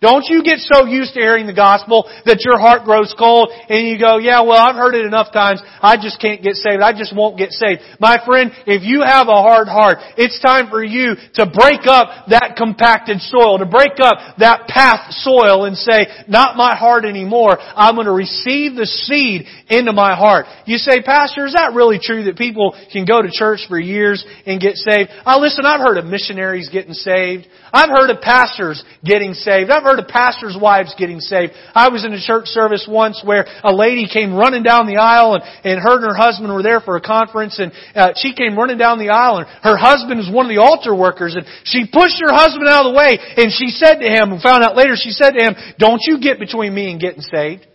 Don't 0.01 0.23
you 0.29 0.43
get 0.43 0.59
so 0.59 0.85
used 0.85 1.13
to 1.15 1.19
hearing 1.19 1.45
the 1.45 1.53
gospel 1.53 2.07
that 2.23 2.39
your 2.47 2.57
heart 2.57 2.85
grows 2.85 3.13
cold 3.19 3.51
and 3.51 3.85
you 3.85 3.99
go, 3.99 4.17
yeah, 4.17 4.39
well, 4.47 4.55
I've 4.55 4.75
heard 4.75 4.95
it 4.95 5.03
enough 5.03 5.33
times. 5.33 5.61
I 5.81 5.99
just 5.99 6.21
can't 6.21 6.41
get 6.41 6.55
saved. 6.55 6.81
I 6.81 6.95
just 6.95 7.11
won't 7.13 7.37
get 7.37 7.51
saved. 7.51 7.81
My 7.99 8.15
friend, 8.25 8.51
if 8.63 8.87
you 8.87 9.03
have 9.03 9.27
a 9.27 9.43
hard 9.43 9.67
heart, 9.67 9.97
it's 10.15 10.39
time 10.39 10.71
for 10.71 10.81
you 10.81 11.19
to 11.35 11.43
break 11.51 11.83
up 11.83 12.31
that 12.31 12.55
compacted 12.55 13.19
soil, 13.19 13.59
to 13.59 13.67
break 13.67 13.99
up 13.99 14.39
that 14.39 14.71
path 14.71 15.11
soil 15.19 15.65
and 15.65 15.75
say, 15.75 16.07
not 16.29 16.55
my 16.55 16.79
heart 16.79 17.03
anymore. 17.03 17.59
I'm 17.59 17.95
going 17.95 18.07
to 18.07 18.15
receive 18.15 18.79
the 18.79 18.87
seed 18.87 19.47
into 19.67 19.91
my 19.91 20.15
heart. 20.15 20.45
You 20.63 20.77
say, 20.77 21.03
Pastor, 21.03 21.45
is 21.45 21.59
that 21.59 21.73
really 21.75 21.99
true 21.99 22.23
that 22.31 22.37
people 22.37 22.71
can 22.93 23.03
go 23.03 23.21
to 23.21 23.27
church 23.29 23.67
for 23.67 23.77
years 23.77 24.23
and 24.45 24.61
get 24.61 24.79
saved? 24.79 25.11
Uh, 25.25 25.39
listen, 25.39 25.65
I've 25.65 25.81
heard 25.81 25.97
of 25.97 26.05
missionaries 26.05 26.69
getting 26.71 26.93
saved. 26.93 27.47
I've 27.71 27.89
heard 27.89 28.09
of 28.09 28.21
pastors 28.21 28.83
getting 29.03 29.33
saved. 29.33 29.69
I've 29.69 29.83
heard 29.83 29.99
of 29.99 30.07
pastors' 30.07 30.57
wives 30.59 30.93
getting 30.97 31.19
saved. 31.19 31.53
I 31.73 31.89
was 31.89 32.05
in 32.05 32.13
a 32.13 32.21
church 32.21 32.47
service 32.47 32.87
once 32.89 33.21
where 33.23 33.45
a 33.63 33.73
lady 33.73 34.07
came 34.07 34.33
running 34.33 34.63
down 34.63 34.87
the 34.87 34.97
aisle 34.97 35.35
and, 35.35 35.43
and 35.63 35.79
her 35.81 35.95
and 35.97 36.05
her 36.05 36.15
husband 36.15 36.53
were 36.53 36.63
there 36.63 36.81
for 36.81 36.95
a 36.95 37.01
conference 37.01 37.59
and 37.59 37.71
uh, 37.95 38.13
she 38.15 38.33
came 38.33 38.57
running 38.57 38.77
down 38.77 38.99
the 38.99 39.09
aisle 39.09 39.37
and 39.37 39.47
her 39.63 39.77
husband 39.77 40.17
was 40.17 40.29
one 40.31 40.45
of 40.45 40.49
the 40.49 40.61
altar 40.61 40.95
workers 40.95 41.35
and 41.35 41.45
she 41.63 41.85
pushed 41.85 42.19
her 42.21 42.33
husband 42.33 42.67
out 42.67 42.85
of 42.85 42.93
the 42.93 42.97
way 42.97 43.19
and 43.37 43.51
she 43.51 43.69
said 43.69 43.99
to 43.99 44.07
him, 44.07 44.31
and 44.31 44.41
found 44.41 44.63
out 44.63 44.75
later, 44.75 44.95
she 44.95 45.11
said 45.11 45.31
to 45.31 45.41
him, 45.43 45.55
don't 45.77 46.01
you 46.03 46.19
get 46.19 46.39
between 46.39 46.73
me 46.73 46.91
and 46.91 46.99
getting 46.99 47.21
saved. 47.21 47.67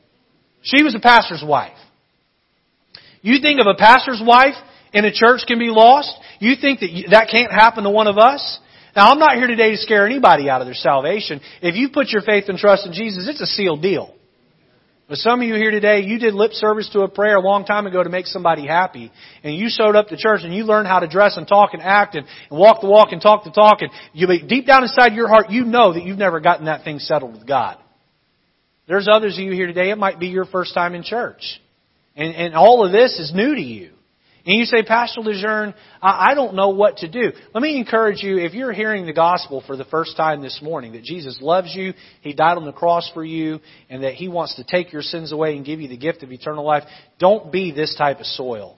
She 0.63 0.83
was 0.83 0.95
a 0.95 1.01
pastor's 1.01 1.45
wife. 1.47 1.77
You 3.21 3.41
think 3.41 3.61
of 3.61 3.67
a 3.67 3.75
pastor's 3.79 4.23
wife 4.25 4.55
in 4.93 5.05
a 5.05 5.13
church 5.13 5.43
can 5.47 5.59
be 5.59 5.69
lost? 5.69 6.13
You 6.41 6.55
think 6.61 6.81
that 6.81 6.91
that 7.11 7.29
can't 7.31 7.53
happen 7.53 7.85
to 7.85 7.91
one 7.91 8.07
of 8.07 8.19
us? 8.19 8.61
Now, 8.97 9.11
I'm 9.11 9.19
not 9.19 9.37
here 9.37 9.47
today 9.49 9.73
to 9.73 9.77
scare 9.77 10.07
anybody 10.07 10.49
out 10.49 10.61
of 10.61 10.67
their 10.67 10.75
salvation. 10.75 11.41
If 11.61 11.75
you 11.75 11.89
put 11.89 12.09
your 12.09 12.23
faith 12.23 12.45
and 12.49 12.59
trust 12.59 12.87
in 12.87 12.93
Jesus, 12.93 13.29
it's 13.29 13.41
a 13.41 13.47
sealed 13.47 13.83
deal. 13.83 14.15
But 15.09 15.19
some 15.19 15.43
of 15.43 15.47
you 15.47 15.55
here 15.55 15.71
today, 15.71 16.01
you 16.01 16.19
did 16.19 16.33
lip 16.33 16.53
service 16.53 16.89
to 16.95 17.01
a 17.01 17.09
prayer 17.09 17.37
a 17.37 17.41
long 17.41 17.67
time 17.67 17.87
ago 17.87 18.03
to 18.03 18.09
make 18.09 18.27
somebody 18.27 18.67
happy. 18.67 19.13
And 19.43 19.55
you 19.55 19.69
showed 19.69 19.97
up 19.97 20.09
to 20.09 20.17
church 20.17 20.41
and 20.45 20.55
you 20.55 20.65
learned 20.65 20.89
how 20.89 21.01
to 21.01 21.09
dress 21.09 21.37
and 21.37 21.47
talk 21.47 21.75
and 21.75 21.83
act 21.83 22.15
and, 22.15 22.27
and 22.51 22.59
walk 22.59 22.81
the 22.81 22.89
walk 22.89 23.09
and 23.13 23.21
talk 23.21 23.45
the 23.45 23.51
talk. 23.51 23.83
And 23.83 23.91
you, 24.15 24.27
deep 24.47 24.67
down 24.67 24.83
inside 24.83 25.13
your 25.13 25.29
heart, 25.29 25.51
you 25.51 25.65
know 25.65 25.93
that 25.93 26.05
you've 26.05 26.17
never 26.17 26.41
gotten 26.41 26.67
that 26.67 26.85
thing 26.85 27.01
settled 27.01 27.33
with 27.33 27.47
God. 27.47 27.77
There's 28.87 29.09
others 29.11 29.37
of 29.37 29.45
you 29.45 29.53
here 29.53 29.67
today, 29.67 29.91
it 29.91 29.99
might 29.99 30.19
be 30.19 30.29
your 30.29 30.45
first 30.47 30.73
time 30.73 30.95
in 30.95 31.03
church. 31.03 31.61
And, 32.17 32.35
and 32.35 32.55
all 32.55 32.85
of 32.85 32.93
this 32.93 33.19
is 33.19 33.33
new 33.35 33.55
to 33.55 33.63
you. 33.63 33.94
And 34.47 34.59
you 34.59 34.67
say, 34.67 34.83
Pastor 34.83 35.23
Lejeune, 35.23 35.73
I 36.03 36.35
don't 36.35 36.55
know 36.55 36.69
what 36.69 36.99
to 36.99 37.09
do. 37.09 37.33
Let 37.55 37.63
me 37.63 37.79
encourage 37.79 38.23
you, 38.23 38.39
if 38.39 38.53
you're 38.53 38.75
hearing 38.75 39.07
the 39.07 39.15
gospel 39.15 39.63
for 39.67 39.75
the 39.75 39.87
first 39.87 40.19
time 40.19 40.43
this 40.43 40.61
morning, 40.63 40.93
that 40.93 41.03
Jesus 41.03 41.39
loves 41.41 41.75
you, 41.75 41.95
He 42.21 42.35
died 42.35 42.59
on 42.59 42.67
the 42.67 42.73
cross 42.73 43.11
for 43.15 43.25
you, 43.25 43.61
and 43.89 44.05
that 44.05 44.15
He 44.15 44.29
wants 44.29 44.57
to 44.57 44.65
take 44.65 44.93
your 44.93 45.01
sins 45.01 45.33
away 45.33 45.57
and 45.57 45.65
give 45.65 45.81
you 45.81 45.89
the 45.89 45.97
gift 45.97 46.23
of 46.23 46.31
eternal 46.31 46.65
life, 46.65 46.83
don't 47.19 47.51
be 47.51 47.73
this 47.73 47.95
type 47.97 48.21
of 48.21 48.27
soil. 48.27 48.77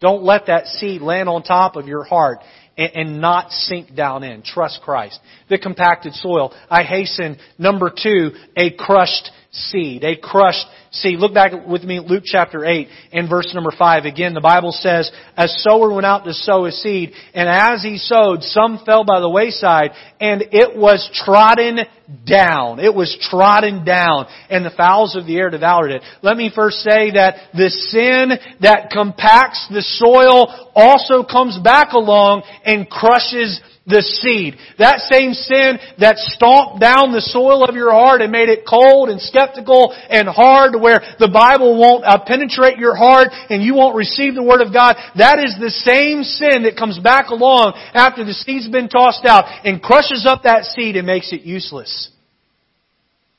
Don't 0.00 0.24
let 0.24 0.46
that 0.46 0.66
seed 0.66 1.02
land 1.02 1.28
on 1.28 1.42
top 1.44 1.76
of 1.76 1.86
your 1.86 2.02
heart 2.02 2.40
and, 2.76 2.90
and 2.94 3.20
not 3.20 3.52
sink 3.52 3.94
down 3.94 4.24
in. 4.24 4.42
Trust 4.42 4.80
Christ. 4.82 5.20
The 5.48 5.58
compacted 5.58 6.14
soil. 6.14 6.52
I 6.68 6.82
hasten, 6.82 7.36
number 7.58 7.90
two, 7.90 8.32
a 8.56 8.70
crushed 8.72 9.30
seed. 9.52 10.04
A 10.04 10.16
crushed 10.16 10.66
seed. 10.92 11.18
Look 11.18 11.34
back 11.34 11.66
with 11.66 11.82
me 11.82 11.98
at 11.98 12.04
Luke 12.04 12.22
chapter 12.24 12.64
8 12.64 12.88
and 13.12 13.28
verse 13.28 13.52
number 13.54 13.72
5. 13.76 14.04
Again, 14.04 14.34
the 14.34 14.40
Bible 14.40 14.72
says, 14.72 15.10
A 15.36 15.48
sower 15.48 15.92
went 15.92 16.06
out 16.06 16.24
to 16.24 16.34
sow 16.34 16.64
his 16.64 16.80
seed, 16.82 17.12
and 17.34 17.48
as 17.48 17.82
he 17.82 17.98
sowed, 17.98 18.42
some 18.42 18.80
fell 18.84 19.04
by 19.04 19.20
the 19.20 19.28
wayside, 19.28 19.90
and 20.20 20.42
it 20.52 20.76
was 20.76 21.08
trodden 21.12 21.80
down. 22.26 22.78
It 22.80 22.94
was 22.94 23.16
trodden 23.30 23.84
down, 23.84 24.26
and 24.48 24.64
the 24.64 24.74
fowls 24.76 25.16
of 25.16 25.26
the 25.26 25.36
air 25.36 25.50
devoured 25.50 25.90
it. 25.90 26.02
Let 26.22 26.36
me 26.36 26.52
first 26.54 26.78
say 26.78 27.12
that 27.12 27.50
the 27.52 27.70
sin 27.70 28.30
that 28.60 28.90
compacts 28.90 29.66
the 29.70 29.82
soil 29.82 30.70
also 30.74 31.24
comes 31.24 31.58
back 31.62 31.92
along 31.92 32.42
and 32.64 32.88
crushes 32.88 33.60
the 33.90 34.02
seed. 34.02 34.56
That 34.78 35.00
same 35.10 35.34
sin 35.34 35.78
that 35.98 36.16
stomped 36.16 36.80
down 36.80 37.12
the 37.12 37.20
soil 37.20 37.64
of 37.64 37.74
your 37.74 37.90
heart 37.90 38.22
and 38.22 38.32
made 38.32 38.48
it 38.48 38.64
cold 38.68 39.10
and 39.10 39.20
skeptical 39.20 39.92
and 40.08 40.28
hard 40.28 40.80
where 40.80 41.02
the 41.18 41.28
Bible 41.28 41.78
won't 41.78 42.04
uh, 42.04 42.22
penetrate 42.24 42.78
your 42.78 42.96
heart 42.96 43.28
and 43.50 43.62
you 43.62 43.74
won't 43.74 43.96
receive 43.96 44.34
the 44.34 44.42
Word 44.42 44.62
of 44.62 44.72
God, 44.72 44.96
that 45.16 45.38
is 45.38 45.58
the 45.58 45.70
same 45.70 46.22
sin 46.22 46.62
that 46.64 46.78
comes 46.78 46.98
back 46.98 47.28
along 47.28 47.74
after 47.92 48.24
the 48.24 48.34
seed's 48.34 48.68
been 48.68 48.88
tossed 48.88 49.26
out 49.26 49.44
and 49.66 49.82
crushes 49.82 50.24
up 50.26 50.44
that 50.44 50.64
seed 50.64 50.96
and 50.96 51.06
makes 51.06 51.32
it 51.32 51.42
useless. 51.42 52.10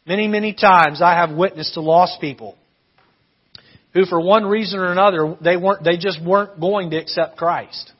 Many, 0.05 0.27
many 0.27 0.53
times 0.53 1.01
I 1.01 1.13
have 1.13 1.31
witnessed 1.31 1.75
to 1.75 1.81
lost 1.81 2.19
people 2.19 2.57
who 3.93 4.05
for 4.05 4.21
one 4.21 4.45
reason 4.45 4.79
or 4.79 4.91
another, 4.91 5.35
they 5.41 5.57
weren't, 5.57 5.83
they 5.83 5.97
just 5.97 6.23
weren't 6.23 6.59
going 6.59 6.91
to 6.91 6.97
accept 6.97 7.37
Christ. 7.37 7.91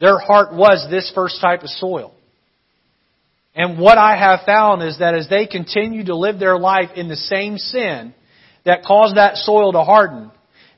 Their 0.00 0.18
heart 0.18 0.52
was 0.52 0.86
this 0.90 1.10
first 1.14 1.40
type 1.40 1.62
of 1.62 1.70
soil. 1.70 2.12
And 3.54 3.78
what 3.78 3.96
I 3.96 4.16
have 4.16 4.40
found 4.44 4.82
is 4.82 4.98
that 4.98 5.14
as 5.14 5.28
they 5.28 5.46
continue 5.46 6.04
to 6.04 6.14
live 6.14 6.38
their 6.38 6.58
life 6.58 6.90
in 6.94 7.08
the 7.08 7.16
same 7.16 7.56
sin 7.56 8.14
that 8.64 8.84
caused 8.84 9.16
that 9.16 9.36
soil 9.36 9.72
to 9.72 9.82
harden, 9.82 10.30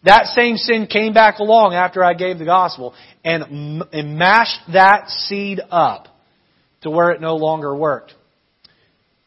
that 0.05 0.27
same 0.27 0.57
sin 0.57 0.87
came 0.87 1.13
back 1.13 1.41
along 1.41 1.75
after 1.75 2.05
I 2.05 2.15
gave 2.15 2.39
the 2.39 2.45
gospel 2.45 2.95
and, 3.25 3.83
and 3.93 4.17
mashed 4.17 4.61
that 4.73 5.11
seed 5.11 5.61
up 5.71 6.07
to 6.83 6.91
where 6.91 7.11
it 7.11 7.21
no 7.21 7.35
longer 7.35 7.75
worked. 7.75 8.15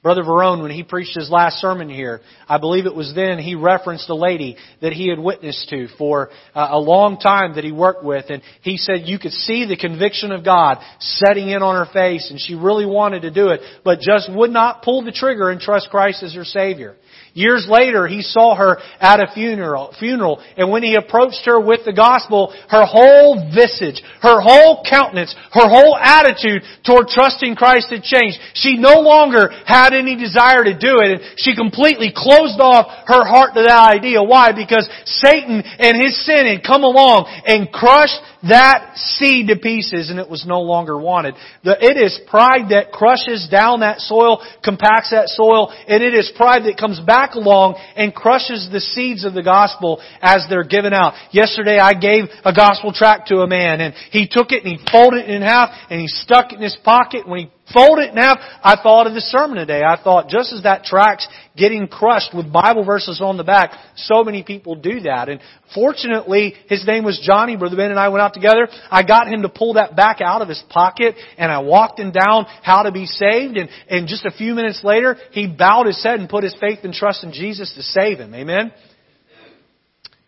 Brother 0.03 0.23
Verone, 0.23 0.63
when 0.63 0.71
he 0.71 0.81
preached 0.81 1.15
his 1.15 1.29
last 1.29 1.57
sermon 1.57 1.87
here, 1.87 2.21
I 2.49 2.57
believe 2.57 2.87
it 2.87 2.95
was 2.95 3.13
then 3.13 3.37
he 3.37 3.53
referenced 3.53 4.09
a 4.09 4.15
lady 4.15 4.57
that 4.81 4.93
he 4.93 5.07
had 5.07 5.19
witnessed 5.19 5.69
to 5.69 5.89
for 5.95 6.29
uh, 6.55 6.69
a 6.71 6.79
long 6.79 7.19
time 7.19 7.53
that 7.53 7.63
he 7.63 7.71
worked 7.71 8.03
with, 8.03 8.25
and 8.29 8.41
he 8.63 8.77
said 8.77 9.01
you 9.05 9.19
could 9.19 9.31
see 9.31 9.67
the 9.67 9.77
conviction 9.77 10.31
of 10.31 10.43
God 10.43 10.79
setting 10.99 11.49
in 11.49 11.61
on 11.61 11.75
her 11.75 11.93
face, 11.93 12.31
and 12.31 12.39
she 12.39 12.55
really 12.55 12.87
wanted 12.87 13.21
to 13.21 13.31
do 13.31 13.49
it, 13.49 13.61
but 13.83 13.99
just 13.99 14.31
would 14.33 14.49
not 14.49 14.81
pull 14.81 15.03
the 15.03 15.11
trigger 15.11 15.51
and 15.51 15.61
trust 15.61 15.91
Christ 15.91 16.23
as 16.23 16.33
her 16.33 16.45
Savior. 16.45 16.95
Years 17.33 17.65
later, 17.69 18.07
he 18.07 18.21
saw 18.21 18.55
her 18.55 18.77
at 18.99 19.21
a 19.21 19.31
funeral, 19.33 19.95
funeral, 19.97 20.43
and 20.57 20.69
when 20.69 20.83
he 20.83 20.95
approached 20.95 21.45
her 21.45 21.61
with 21.61 21.85
the 21.85 21.93
gospel, 21.93 22.53
her 22.67 22.83
whole 22.83 23.49
visage, 23.55 24.03
her 24.19 24.41
whole 24.41 24.83
countenance, 24.83 25.33
her 25.53 25.69
whole 25.69 25.95
attitude 25.95 26.63
toward 26.85 27.07
trusting 27.07 27.55
Christ 27.55 27.87
had 27.89 28.03
changed. 28.03 28.37
She 28.53 28.75
no 28.75 28.99
longer 28.99 29.47
had 29.65 29.93
any 29.93 30.19
desire 30.19 30.65
to 30.65 30.75
do 30.75 30.99
it, 30.99 31.11
and 31.11 31.21
she 31.37 31.55
completely 31.55 32.11
closed 32.11 32.59
off 32.59 32.91
her 33.07 33.23
heart 33.23 33.55
to 33.55 33.63
that 33.63 33.95
idea. 33.95 34.21
Why? 34.21 34.51
Because 34.51 34.89
Satan 35.05 35.63
and 35.63 36.03
his 36.03 36.19
sin 36.25 36.43
had 36.45 36.67
come 36.67 36.83
along 36.83 37.31
and 37.47 37.71
crushed 37.71 38.19
that 38.43 38.93
seed 38.95 39.47
to 39.47 39.55
pieces 39.55 40.09
and 40.09 40.19
it 40.19 40.29
was 40.29 40.45
no 40.45 40.61
longer 40.61 40.97
wanted. 40.97 41.35
it 41.63 41.97
is 41.97 42.19
pride 42.27 42.69
that 42.69 42.91
crushes 42.91 43.47
down 43.49 43.81
that 43.81 43.99
soil, 43.99 44.41
compacts 44.63 45.11
that 45.11 45.29
soil, 45.29 45.71
and 45.87 46.03
it 46.03 46.13
is 46.13 46.31
pride 46.35 46.63
that 46.63 46.77
comes 46.77 46.99
back 46.99 47.35
along 47.35 47.75
and 47.95 48.13
crushes 48.13 48.69
the 48.71 48.79
seeds 48.79 49.25
of 49.25 49.33
the 49.33 49.43
gospel 49.43 50.01
as 50.21 50.45
they're 50.49 50.63
given 50.63 50.93
out. 50.93 51.13
Yesterday 51.31 51.77
I 51.77 51.93
gave 51.93 52.25
a 52.43 52.53
gospel 52.53 52.93
tract 52.93 53.27
to 53.29 53.41
a 53.41 53.47
man 53.47 53.81
and 53.81 53.93
he 54.11 54.27
took 54.27 54.51
it 54.51 54.63
and 54.63 54.77
he 54.77 54.91
folded 54.91 55.25
it 55.25 55.29
in 55.29 55.41
half 55.41 55.69
and 55.89 56.01
he 56.01 56.07
stuck 56.07 56.51
it 56.51 56.55
in 56.55 56.61
his 56.61 56.77
pocket. 56.83 57.27
When 57.27 57.39
he 57.39 57.51
fold 57.73 57.99
it 57.99 58.11
in 58.11 58.17
half. 58.17 58.39
I 58.63 58.75
thought 58.81 59.07
of 59.07 59.13
the 59.13 59.21
sermon 59.21 59.57
today. 59.57 59.81
I 59.83 60.01
thought 60.01 60.29
just 60.29 60.53
as 60.53 60.63
that 60.63 60.83
track's 60.83 61.27
getting 61.55 61.87
crushed 61.87 62.33
with 62.33 62.51
Bible 62.51 62.83
verses 62.85 63.21
on 63.21 63.37
the 63.37 63.43
back, 63.43 63.71
so 63.95 64.23
many 64.23 64.43
people 64.43 64.75
do 64.75 65.01
that. 65.01 65.29
And 65.29 65.39
fortunately, 65.73 66.55
his 66.67 66.85
name 66.85 67.03
was 67.03 67.19
Johnny. 67.23 67.55
Brother 67.57 67.75
Ben 67.75 67.91
and 67.91 67.99
I 67.99 68.09
went 68.09 68.21
out 68.21 68.33
together. 68.33 68.67
I 68.89 69.03
got 69.03 69.27
him 69.27 69.41
to 69.41 69.49
pull 69.49 69.73
that 69.73 69.95
back 69.95 70.21
out 70.21 70.41
of 70.41 70.49
his 70.49 70.63
pocket 70.69 71.15
and 71.37 71.51
I 71.51 71.59
walked 71.59 71.99
him 71.99 72.11
down 72.11 72.45
how 72.63 72.83
to 72.83 72.91
be 72.91 73.05
saved. 73.05 73.57
And, 73.57 73.69
and 73.89 74.07
just 74.07 74.25
a 74.25 74.31
few 74.31 74.53
minutes 74.55 74.81
later, 74.83 75.17
he 75.31 75.47
bowed 75.47 75.87
his 75.87 76.01
head 76.03 76.19
and 76.19 76.29
put 76.29 76.43
his 76.43 76.55
faith 76.59 76.79
and 76.83 76.93
trust 76.93 77.23
in 77.23 77.33
Jesus 77.33 77.73
to 77.75 77.83
save 77.83 78.19
him. 78.19 78.33
Amen? 78.33 78.71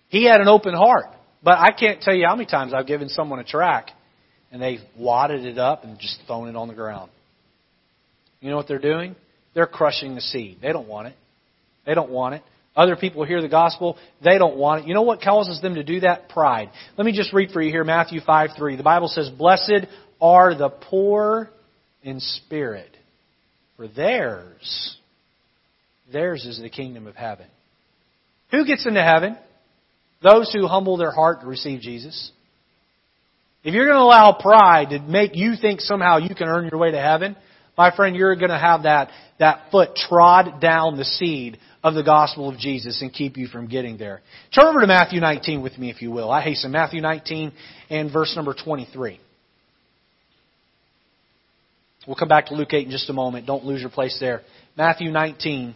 He 0.09 0.25
had 0.25 0.41
an 0.41 0.47
open 0.47 0.73
heart. 0.73 1.05
But 1.43 1.59
I 1.59 1.71
can't 1.77 2.01
tell 2.01 2.15
you 2.15 2.25
how 2.25 2.35
many 2.35 2.45
times 2.45 2.73
I've 2.73 2.87
given 2.87 3.09
someone 3.09 3.39
a 3.39 3.43
track 3.43 3.89
and 4.51 4.61
they've 4.61 4.79
wadded 4.97 5.45
it 5.45 5.57
up 5.57 5.83
and 5.83 5.99
just 5.99 6.19
thrown 6.25 6.47
it 6.47 6.55
on 6.55 6.69
the 6.69 6.73
ground. 6.73 7.11
You 8.43 8.49
know 8.49 8.57
what 8.57 8.67
they're 8.67 8.77
doing? 8.77 9.15
They're 9.55 9.67
crushing 9.67 10.15
the 10.15 10.21
seed. 10.21 10.57
They 10.61 10.73
don't 10.73 10.87
want 10.87 11.07
it. 11.07 11.15
They 11.85 11.93
don't 11.93 12.11
want 12.11 12.35
it. 12.35 12.43
Other 12.75 12.95
people 12.95 13.23
hear 13.23 13.41
the 13.41 13.47
gospel, 13.47 13.97
they 14.23 14.37
don't 14.37 14.57
want 14.57 14.83
it. 14.83 14.87
You 14.87 14.95
know 14.95 15.03
what 15.03 15.21
causes 15.21 15.61
them 15.61 15.75
to 15.75 15.83
do 15.83 16.01
that? 16.01 16.27
Pride. 16.29 16.71
Let 16.97 17.05
me 17.05 17.15
just 17.15 17.31
read 17.31 17.51
for 17.51 17.61
you 17.61 17.71
here 17.71 17.83
Matthew 17.83 18.19
5 18.19 18.49
3. 18.57 18.75
The 18.75 18.83
Bible 18.83 19.07
says, 19.07 19.29
Blessed 19.29 19.87
are 20.19 20.55
the 20.55 20.69
poor 20.69 21.49
in 22.01 22.19
spirit, 22.19 22.89
for 23.77 23.87
theirs, 23.87 24.97
theirs 26.11 26.45
is 26.45 26.59
the 26.59 26.69
kingdom 26.69 27.07
of 27.07 27.15
heaven. 27.15 27.45
Who 28.51 28.65
gets 28.65 28.85
into 28.85 29.03
heaven? 29.03 29.37
Those 30.21 30.51
who 30.51 30.67
humble 30.67 30.97
their 30.97 31.11
heart 31.11 31.41
to 31.41 31.47
receive 31.47 31.79
Jesus. 31.79 32.31
If 33.63 33.73
you're 33.73 33.85
going 33.85 33.97
to 33.97 34.03
allow 34.03 34.33
pride 34.33 34.89
to 34.89 34.99
make 34.99 35.35
you 35.35 35.53
think 35.59 35.79
somehow 35.79 36.17
you 36.17 36.35
can 36.35 36.47
earn 36.47 36.67
your 36.69 36.79
way 36.79 36.91
to 36.91 36.99
heaven, 36.99 37.35
my 37.77 37.95
friend, 37.95 38.15
you're 38.15 38.35
going 38.35 38.51
to 38.51 38.59
have 38.59 38.83
that, 38.83 39.09
that 39.39 39.71
foot 39.71 39.95
trod 39.95 40.61
down 40.61 40.97
the 40.97 41.05
seed 41.05 41.57
of 41.83 41.95
the 41.95 42.03
gospel 42.03 42.47
of 42.47 42.57
Jesus 42.57 43.01
and 43.01 43.11
keep 43.11 43.35
you 43.35 43.47
from 43.47 43.67
getting 43.67 43.97
there. 43.97 44.21
Turn 44.53 44.67
over 44.67 44.79
to 44.79 44.87
Matthew 44.87 45.19
19 45.19 45.61
with 45.61 45.77
me, 45.77 45.89
if 45.89 46.01
you 46.01 46.11
will. 46.11 46.31
I 46.31 46.41
hasten. 46.41 46.71
Matthew 46.71 47.01
19 47.01 47.51
and 47.89 48.11
verse 48.11 48.33
number 48.35 48.53
23. 48.53 49.19
We'll 52.07 52.15
come 52.15 52.27
back 52.27 52.47
to 52.47 52.55
Luke 52.55 52.73
8 52.73 52.85
in 52.85 52.91
just 52.91 53.09
a 53.09 53.13
moment. 53.13 53.45
Don't 53.45 53.65
lose 53.65 53.81
your 53.81 53.89
place 53.89 54.17
there. 54.19 54.41
Matthew 54.77 55.09
19 55.11 55.75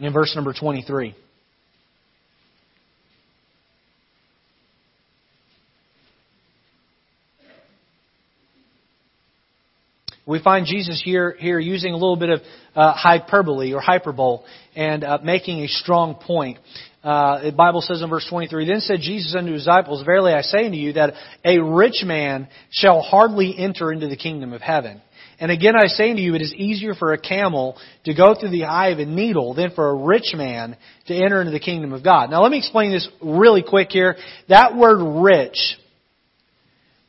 and 0.00 0.14
verse 0.14 0.34
number 0.34 0.52
23. 0.52 1.14
We 10.26 10.42
find 10.42 10.64
Jesus 10.64 11.02
here, 11.04 11.36
here 11.38 11.58
using 11.58 11.92
a 11.92 11.96
little 11.96 12.16
bit 12.16 12.30
of 12.30 12.40
uh, 12.74 12.92
hyperbole 12.94 13.74
or 13.74 13.80
hyperbole 13.80 14.38
and 14.74 15.04
uh, 15.04 15.18
making 15.22 15.60
a 15.60 15.68
strong 15.68 16.14
point. 16.14 16.58
Uh, 17.02 17.42
the 17.42 17.52
Bible 17.52 17.82
says 17.82 18.00
in 18.00 18.08
verse 18.08 18.26
23, 18.30 18.66
Then 18.66 18.80
said 18.80 19.00
Jesus 19.00 19.34
unto 19.36 19.52
his 19.52 19.64
disciples, 19.64 20.02
Verily 20.02 20.32
I 20.32 20.40
say 20.40 20.64
unto 20.64 20.78
you 20.78 20.94
that 20.94 21.12
a 21.44 21.58
rich 21.58 22.02
man 22.04 22.48
shall 22.70 23.02
hardly 23.02 23.54
enter 23.58 23.92
into 23.92 24.08
the 24.08 24.16
kingdom 24.16 24.54
of 24.54 24.62
heaven. 24.62 25.02
And 25.38 25.50
again 25.50 25.74
I 25.76 25.88
say 25.88 26.10
unto 26.10 26.22
you, 26.22 26.34
it 26.34 26.40
is 26.40 26.54
easier 26.54 26.94
for 26.94 27.12
a 27.12 27.18
camel 27.18 27.76
to 28.06 28.14
go 28.14 28.34
through 28.34 28.50
the 28.50 28.64
eye 28.64 28.88
of 28.88 29.00
a 29.00 29.04
needle 29.04 29.52
than 29.52 29.72
for 29.72 29.90
a 29.90 29.94
rich 30.06 30.32
man 30.34 30.78
to 31.08 31.14
enter 31.14 31.40
into 31.40 31.52
the 31.52 31.60
kingdom 31.60 31.92
of 31.92 32.02
God. 32.02 32.30
Now 32.30 32.42
let 32.42 32.50
me 32.50 32.58
explain 32.58 32.92
this 32.92 33.06
really 33.20 33.62
quick 33.62 33.88
here. 33.90 34.16
That 34.48 34.74
word 34.74 35.22
rich 35.22 35.76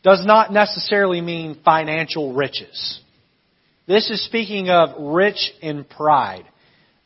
does 0.04 0.26
not 0.26 0.52
necessarily 0.52 1.22
mean 1.22 1.62
financial 1.64 2.34
riches. 2.34 3.00
This 3.88 4.10
is 4.10 4.26
speaking 4.26 4.70
of 4.70 5.14
rich 5.14 5.52
in 5.62 5.84
pride. 5.84 6.46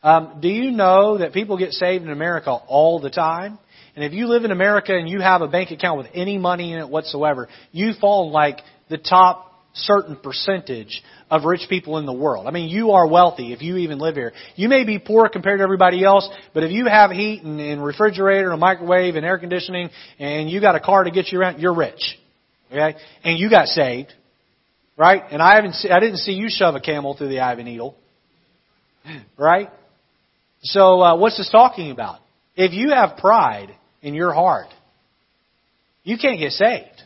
Um, 0.01 0.39
do 0.41 0.47
you 0.47 0.71
know 0.71 1.17
that 1.17 1.33
people 1.33 1.57
get 1.57 1.73
saved 1.73 2.05
in 2.05 2.09
America 2.09 2.51
all 2.51 3.01
the 3.01 3.09
time? 3.09 3.59
And 3.95 4.05
if 4.05 4.13
you 4.13 4.27
live 4.27 4.45
in 4.45 4.51
America 4.51 4.95
and 4.95 5.09
you 5.09 5.19
have 5.19 5.41
a 5.41 5.47
bank 5.49 5.71
account 5.71 5.97
with 5.97 6.07
any 6.13 6.37
money 6.37 6.71
in 6.71 6.79
it 6.79 6.87
whatsoever, 6.87 7.49
you 7.73 7.91
fall 7.99 8.31
like 8.31 8.59
the 8.89 8.97
top 8.97 9.47
certain 9.73 10.15
percentage 10.15 11.03
of 11.29 11.43
rich 11.43 11.67
people 11.69 11.97
in 11.97 12.05
the 12.05 12.13
world. 12.13 12.47
I 12.47 12.51
mean, 12.51 12.69
you 12.69 12.91
are 12.91 13.05
wealthy 13.05 13.51
if 13.51 13.61
you 13.61 13.75
even 13.77 13.99
live 13.99 14.15
here. 14.15 14.31
You 14.55 14.69
may 14.69 14.85
be 14.85 14.99
poor 14.99 15.27
compared 15.27 15.59
to 15.59 15.63
everybody 15.63 16.05
else, 16.05 16.29
but 16.53 16.63
if 16.63 16.71
you 16.71 16.85
have 16.85 17.11
heat 17.11 17.43
and, 17.43 17.59
and 17.59 17.83
refrigerator 17.83 18.45
and 18.45 18.53
a 18.53 18.57
microwave 18.57 19.15
and 19.15 19.25
air 19.25 19.37
conditioning 19.37 19.89
and 20.17 20.49
you 20.49 20.61
got 20.61 20.75
a 20.75 20.79
car 20.79 21.03
to 21.03 21.11
get 21.11 21.31
you 21.31 21.39
around, 21.39 21.59
you're 21.59 21.75
rich. 21.75 22.17
Okay? 22.71 22.97
And 23.25 23.37
you 23.37 23.49
got 23.49 23.67
saved. 23.67 24.13
Right? 24.99 25.23
And 25.31 25.41
I 25.41 25.55
haven't 25.55 25.75
see, 25.75 25.89
I 25.89 26.01
didn't 26.01 26.17
see 26.17 26.33
you 26.33 26.47
shove 26.49 26.75
a 26.75 26.81
camel 26.81 27.15
through 27.15 27.29
the 27.29 27.39
eye 27.39 27.53
of 27.53 27.59
a 27.59 27.63
needle. 27.63 27.95
Right? 29.37 29.69
So 30.61 31.01
uh, 31.01 31.15
what's 31.15 31.37
this 31.37 31.49
talking 31.49 31.89
about? 31.89 32.19
If 32.57 32.73
you 32.73 32.89
have 32.89 33.17
pride 33.17 33.73
in 34.01 34.13
your 34.13 34.33
heart, 34.33 34.67
you 36.03 36.17
can't 36.17 36.37
get 36.37 36.51
saved. 36.51 37.01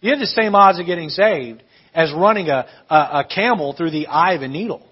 You 0.00 0.10
have 0.10 0.18
the 0.18 0.26
same 0.26 0.56
odds 0.56 0.80
of 0.80 0.86
getting 0.86 1.08
saved 1.08 1.62
as 1.94 2.12
running 2.12 2.48
a, 2.48 2.66
a, 2.90 2.94
a 2.94 3.24
camel 3.32 3.74
through 3.74 3.92
the 3.92 4.08
eye 4.08 4.34
of 4.34 4.42
a 4.42 4.48
needle. 4.48 4.84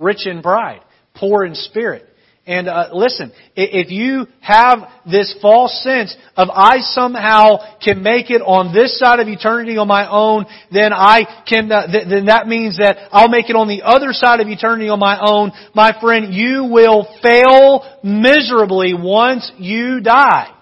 Rich 0.00 0.26
in 0.26 0.42
pride, 0.42 0.80
poor 1.14 1.44
in 1.44 1.54
spirit, 1.54 2.04
and 2.44 2.68
uh, 2.68 2.88
listen, 2.92 3.30
if 3.54 3.92
you 3.92 4.26
have 4.40 4.78
this 5.08 5.32
false 5.40 5.80
sense 5.84 6.16
of 6.36 6.48
I 6.50 6.78
somehow 6.80 7.78
can 7.80 8.02
make 8.02 8.30
it 8.30 8.42
on 8.42 8.74
this 8.74 8.98
side 8.98 9.20
of 9.20 9.28
eternity 9.28 9.76
on 9.76 9.86
my 9.86 10.10
own, 10.10 10.46
then 10.72 10.92
I 10.92 11.44
can. 11.48 11.70
Uh, 11.70 11.86
th- 11.86 12.08
then 12.08 12.26
that 12.26 12.48
means 12.48 12.78
that 12.78 12.96
I'll 13.12 13.28
make 13.28 13.48
it 13.48 13.54
on 13.54 13.68
the 13.68 13.82
other 13.82 14.12
side 14.12 14.40
of 14.40 14.48
eternity 14.48 14.88
on 14.88 14.98
my 14.98 15.20
own. 15.20 15.52
My 15.72 15.96
friend, 16.00 16.34
you 16.34 16.64
will 16.64 17.06
fail 17.22 18.00
miserably 18.02 18.92
once 18.92 19.52
you 19.58 20.00
die. 20.00 20.52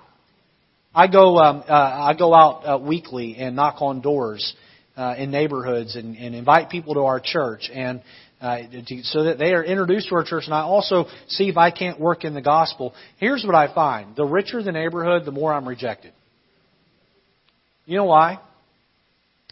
I 0.94 1.06
go. 1.06 1.38
Um, 1.38 1.64
uh, 1.66 1.72
I 1.72 2.12
go 2.12 2.34
out 2.34 2.66
uh, 2.66 2.78
weekly 2.78 3.36
and 3.36 3.56
knock 3.56 3.76
on 3.80 4.02
doors 4.02 4.54
uh, 4.96 5.14
in 5.16 5.30
neighborhoods 5.30 5.96
and, 5.96 6.16
and 6.16 6.34
invite 6.34 6.70
people 6.70 6.94
to 6.94 7.00
our 7.00 7.20
church 7.22 7.70
and 7.72 8.02
uh, 8.40 8.58
to, 8.86 9.02
so 9.02 9.24
that 9.24 9.38
they 9.38 9.52
are 9.52 9.62
introduced 9.62 10.08
to 10.08 10.14
our 10.14 10.24
church. 10.24 10.44
And 10.46 10.54
I 10.54 10.60
also 10.60 11.06
see 11.28 11.48
if 11.48 11.56
I 11.56 11.70
can't 11.70 12.00
work 12.00 12.24
in 12.24 12.34
the 12.34 12.40
gospel. 12.40 12.94
Here's 13.18 13.44
what 13.44 13.54
I 13.54 13.72
find: 13.74 14.16
the 14.16 14.24
richer 14.24 14.62
the 14.62 14.72
neighborhood, 14.72 15.24
the 15.24 15.32
more 15.32 15.52
I'm 15.52 15.68
rejected. 15.68 16.12
You 17.86 17.96
know 17.96 18.04
why? 18.04 18.38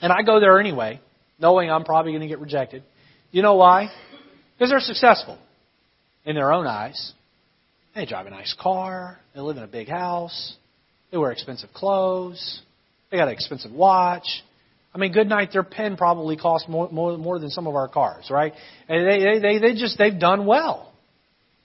And 0.01 0.13
I 0.13 0.23
go 0.23 0.41
there 0.41 0.61
anyway, 0.61 1.01
knowing 1.39 1.71
I'm 1.71 1.85
probably 1.85 2.13
going 2.13 2.23
to 2.23 2.29
get 2.29 2.39
rejected. 2.39 2.83
You 3.31 3.43
know 3.43 3.57
why? 3.57 3.91
Because 4.55 4.71
they're 4.71 4.81
successful 4.81 5.39
in 6.25 6.35
their 6.35 6.53
own 6.53 6.67
eyes. 6.67 7.13
They 7.95 8.07
drive 8.07 8.27
a 8.27 8.31
nice 8.31 8.55
car. 8.61 9.19
They 9.35 9.41
live 9.41 9.57
in 9.57 9.63
a 9.65 9.69
big 9.69 9.89
house. 9.89 10.55
They 11.11 11.19
wear 11.19 11.33
expensive 11.33 11.71
clothes. 11.73 12.61
They 13.11 13.17
got 13.17 13.29
an 13.29 13.35
expensive 13.35 13.73
watch. 13.73 14.27
I 14.95 14.99
mean, 14.99 15.13
good 15.13 15.29
night, 15.29 15.51
their 15.53 15.63
pen 15.63 15.97
probably 15.97 16.37
costs 16.37 16.69
more, 16.69 16.89
more, 16.91 17.17
more 17.19 17.39
than 17.39 17.51
some 17.51 17.67
of 17.67 17.75
our 17.75 17.89
cars, 17.89 18.29
right? 18.31 18.53
And 18.89 19.07
they, 19.07 19.39
they, 19.39 19.59
they 19.59 19.75
just, 19.75 19.99
they've 19.99 20.19
done 20.19 20.47
well. 20.47 20.93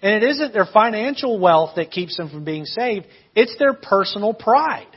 And 0.01 0.21
it 0.21 0.27
isn't 0.31 0.53
their 0.53 0.65
financial 0.65 1.39
wealth 1.39 1.71
that 1.77 1.91
keeps 1.91 2.17
them 2.17 2.29
from 2.29 2.43
being 2.43 2.65
saved, 2.65 3.05
it's 3.35 3.55
their 3.57 3.73
personal 3.73 4.33
pride. 4.33 4.87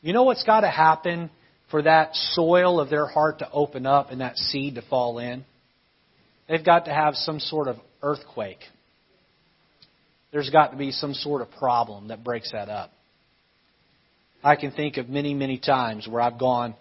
You 0.00 0.12
know 0.12 0.22
what's 0.22 0.44
got 0.44 0.60
to 0.60 0.70
happen 0.70 1.30
for 1.70 1.82
that 1.82 2.14
soil 2.14 2.80
of 2.80 2.88
their 2.88 3.06
heart 3.06 3.40
to 3.40 3.50
open 3.50 3.84
up 3.84 4.10
and 4.10 4.20
that 4.20 4.36
seed 4.36 4.76
to 4.76 4.82
fall 4.82 5.18
in? 5.18 5.44
they've 6.48 6.64
got 6.64 6.86
to 6.86 6.92
have 6.92 7.14
some 7.14 7.38
sort 7.38 7.68
of 7.68 7.76
earthquake. 8.02 8.58
There's 10.32 10.50
got 10.50 10.72
to 10.72 10.76
be 10.76 10.90
some 10.90 11.14
sort 11.14 11.42
of 11.42 11.50
problem 11.52 12.08
that 12.08 12.24
breaks 12.24 12.52
that 12.52 12.68
up. 12.68 12.90
I 14.42 14.56
can 14.56 14.70
think 14.70 14.96
of 14.96 15.08
many, 15.08 15.34
many 15.34 15.58
times 15.58 16.06
where 16.06 16.20
I've 16.20 16.38
gone 16.38 16.74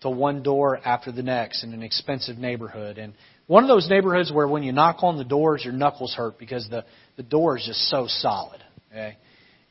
to 0.00 0.10
one 0.10 0.42
door 0.42 0.78
after 0.84 1.12
the 1.12 1.22
next 1.22 1.64
in 1.64 1.72
an 1.72 1.82
expensive 1.82 2.36
neighborhood. 2.38 2.98
And 2.98 3.14
one 3.46 3.62
of 3.62 3.68
those 3.68 3.88
neighborhoods 3.88 4.32
where 4.32 4.48
when 4.48 4.62
you 4.62 4.72
knock 4.72 4.98
on 5.02 5.16
the 5.16 5.24
doors, 5.24 5.62
your 5.64 5.72
knuckles 5.72 6.14
hurt 6.14 6.38
because 6.38 6.68
the, 6.68 6.84
the 7.16 7.22
door 7.22 7.56
is 7.56 7.64
just 7.64 7.88
so 7.88 8.06
solid. 8.08 8.62
Okay? 8.90 9.16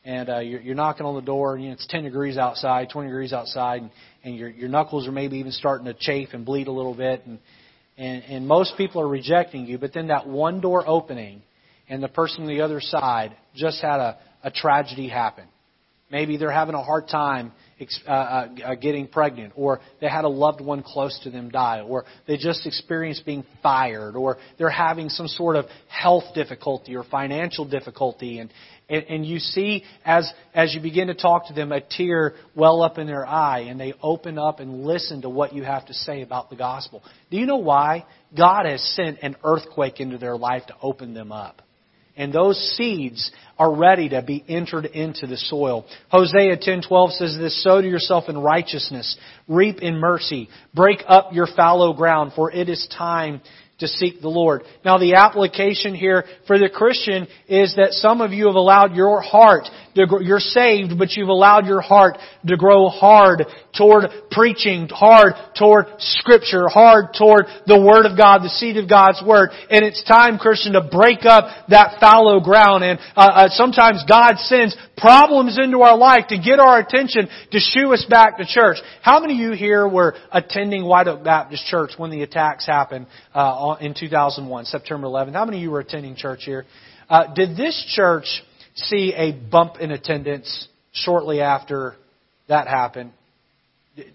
And 0.05 0.29
uh, 0.29 0.39
you're, 0.39 0.61
you're 0.61 0.75
knocking 0.75 1.05
on 1.05 1.15
the 1.15 1.21
door, 1.21 1.55
and 1.55 1.63
you 1.63 1.69
know, 1.69 1.75
it's 1.75 1.87
10 1.87 2.03
degrees 2.03 2.37
outside, 2.37 2.89
20 2.91 3.07
degrees 3.07 3.31
outside, 3.31 3.81
and, 3.81 3.91
and 4.23 4.35
your, 4.35 4.49
your 4.49 4.69
knuckles 4.69 5.07
are 5.07 5.13
maybe 5.13 5.37
even 5.37 5.51
starting 5.51 5.85
to 5.85 5.93
chafe 5.93 6.29
and 6.33 6.45
bleed 6.45 6.67
a 6.67 6.71
little 6.71 6.93
bit. 6.93 7.23
And, 7.25 7.39
and, 7.97 8.23
and 8.23 8.47
most 8.47 8.75
people 8.77 9.01
are 9.01 9.07
rejecting 9.07 9.65
you. 9.65 9.77
But 9.77 9.93
then 9.93 10.07
that 10.07 10.27
one 10.27 10.59
door 10.61 10.83
opening, 10.85 11.41
and 11.87 12.03
the 12.03 12.09
person 12.09 12.41
on 12.41 12.47
the 12.47 12.61
other 12.61 12.81
side 12.81 13.35
just 13.55 13.81
had 13.81 13.99
a, 13.99 14.17
a 14.43 14.51
tragedy 14.51 15.07
happen. 15.07 15.47
Maybe 16.13 16.37
they're 16.37 16.51
having 16.51 16.75
a 16.75 16.83
hard 16.83 17.07
time 17.07 17.53
uh, 18.07 18.11
uh, 18.11 18.47
uh, 18.63 18.75
getting 18.75 19.07
pregnant, 19.07 19.53
or 19.55 19.81
they 19.99 20.07
had 20.07 20.25
a 20.25 20.29
loved 20.29 20.61
one 20.61 20.83
close 20.83 21.19
to 21.23 21.31
them 21.31 21.49
die, 21.49 21.81
or 21.81 22.05
they 22.27 22.37
just 22.37 22.67
experienced 22.67 23.25
being 23.25 23.43
fired, 23.63 24.15
or 24.15 24.37
they're 24.59 24.69
having 24.69 25.09
some 25.09 25.27
sort 25.27 25.55
of 25.55 25.65
health 25.89 26.23
difficulty 26.35 26.95
or 26.95 27.03
financial 27.03 27.65
difficulty, 27.65 28.37
and 28.37 28.53
and, 28.87 29.03
and 29.09 29.25
you 29.25 29.39
see 29.39 29.83
as 30.05 30.31
as 30.53 30.75
you 30.75 30.81
begin 30.81 31.07
to 31.07 31.15
talk 31.15 31.47
to 31.47 31.53
them, 31.53 31.71
a 31.71 31.81
tear 31.81 32.35
well 32.55 32.83
up 32.83 32.99
in 32.99 33.07
their 33.07 33.25
eye, 33.25 33.61
and 33.61 33.79
they 33.79 33.95
open 33.99 34.37
up 34.37 34.59
and 34.59 34.85
listen 34.85 35.23
to 35.23 35.29
what 35.29 35.51
you 35.53 35.63
have 35.63 35.87
to 35.87 35.95
say 35.95 36.21
about 36.21 36.51
the 36.51 36.55
gospel. 36.55 37.01
Do 37.31 37.37
you 37.37 37.47
know 37.47 37.57
why? 37.57 38.05
God 38.37 38.67
has 38.67 38.83
sent 38.95 39.17
an 39.23 39.35
earthquake 39.43 39.99
into 39.99 40.19
their 40.19 40.37
life 40.37 40.67
to 40.67 40.75
open 40.79 41.15
them 41.15 41.31
up. 41.31 41.63
And 42.15 42.31
those 42.31 42.57
seeds 42.77 43.31
are 43.57 43.73
ready 43.73 44.09
to 44.09 44.21
be 44.21 44.43
entered 44.47 44.85
into 44.85 45.27
the 45.27 45.37
soil. 45.37 45.85
Hosea 46.09 46.57
10:12 46.57 47.11
says 47.13 47.37
this, 47.37 47.63
sow 47.63 47.81
to 47.81 47.87
yourself 47.87 48.29
in 48.29 48.37
righteousness, 48.37 49.17
reap 49.47 49.81
in 49.81 49.97
mercy, 49.97 50.49
break 50.73 51.03
up 51.07 51.33
your 51.33 51.47
fallow 51.47 51.93
ground, 51.93 52.33
for 52.35 52.51
it 52.51 52.69
is 52.69 52.87
time 52.95 53.41
to 53.83 53.87
seek 53.87 54.21
the 54.21 54.29
Lord. 54.29 54.63
Now 54.83 54.97
the 54.97 55.15
application 55.15 55.93
here 55.93 56.23
for 56.47 56.57
the 56.57 56.69
Christian 56.69 57.27
is 57.47 57.75
that 57.75 57.91
some 57.91 58.21
of 58.21 58.31
you 58.31 58.47
have 58.47 58.55
allowed 58.55 58.95
your 58.95 59.21
heart 59.21 59.65
to 59.95 60.07
you're 60.21 60.39
saved, 60.39 60.97
but 60.97 61.11
you've 61.11 61.29
allowed 61.29 61.65
your 61.65 61.81
heart 61.81 62.17
to 62.47 62.57
grow 62.57 62.89
hard 62.89 63.43
toward 63.77 64.05
preaching, 64.31 64.87
hard 64.89 65.33
toward 65.57 65.85
scripture, 65.99 66.67
hard 66.67 67.13
toward 67.17 67.45
the 67.67 67.79
Word 67.79 68.05
of 68.05 68.17
God, 68.17 68.39
the 68.39 68.49
seed 68.49 68.77
of 68.77 68.89
God's 68.89 69.21
Word. 69.25 69.51
And 69.69 69.85
it's 69.85 70.03
time, 70.03 70.37
Christian, 70.37 70.73
to 70.73 70.89
break 70.89 71.25
up 71.25 71.45
that 71.69 71.99
fallow 71.99 72.39
ground. 72.39 72.83
And 72.83 72.99
uh, 73.15 73.19
uh, 73.19 73.47
sometimes 73.49 74.03
God 74.07 74.37
sends 74.37 74.75
problems 74.97 75.57
into 75.61 75.81
our 75.81 75.97
life 75.97 76.27
to 76.27 76.37
get 76.37 76.59
our 76.59 76.79
attention, 76.79 77.27
to 77.51 77.59
shoo 77.59 77.93
us 77.93 78.05
back 78.09 78.37
to 78.37 78.45
church. 78.45 78.77
How 79.01 79.19
many 79.19 79.33
of 79.33 79.39
you 79.39 79.51
here 79.51 79.87
were 79.87 80.15
attending 80.31 80.85
White 80.85 81.07
Oak 81.07 81.23
Baptist 81.23 81.65
Church 81.65 81.91
when 81.97 82.11
the 82.11 82.23
attacks 82.23 82.65
happened 82.65 83.07
uh, 83.33 83.75
in 83.81 83.93
2001, 83.93 84.65
September 84.65 85.07
11th? 85.07 85.33
How 85.33 85.45
many 85.45 85.57
of 85.57 85.63
you 85.63 85.71
were 85.71 85.79
attending 85.79 86.15
church 86.15 86.41
here? 86.43 86.65
Uh, 87.09 87.33
did 87.33 87.57
this 87.57 87.83
church 87.95 88.25
see 88.75 89.13
a 89.15 89.31
bump 89.31 89.75
in 89.79 89.91
attendance 89.91 90.67
shortly 90.93 91.41
after 91.41 91.95
that 92.47 92.67
happened. 92.67 93.11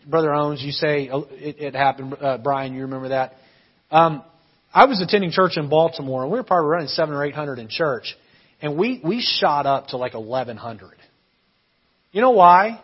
Brother 0.07 0.35
Owens, 0.35 0.62
you 0.62 0.72
say 0.72 1.09
oh, 1.12 1.26
it, 1.31 1.57
it 1.59 1.74
happened. 1.74 2.16
Uh, 2.20 2.39
Brian, 2.39 2.74
you 2.74 2.83
remember 2.83 3.09
that? 3.11 3.35
Um, 3.91 4.24
I 4.74 4.87
was 4.87 5.01
attending 5.01 5.31
church 5.31 5.53
in 5.57 5.68
Baltimore, 5.68 6.22
and 6.22 6.33
we 6.33 6.39
were 6.39 6.45
probably 6.45 6.68
running 6.68 6.89
seven 6.89 7.14
or 7.14 7.24
eight 7.24 7.35
hundred 7.35 7.59
in 7.59 7.68
church, 7.68 8.16
and 8.61 8.76
we 8.76 9.00
we 9.04 9.20
shot 9.20 9.66
up 9.66 9.88
to 9.88 9.96
like 9.96 10.14
eleven 10.14 10.56
hundred. 10.56 10.96
You 12.12 12.20
know 12.20 12.30
why? 12.30 12.80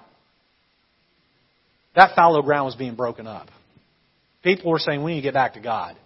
That 1.96 2.14
fallow 2.14 2.42
ground 2.42 2.66
was 2.66 2.74
being 2.74 2.94
broken 2.94 3.26
up. 3.26 3.48
People 4.42 4.70
were 4.70 4.78
saying, 4.78 5.02
"We 5.02 5.12
need 5.12 5.20
to 5.20 5.26
get 5.28 5.34
back 5.34 5.54
to 5.54 5.60
God." 5.60 5.96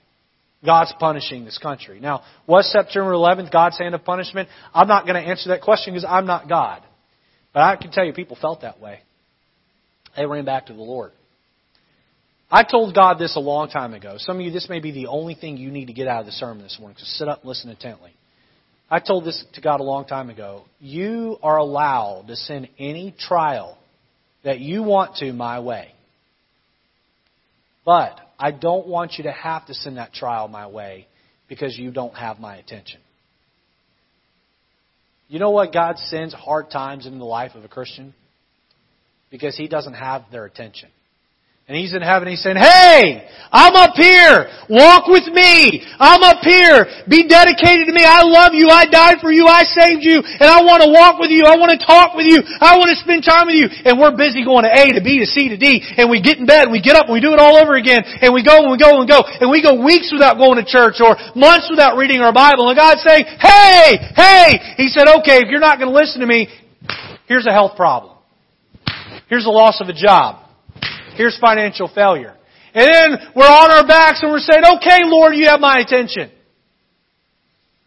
God's 0.64 0.92
punishing 0.98 1.44
this 1.44 1.58
country. 1.58 2.00
Now, 2.00 2.24
was 2.46 2.70
September 2.72 3.12
11th 3.12 3.52
God's 3.52 3.78
hand 3.78 3.94
of 3.94 4.04
punishment? 4.04 4.48
I'm 4.74 4.88
not 4.88 5.04
going 5.06 5.14
to 5.14 5.28
answer 5.28 5.50
that 5.50 5.62
question 5.62 5.94
because 5.94 6.04
I'm 6.08 6.26
not 6.26 6.48
God. 6.48 6.82
But 7.54 7.62
I 7.62 7.76
can 7.76 7.92
tell 7.92 8.04
you 8.04 8.12
people 8.12 8.36
felt 8.40 8.62
that 8.62 8.80
way. 8.80 9.00
They 10.16 10.26
ran 10.26 10.44
back 10.44 10.66
to 10.66 10.72
the 10.72 10.82
Lord. 10.82 11.12
I 12.50 12.64
told 12.64 12.94
God 12.94 13.18
this 13.18 13.36
a 13.36 13.40
long 13.40 13.68
time 13.68 13.94
ago. 13.94 14.16
Some 14.18 14.36
of 14.36 14.42
you, 14.42 14.50
this 14.50 14.68
may 14.68 14.80
be 14.80 14.90
the 14.90 15.06
only 15.06 15.34
thing 15.34 15.58
you 15.58 15.70
need 15.70 15.86
to 15.86 15.92
get 15.92 16.08
out 16.08 16.20
of 16.20 16.26
the 16.26 16.32
sermon 16.32 16.62
this 16.62 16.78
morning. 16.80 16.96
So 16.98 17.04
sit 17.04 17.28
up 17.28 17.42
and 17.42 17.48
listen 17.48 17.70
intently. 17.70 18.12
I 18.91 19.01
told 19.01 19.24
this 19.24 19.45
to 19.55 19.61
God 19.61 19.80
a 19.80 19.82
long 19.82 20.07
time 20.07 20.30
ago. 20.30 20.64
You 20.80 21.36
are 21.43 21.59
allowed 21.59 22.26
to 22.28 22.36
send 22.36 22.68
any 22.78 23.14
trial 23.18 23.76
that 24.45 24.61
you 24.61 24.82
want 24.82 25.16
to 25.16 25.32
my 25.32 25.61
way. 25.61 25.93
But 27.84 28.18
I 28.39 28.51
don't 28.51 28.86
want 28.86 29.14
you 29.18 29.24
to 29.24 29.32
have 29.32 29.66
to 29.66 29.74
send 29.74 29.97
that 29.97 30.12
trial 30.12 30.49
my 30.49 30.66
way 30.66 31.07
because 31.49 31.76
you 31.76 31.91
don't 31.91 32.14
have 32.14 32.39
my 32.39 32.57
attention. 32.57 33.01
You 35.28 35.39
know 35.39 35.51
what 35.51 35.72
God 35.72 35.99
sends 35.99 36.32
hard 36.32 36.70
times 36.70 37.07
in 37.07 37.18
the 37.18 37.24
life 37.24 37.55
of 37.55 37.64
a 37.64 37.68
Christian? 37.68 38.14
Because 39.30 39.57
He 39.57 39.68
doesn't 39.68 39.95
have 39.95 40.22
their 40.32 40.47
attention. 40.47 40.89
And 41.68 41.76
he's 41.76 41.92
in 41.92 42.00
heaven, 42.00 42.32
he's 42.32 42.40
saying, 42.40 42.56
Hey! 42.56 43.28
I'm 43.52 43.76
up 43.76 43.96
here! 43.96 44.48
Walk 44.68 45.08
with 45.08 45.28
me! 45.28 45.84
I'm 46.00 46.20
up 46.24 46.40
here! 46.40 46.84
Be 47.08 47.28
dedicated 47.28 47.88
to 47.88 47.94
me! 47.96 48.04
I 48.04 48.24
love 48.24 48.52
you! 48.56 48.68
I 48.72 48.88
died 48.88 49.20
for 49.20 49.28
you! 49.28 49.44
I 49.44 49.68
saved 49.68 50.00
you! 50.00 50.20
And 50.20 50.48
I 50.48 50.64
want 50.64 50.84
to 50.84 50.88
walk 50.88 51.20
with 51.20 51.28
you! 51.28 51.44
I 51.44 51.60
want 51.60 51.72
to 51.72 51.80
talk 51.80 52.16
with 52.16 52.24
you! 52.24 52.40
I 52.40 52.80
want 52.80 52.88
to 52.92 52.96
spend 53.00 53.24
time 53.24 53.52
with 53.52 53.56
you! 53.56 53.68
And 53.84 54.00
we're 54.00 54.16
busy 54.16 54.48
going 54.48 54.64
to 54.64 54.72
A 54.72 54.96
to 54.96 55.04
B 55.04 55.20
to 55.20 55.28
C 55.28 55.52
to 55.52 55.60
D, 55.60 55.84
and 55.96 56.08
we 56.08 56.24
get 56.24 56.40
in 56.40 56.48
bed, 56.48 56.68
and 56.68 56.72
we 56.72 56.80
get 56.80 56.96
up, 56.96 57.08
and 57.08 57.16
we 57.16 57.20
do 57.20 57.36
it 57.36 57.40
all 57.40 57.60
over 57.60 57.76
again, 57.76 58.00
and 58.04 58.32
we 58.32 58.40
go, 58.40 58.64
and 58.64 58.72
we 58.72 58.80
go, 58.80 59.00
and 59.00 59.08
go, 59.08 59.20
and 59.24 59.52
we 59.52 59.60
go 59.60 59.76
weeks 59.80 60.08
without 60.08 60.40
going 60.40 60.56
to 60.56 60.64
church, 60.64 61.04
or 61.04 61.20
months 61.36 61.68
without 61.68 62.00
reading 62.00 62.24
our 62.24 62.32
Bible, 62.32 62.68
and 62.68 62.76
God's 62.76 63.04
saying, 63.04 63.28
Hey! 63.28 64.00
Hey! 64.16 64.48
He 64.80 64.88
said, 64.88 65.04
okay, 65.20 65.44
if 65.44 65.52
you're 65.52 65.60
not 65.60 65.76
going 65.76 65.92
to 65.92 65.96
listen 65.96 66.24
to 66.24 66.28
me, 66.28 66.48
here's 67.28 67.44
a 67.44 67.52
health 67.52 67.76
problem. 67.76 68.16
Here's 69.28 69.44
the 69.44 69.52
loss 69.52 69.84
of 69.84 69.88
a 69.88 69.96
job. 69.96 70.47
Here's 71.18 71.36
financial 71.40 71.90
failure. 71.92 72.36
And 72.72 72.88
then 72.88 73.18
we're 73.34 73.42
on 73.42 73.72
our 73.72 73.84
backs 73.84 74.20
and 74.22 74.30
we're 74.30 74.38
saying, 74.38 74.62
okay, 74.76 75.00
Lord, 75.02 75.34
you 75.34 75.48
have 75.48 75.58
my 75.58 75.80
attention. 75.80 76.30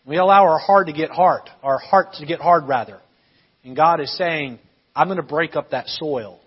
We 0.05 0.17
allow 0.17 0.43
our 0.43 0.59
heart 0.59 0.87
to 0.87 0.93
get 0.93 1.11
hard, 1.11 1.43
our 1.63 1.77
heart 1.77 2.15
to 2.15 2.25
get 2.25 2.41
hard 2.41 2.67
rather. 2.67 2.99
And 3.63 3.73
God 3.73 4.01
is 4.01 4.13
saying, 4.17 4.59
I'm 4.93 5.07
going 5.07 5.15
to 5.15 5.23
break 5.23 5.55
up 5.55 5.69
that 5.69 5.87
soil 5.87 6.41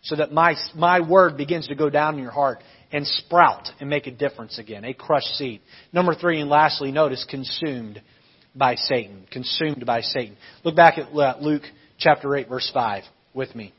so 0.00 0.16
that 0.16 0.32
my, 0.32 0.54
my 0.74 1.06
word 1.06 1.36
begins 1.36 1.68
to 1.68 1.74
go 1.74 1.90
down 1.90 2.14
in 2.14 2.22
your 2.22 2.32
heart 2.32 2.60
and 2.92 3.06
sprout 3.06 3.68
and 3.78 3.90
make 3.90 4.06
a 4.06 4.10
difference 4.10 4.58
again, 4.58 4.86
a 4.86 4.94
crushed 4.94 5.36
seed. 5.36 5.60
Number 5.92 6.14
three, 6.14 6.40
and 6.40 6.48
lastly, 6.48 6.92
notice 6.92 7.26
consumed 7.28 8.00
by 8.54 8.76
Satan. 8.76 9.26
Consumed 9.30 9.84
by 9.84 10.00
Satan. 10.00 10.38
Look 10.64 10.76
back 10.76 10.96
at 10.96 11.14
uh, 11.14 11.36
Luke 11.42 11.64
chapter 11.98 12.34
8, 12.34 12.48
verse 12.48 12.70
5 12.72 13.02
with 13.34 13.54
me 13.54 13.74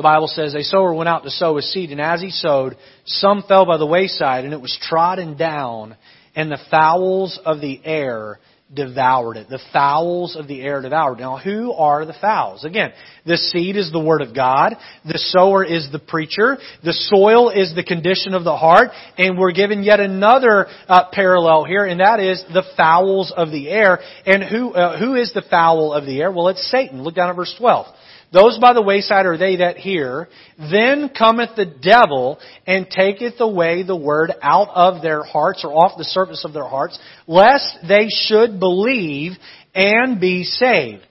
the 0.00 0.04
Bible 0.04 0.28
says, 0.28 0.54
a 0.54 0.62
sower 0.62 0.94
went 0.94 1.10
out 1.10 1.24
to 1.24 1.30
sow 1.30 1.56
his 1.56 1.70
seed, 1.70 1.90
and 1.90 2.00
as 2.00 2.22
he 2.22 2.30
sowed, 2.30 2.78
some 3.04 3.42
fell 3.46 3.66
by 3.66 3.76
the 3.76 3.84
wayside, 3.84 4.46
and 4.46 4.54
it 4.54 4.60
was 4.60 4.78
trodden 4.80 5.36
down, 5.36 5.94
and 6.34 6.50
the 6.50 6.58
fowls 6.70 7.38
of 7.44 7.60
the 7.60 7.78
air 7.84 8.40
devoured 8.72 9.36
it. 9.36 9.50
The 9.50 9.60
fowls 9.74 10.36
of 10.36 10.48
the 10.48 10.62
air 10.62 10.80
devoured. 10.80 11.18
it. 11.18 11.20
Now, 11.20 11.36
who 11.36 11.74
are 11.74 12.06
the 12.06 12.14
fowls? 12.18 12.64
Again, 12.64 12.94
the 13.26 13.36
seed 13.36 13.76
is 13.76 13.92
the 13.92 14.00
Word 14.00 14.22
of 14.22 14.34
God. 14.34 14.74
The 15.04 15.18
sower 15.18 15.62
is 15.62 15.92
the 15.92 15.98
preacher. 15.98 16.56
The 16.82 16.94
soil 16.94 17.50
is 17.50 17.74
the 17.74 17.84
condition 17.84 18.32
of 18.32 18.44
the 18.44 18.56
heart. 18.56 18.88
And 19.18 19.38
we're 19.38 19.52
given 19.52 19.82
yet 19.82 20.00
another 20.00 20.66
uh, 20.88 21.10
parallel 21.12 21.64
here, 21.64 21.84
and 21.84 22.00
that 22.00 22.20
is 22.20 22.42
the 22.54 22.64
fowls 22.74 23.34
of 23.36 23.50
the 23.50 23.68
air. 23.68 23.98
And 24.24 24.44
who, 24.44 24.72
uh, 24.72 24.98
who 24.98 25.14
is 25.14 25.30
the 25.34 25.44
fowl 25.50 25.92
of 25.92 26.06
the 26.06 26.22
air? 26.22 26.32
Well, 26.32 26.48
it's 26.48 26.70
Satan. 26.70 27.02
Look 27.02 27.16
down 27.16 27.28
at 27.28 27.36
verse 27.36 27.54
12. 27.58 27.86
Those 28.32 28.58
by 28.58 28.74
the 28.74 28.82
wayside 28.82 29.26
are 29.26 29.36
they 29.36 29.56
that 29.56 29.76
hear. 29.76 30.28
Then 30.58 31.10
cometh 31.16 31.56
the 31.56 31.66
devil 31.66 32.38
and 32.66 32.88
taketh 32.88 33.40
away 33.40 33.82
the 33.82 33.96
word 33.96 34.32
out 34.40 34.68
of 34.74 35.02
their 35.02 35.24
hearts 35.24 35.64
or 35.64 35.72
off 35.72 35.98
the 35.98 36.04
surface 36.04 36.44
of 36.44 36.52
their 36.52 36.66
hearts, 36.66 36.98
lest 37.26 37.78
they 37.88 38.06
should 38.08 38.60
believe 38.60 39.32
and 39.74 40.20
be 40.20 40.44
saved. 40.44 41.02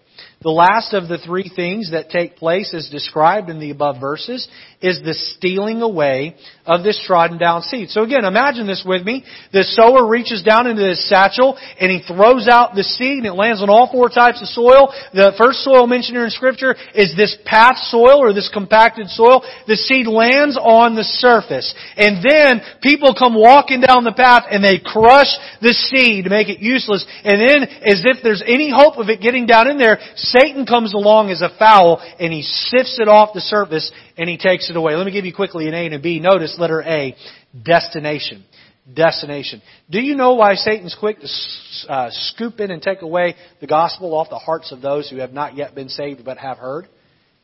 The 0.41 0.49
last 0.49 0.93
of 0.93 1.09
the 1.09 1.17
three 1.17 1.51
things 1.53 1.91
that 1.91 2.09
take 2.09 2.37
place 2.37 2.73
as 2.73 2.87
described 2.87 3.49
in 3.49 3.59
the 3.59 3.71
above 3.71 3.99
verses 3.99 4.47
is 4.79 5.01
the 5.03 5.13
stealing 5.13 5.81
away 5.81 6.37
of 6.65 6.81
this 6.81 6.97
trodden 7.05 7.37
down 7.37 7.61
seed. 7.61 7.89
So 7.89 8.03
again, 8.03 8.23
imagine 8.23 8.65
this 8.65 8.85
with 8.87 9.03
me. 9.03 9.25
The 9.51 9.67
sower 9.67 10.07
reaches 10.07 10.41
down 10.41 10.67
into 10.67 10.87
his 10.87 11.03
satchel 11.09 11.59
and 11.77 11.91
he 11.91 11.99
throws 12.07 12.47
out 12.47 12.73
the 12.73 12.87
seed 12.87 13.17
and 13.17 13.25
it 13.27 13.33
lands 13.33 13.61
on 13.61 13.69
all 13.69 13.91
four 13.91 14.07
types 14.07 14.39
of 14.41 14.47
soil. 14.47 14.95
The 15.11 15.35
first 15.37 15.59
soil 15.59 15.87
mentioned 15.87 16.15
here 16.15 16.23
in 16.23 16.31
scripture 16.31 16.71
is 16.95 17.11
this 17.17 17.35
path 17.43 17.75
soil 17.91 18.23
or 18.23 18.31
this 18.31 18.47
compacted 18.47 19.09
soil. 19.09 19.43
The 19.67 19.75
seed 19.75 20.07
lands 20.07 20.55
on 20.55 20.95
the 20.95 21.03
surface. 21.03 21.67
And 21.97 22.23
then 22.23 22.61
people 22.81 23.11
come 23.11 23.35
walking 23.35 23.81
down 23.81 24.05
the 24.05 24.15
path 24.15 24.47
and 24.49 24.63
they 24.63 24.79
crush 24.79 25.35
the 25.59 25.75
seed 25.75 26.23
to 26.23 26.29
make 26.29 26.47
it 26.47 26.63
useless. 26.63 27.03
And 27.27 27.43
then 27.43 27.67
as 27.83 28.07
if 28.07 28.23
there's 28.23 28.43
any 28.47 28.71
hope 28.71 28.95
of 28.95 29.09
it 29.09 29.19
getting 29.19 29.45
down 29.45 29.67
in 29.67 29.77
there, 29.77 29.99
Satan 30.31 30.65
comes 30.65 30.93
along 30.93 31.29
as 31.29 31.41
a 31.41 31.49
fowl 31.57 32.01
and 32.19 32.31
he 32.31 32.41
sifts 32.41 32.99
it 32.99 33.07
off 33.07 33.33
the 33.33 33.41
surface 33.41 33.91
and 34.17 34.29
he 34.29 34.37
takes 34.37 34.69
it 34.69 34.75
away. 34.75 34.95
Let 34.95 35.05
me 35.05 35.11
give 35.11 35.25
you 35.25 35.33
quickly 35.33 35.67
an 35.67 35.73
A 35.73 35.85
and 35.85 35.95
a 35.95 35.99
B. 35.99 36.19
Notice 36.19 36.57
letter 36.59 36.81
A, 36.81 37.15
destination. 37.63 38.43
Destination. 38.91 39.61
Do 39.89 39.99
you 39.99 40.15
know 40.15 40.33
why 40.33 40.55
Satan's 40.55 40.95
quick 40.99 41.19
to 41.19 41.91
uh, 41.91 42.09
scoop 42.11 42.59
in 42.59 42.71
and 42.71 42.81
take 42.81 43.03
away 43.03 43.35
the 43.61 43.67
gospel 43.67 44.15
off 44.15 44.29
the 44.29 44.39
hearts 44.39 44.71
of 44.71 44.81
those 44.81 45.09
who 45.09 45.17
have 45.17 45.31
not 45.31 45.55
yet 45.55 45.75
been 45.75 45.89
saved 45.89 46.25
but 46.25 46.37
have 46.39 46.57
heard? 46.57 46.87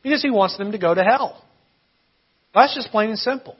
Because 0.02 0.22
he 0.22 0.30
wants 0.30 0.56
them 0.58 0.72
to 0.72 0.78
go 0.78 0.92
to 0.92 1.02
hell. 1.02 1.42
That's 2.54 2.74
just 2.74 2.90
plain 2.90 3.10
and 3.10 3.18
simple. 3.18 3.56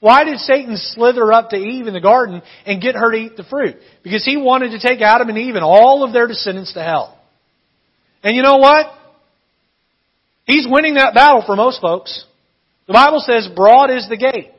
Why 0.00 0.24
did 0.24 0.38
Satan 0.38 0.76
slither 0.76 1.32
up 1.32 1.50
to 1.50 1.56
Eve 1.56 1.86
in 1.86 1.94
the 1.94 2.00
garden 2.00 2.42
and 2.66 2.82
get 2.82 2.94
her 2.94 3.10
to 3.10 3.16
eat 3.16 3.36
the 3.36 3.44
fruit? 3.44 3.76
Because 4.02 4.24
he 4.24 4.36
wanted 4.36 4.70
to 4.70 4.78
take 4.78 5.00
Adam 5.00 5.30
and 5.30 5.38
Eve 5.38 5.54
and 5.54 5.64
all 5.64 6.04
of 6.04 6.12
their 6.12 6.26
descendants 6.26 6.74
to 6.74 6.82
hell. 6.82 7.13
And 8.24 8.34
you 8.34 8.42
know 8.42 8.56
what? 8.56 8.86
He's 10.46 10.66
winning 10.68 10.94
that 10.94 11.14
battle 11.14 11.42
for 11.46 11.54
most 11.54 11.80
folks. 11.80 12.24
The 12.86 12.92
Bible 12.92 13.20
says 13.20 13.48
broad 13.54 13.90
is 13.90 14.08
the 14.08 14.16
gate 14.16 14.53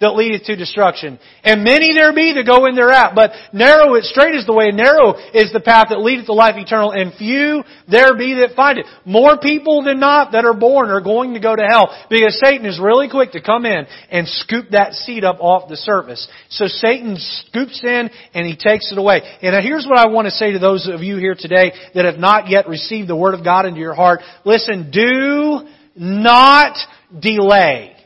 that 0.00 0.16
leadeth 0.16 0.44
to 0.44 0.56
destruction. 0.56 1.18
And 1.44 1.62
many 1.62 1.92
there 1.92 2.14
be 2.14 2.32
that 2.32 2.46
go 2.46 2.66
in 2.66 2.74
thereat. 2.74 3.14
But 3.14 3.32
narrow 3.52 3.94
it, 3.94 4.04
straight 4.04 4.34
is 4.34 4.46
the 4.46 4.54
way, 4.54 4.70
narrow 4.72 5.14
is 5.34 5.52
the 5.52 5.60
path 5.60 5.88
that 5.90 6.00
leadeth 6.00 6.26
to 6.26 6.32
life 6.32 6.56
eternal, 6.56 6.90
and 6.90 7.12
few 7.14 7.62
there 7.90 8.16
be 8.16 8.34
that 8.40 8.56
find 8.56 8.78
it. 8.78 8.86
More 9.04 9.38
people 9.38 9.84
than 9.84 10.00
not 10.00 10.32
that 10.32 10.44
are 10.44 10.56
born 10.56 10.88
are 10.90 11.02
going 11.02 11.34
to 11.34 11.40
go 11.40 11.54
to 11.54 11.62
hell, 11.62 11.92
because 12.08 12.40
Satan 12.42 12.66
is 12.66 12.80
really 12.80 13.10
quick 13.10 13.32
to 13.32 13.42
come 13.42 13.66
in 13.66 13.86
and 14.10 14.26
scoop 14.26 14.70
that 14.70 14.94
seed 14.94 15.22
up 15.22 15.36
off 15.40 15.68
the 15.68 15.76
surface. 15.76 16.26
So 16.48 16.66
Satan 16.66 17.16
scoops 17.18 17.84
in 17.84 18.10
and 18.32 18.46
he 18.46 18.56
takes 18.56 18.90
it 18.90 18.98
away. 18.98 19.20
And 19.42 19.54
here's 19.64 19.86
what 19.86 19.98
I 19.98 20.08
want 20.08 20.26
to 20.26 20.32
say 20.32 20.52
to 20.52 20.58
those 20.58 20.88
of 20.88 21.02
you 21.02 21.18
here 21.18 21.36
today 21.38 21.72
that 21.94 22.06
have 22.06 22.18
not 22.18 22.48
yet 22.48 22.68
received 22.68 23.08
the 23.08 23.16
Word 23.16 23.34
of 23.34 23.44
God 23.44 23.66
into 23.66 23.80
your 23.80 23.94
heart. 23.94 24.20
Listen, 24.46 24.90
do 24.90 25.68
not 25.94 26.76
delay. 27.20 27.96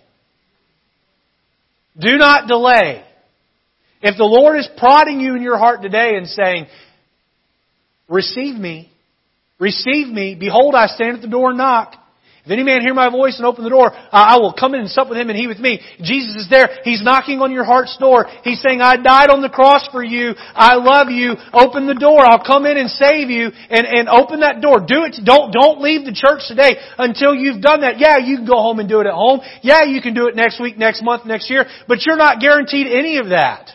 Do 1.99 2.17
not 2.17 2.49
delay. 2.49 3.05
If 4.03 4.17
the 4.19 4.25
Lord 4.25 4.59
is 4.59 4.69
prodding 4.77 5.21
you 5.21 5.35
in 5.37 5.43
your 5.43 5.59
heart 5.59 5.83
today 5.83 6.17
and 6.17 6.27
saying, 6.27 6.67
receive 8.09 8.55
me, 8.55 8.91
receive 9.59 10.09
me, 10.09 10.37
behold 10.39 10.75
I 10.75 10.89
stand 10.89 11.17
at 11.17 11.23
the 11.23 11.29
door 11.29 11.51
and 11.51 11.59
knock. 11.59 11.95
If 12.45 12.51
any 12.51 12.63
man 12.63 12.83
hear 12.83 12.93
my 12.93 13.09
voice 13.09 13.39
and 13.39 13.47
open 13.47 13.65
the 13.65 13.71
door, 13.71 13.89
I 13.95 14.37
will 14.37 14.53
come 14.53 14.75
in 14.75 14.81
and 14.85 14.91
sup 14.91 15.09
with 15.09 15.17
him 15.17 15.31
and 15.31 15.39
he 15.39 15.47
with 15.47 15.59
me. 15.59 15.81
Jesus 16.03 16.45
is 16.45 16.51
there. 16.51 16.69
He's 16.85 17.03
knocking 17.03 17.41
on 17.41 17.53
your 17.53 17.65
heart's 17.65 17.97
door. 17.97 18.27
He's 18.45 18.61
saying, 18.61 18.83
I 18.83 19.01
died 19.01 19.31
on 19.31 19.41
the 19.41 19.49
cross 19.49 19.89
for 19.91 20.05
you. 20.05 20.35
I 20.53 20.77
love 20.77 21.09
you. 21.09 21.41
Open 21.55 21.87
the 21.87 21.97
door. 21.97 22.21
I'll 22.21 22.45
come 22.45 22.67
in 22.67 22.77
and 22.77 22.91
save 22.91 23.31
you 23.31 23.49
and, 23.49 23.87
and 23.89 24.11
open 24.11 24.41
that 24.41 24.61
door. 24.61 24.85
Do 24.85 25.09
it. 25.09 25.17
Don't, 25.25 25.57
don't 25.57 25.81
leave 25.81 26.05
the 26.05 26.13
church 26.13 26.45
today 26.47 26.77
until 26.99 27.35
you've 27.35 27.63
done 27.63 27.81
that. 27.81 27.99
Yeah, 27.99 28.19
you 28.19 28.37
can 28.37 28.47
go 28.47 28.61
home 28.61 28.79
and 28.79 28.91
do 28.91 29.01
it 29.01 29.07
at 29.07 29.15
home. 29.15 29.41
Yeah, 29.63 29.85
you 29.85 30.03
can 30.03 30.13
do 30.13 30.29
it 30.29 30.37
next 30.37 30.61
week, 30.61 30.77
next 30.77 31.03
month, 31.03 31.25
next 31.25 31.49
year, 31.49 31.65
but 31.89 32.05
you're 32.05 32.21
not 32.21 32.41
guaranteed 32.41 32.87
any 32.87 33.17
of 33.17 33.31
that. 33.31 33.74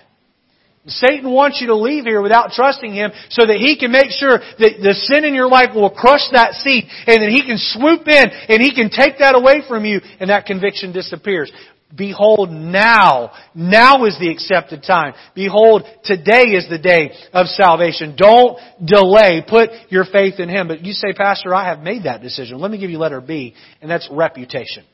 Satan 0.88 1.32
wants 1.32 1.60
you 1.60 1.68
to 1.68 1.76
leave 1.76 2.06
here 2.06 2.22
without 2.22 2.52
trusting 2.52 2.94
him 2.94 3.12
so 3.30 3.46
that 3.46 3.58
he 3.58 3.78
can 3.78 3.92
make 3.92 4.12
sure 4.12 4.40
that 4.40 4.80
the 4.82 4.94
sin 4.94 5.26
in 5.26 5.34
your 5.34 5.50
life 5.50 5.76
will 5.76 5.90
crush 5.90 6.24
that 6.32 6.54
seed 6.54 6.86
and 7.06 7.22
that 7.22 7.30
he 7.30 7.46
can 7.46 7.58
swoop 7.58 8.08
in 8.08 8.26
and 8.48 8.62
he 8.62 8.74
can 8.74 8.90
take 8.90 9.20
that 9.20 9.36
away 9.36 9.62
from 9.68 9.86
you 9.86 10.00
and 10.20 10.30
that 10.30 10.46
conviction 10.46 10.92
disappears. 10.94 11.52
Behold 11.96 12.52
now, 12.52 13.32
now 13.56 14.06
is 14.06 14.18
the 14.20 14.30
accepted 14.30 14.84
time. 14.84 15.16
Behold, 15.34 15.84
today 16.04 16.54
is 16.54 16.70
the 16.70 16.78
day 16.78 17.12
of 17.34 17.48
salvation. 17.48 18.16
Don't 18.16 18.60
delay. 18.84 19.44
Put 19.48 19.70
your 19.90 20.06
faith 20.06 20.40
in 20.40 20.50
Him. 20.50 20.68
But 20.68 20.86
you 20.86 20.94
say, 20.94 21.14
Pastor, 21.14 21.54
I 21.56 21.68
have 21.68 21.80
made 21.80 22.04
that 22.04 22.22
decision. 22.22 22.60
Let 22.60 22.70
me 22.70 22.78
give 22.78 22.92
you 22.92 23.00
letter 23.00 23.22
B, 23.22 23.56
and 23.82 23.90
that's 23.90 24.08
reputation. 24.12 24.86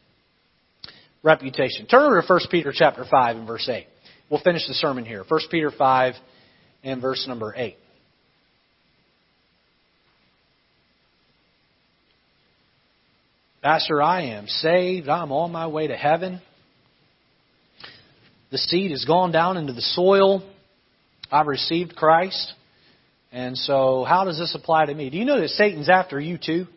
Reputation. 1.22 1.86
Turn 1.86 2.04
over 2.04 2.22
to 2.22 2.28
1 2.28 2.40
Peter 2.50 2.72
chapter 2.74 3.04
5 3.04 3.36
and 3.36 3.48
verse 3.48 3.68
8. 3.68 3.88
We'll 4.30 4.42
finish 4.42 4.68
the 4.68 4.74
sermon 4.74 5.06
here. 5.06 5.24
1 5.28 5.42
Peter 5.52 5.72
5 5.72 6.16
and 6.84 7.02
verse 7.02 7.26
number 7.28 7.54
8. 7.56 7.76
Pastor, 13.62 14.02
I 14.02 14.24
am 14.28 14.48
saved. 14.48 15.10
I'm 15.10 15.32
on 15.32 15.52
my 15.52 15.68
way 15.68 15.88
to 15.88 15.96
heaven. 15.96 16.40
The 18.52 18.60
seed 18.60 18.92
has 18.92 19.06
gone 19.06 19.32
down 19.32 19.58
into 19.58 19.74
the 19.74 19.82
soil. 19.82 20.48
I've 21.32 21.48
received 21.48 21.96
Christ. 21.96 22.54
And 23.32 23.58
so, 23.58 24.04
how 24.08 24.24
does 24.26 24.38
this 24.38 24.56
apply 24.56 24.86
to 24.86 24.94
me? 24.94 25.10
Do 25.10 25.18
you 25.18 25.26
know 25.26 25.42
that 25.42 25.50
Satan's 25.50 25.90
after 25.90 26.20
you 26.20 26.38
too? 26.38 26.68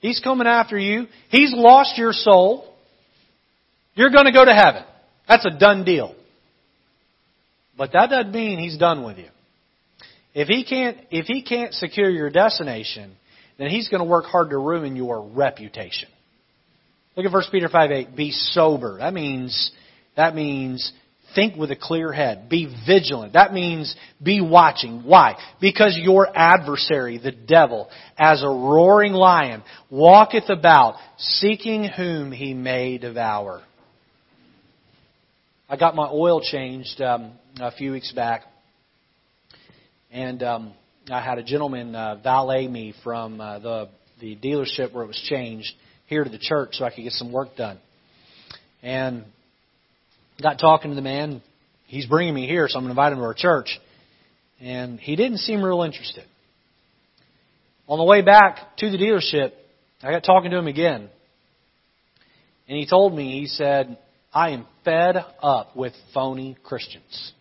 He's 0.00 0.20
coming 0.20 0.46
after 0.46 0.76
you. 0.76 1.06
He's 1.30 1.54
lost 1.54 1.96
your 1.96 2.12
soul. 2.12 2.70
You're 3.94 4.10
going 4.10 4.26
to 4.26 4.32
go 4.32 4.44
to 4.44 4.52
heaven. 4.52 4.82
That's 5.28 5.46
a 5.46 5.58
done 5.58 5.84
deal. 5.84 6.14
But 7.76 7.92
that 7.92 8.10
doesn't 8.10 8.32
mean 8.32 8.58
he's 8.58 8.78
done 8.78 9.04
with 9.04 9.18
you. 9.18 9.28
If 10.34 10.48
he 10.48 10.64
can't, 10.64 10.98
if 11.10 11.26
he 11.26 11.42
can't 11.42 11.72
secure 11.72 12.10
your 12.10 12.30
destination, 12.30 13.12
then 13.58 13.70
he's 13.70 13.88
going 13.88 14.00
to 14.00 14.08
work 14.08 14.26
hard 14.26 14.50
to 14.50 14.58
ruin 14.58 14.96
your 14.96 15.22
reputation. 15.22 16.08
Look 17.16 17.26
at 17.26 17.32
1 17.32 17.42
Peter 17.52 17.68
5 17.68 17.90
8. 17.90 18.16
Be 18.16 18.32
sober. 18.32 18.98
That 18.98 19.14
means, 19.14 19.70
that 20.16 20.34
means 20.34 20.92
think 21.34 21.56
with 21.56 21.70
a 21.70 21.76
clear 21.76 22.12
head. 22.12 22.48
Be 22.48 22.72
vigilant. 22.86 23.34
That 23.34 23.52
means 23.52 23.94
be 24.22 24.40
watching. 24.40 25.02
Why? 25.04 25.36
Because 25.60 25.98
your 26.00 26.28
adversary, 26.34 27.18
the 27.18 27.32
devil, 27.32 27.88
as 28.18 28.42
a 28.42 28.48
roaring 28.48 29.12
lion, 29.12 29.62
walketh 29.90 30.48
about, 30.48 30.96
seeking 31.18 31.84
whom 31.84 32.32
he 32.32 32.54
may 32.54 32.98
devour. 32.98 33.62
I 35.66 35.76
got 35.76 35.96
my 35.96 36.06
oil 36.06 36.42
changed 36.42 37.00
um, 37.00 37.32
a 37.58 37.72
few 37.72 37.92
weeks 37.92 38.12
back, 38.12 38.42
and 40.12 40.42
um, 40.42 40.74
I 41.10 41.22
had 41.22 41.38
a 41.38 41.42
gentleman 41.42 41.94
uh, 41.94 42.16
valet 42.22 42.68
me 42.68 42.92
from 43.02 43.40
uh, 43.40 43.58
the 43.60 43.88
the 44.20 44.36
dealership 44.36 44.92
where 44.92 45.04
it 45.04 45.06
was 45.06 45.26
changed 45.30 45.72
here 46.06 46.22
to 46.22 46.28
the 46.28 46.38
church 46.38 46.74
so 46.74 46.84
I 46.84 46.90
could 46.90 47.02
get 47.02 47.12
some 47.12 47.32
work 47.32 47.56
done. 47.56 47.78
And 48.82 49.24
got 50.42 50.58
talking 50.58 50.90
to 50.90 50.94
the 50.94 51.02
man. 51.02 51.40
He's 51.86 52.04
bringing 52.04 52.34
me 52.34 52.46
here, 52.46 52.68
so 52.68 52.76
I'm 52.76 52.84
going 52.84 52.94
to 52.94 53.00
invite 53.00 53.12
him 53.12 53.18
to 53.20 53.24
our 53.24 53.34
church. 53.34 53.68
And 54.60 55.00
he 55.00 55.16
didn't 55.16 55.38
seem 55.38 55.62
real 55.62 55.82
interested. 55.82 56.24
On 57.88 57.98
the 57.98 58.04
way 58.04 58.20
back 58.20 58.76
to 58.78 58.90
the 58.90 58.98
dealership, 58.98 59.52
I 60.02 60.10
got 60.10 60.24
talking 60.24 60.50
to 60.50 60.58
him 60.58 60.66
again. 60.66 61.08
And 62.68 62.78
he 62.78 62.86
told 62.86 63.14
me, 63.14 63.40
he 63.40 63.46
said, 63.46 63.96
I 64.34 64.50
am 64.50 64.66
fed 64.84 65.16
up 65.40 65.76
with 65.76 65.92
phony 66.12 66.56
Christians. 66.64 67.32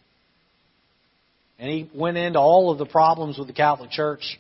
And 1.58 1.70
he 1.70 1.90
went 1.96 2.18
into 2.18 2.40
all 2.40 2.72
of 2.72 2.78
the 2.78 2.86
problems 2.86 3.38
with 3.38 3.48
the 3.48 3.54
Catholic 3.54 3.90
Church. 3.90 4.40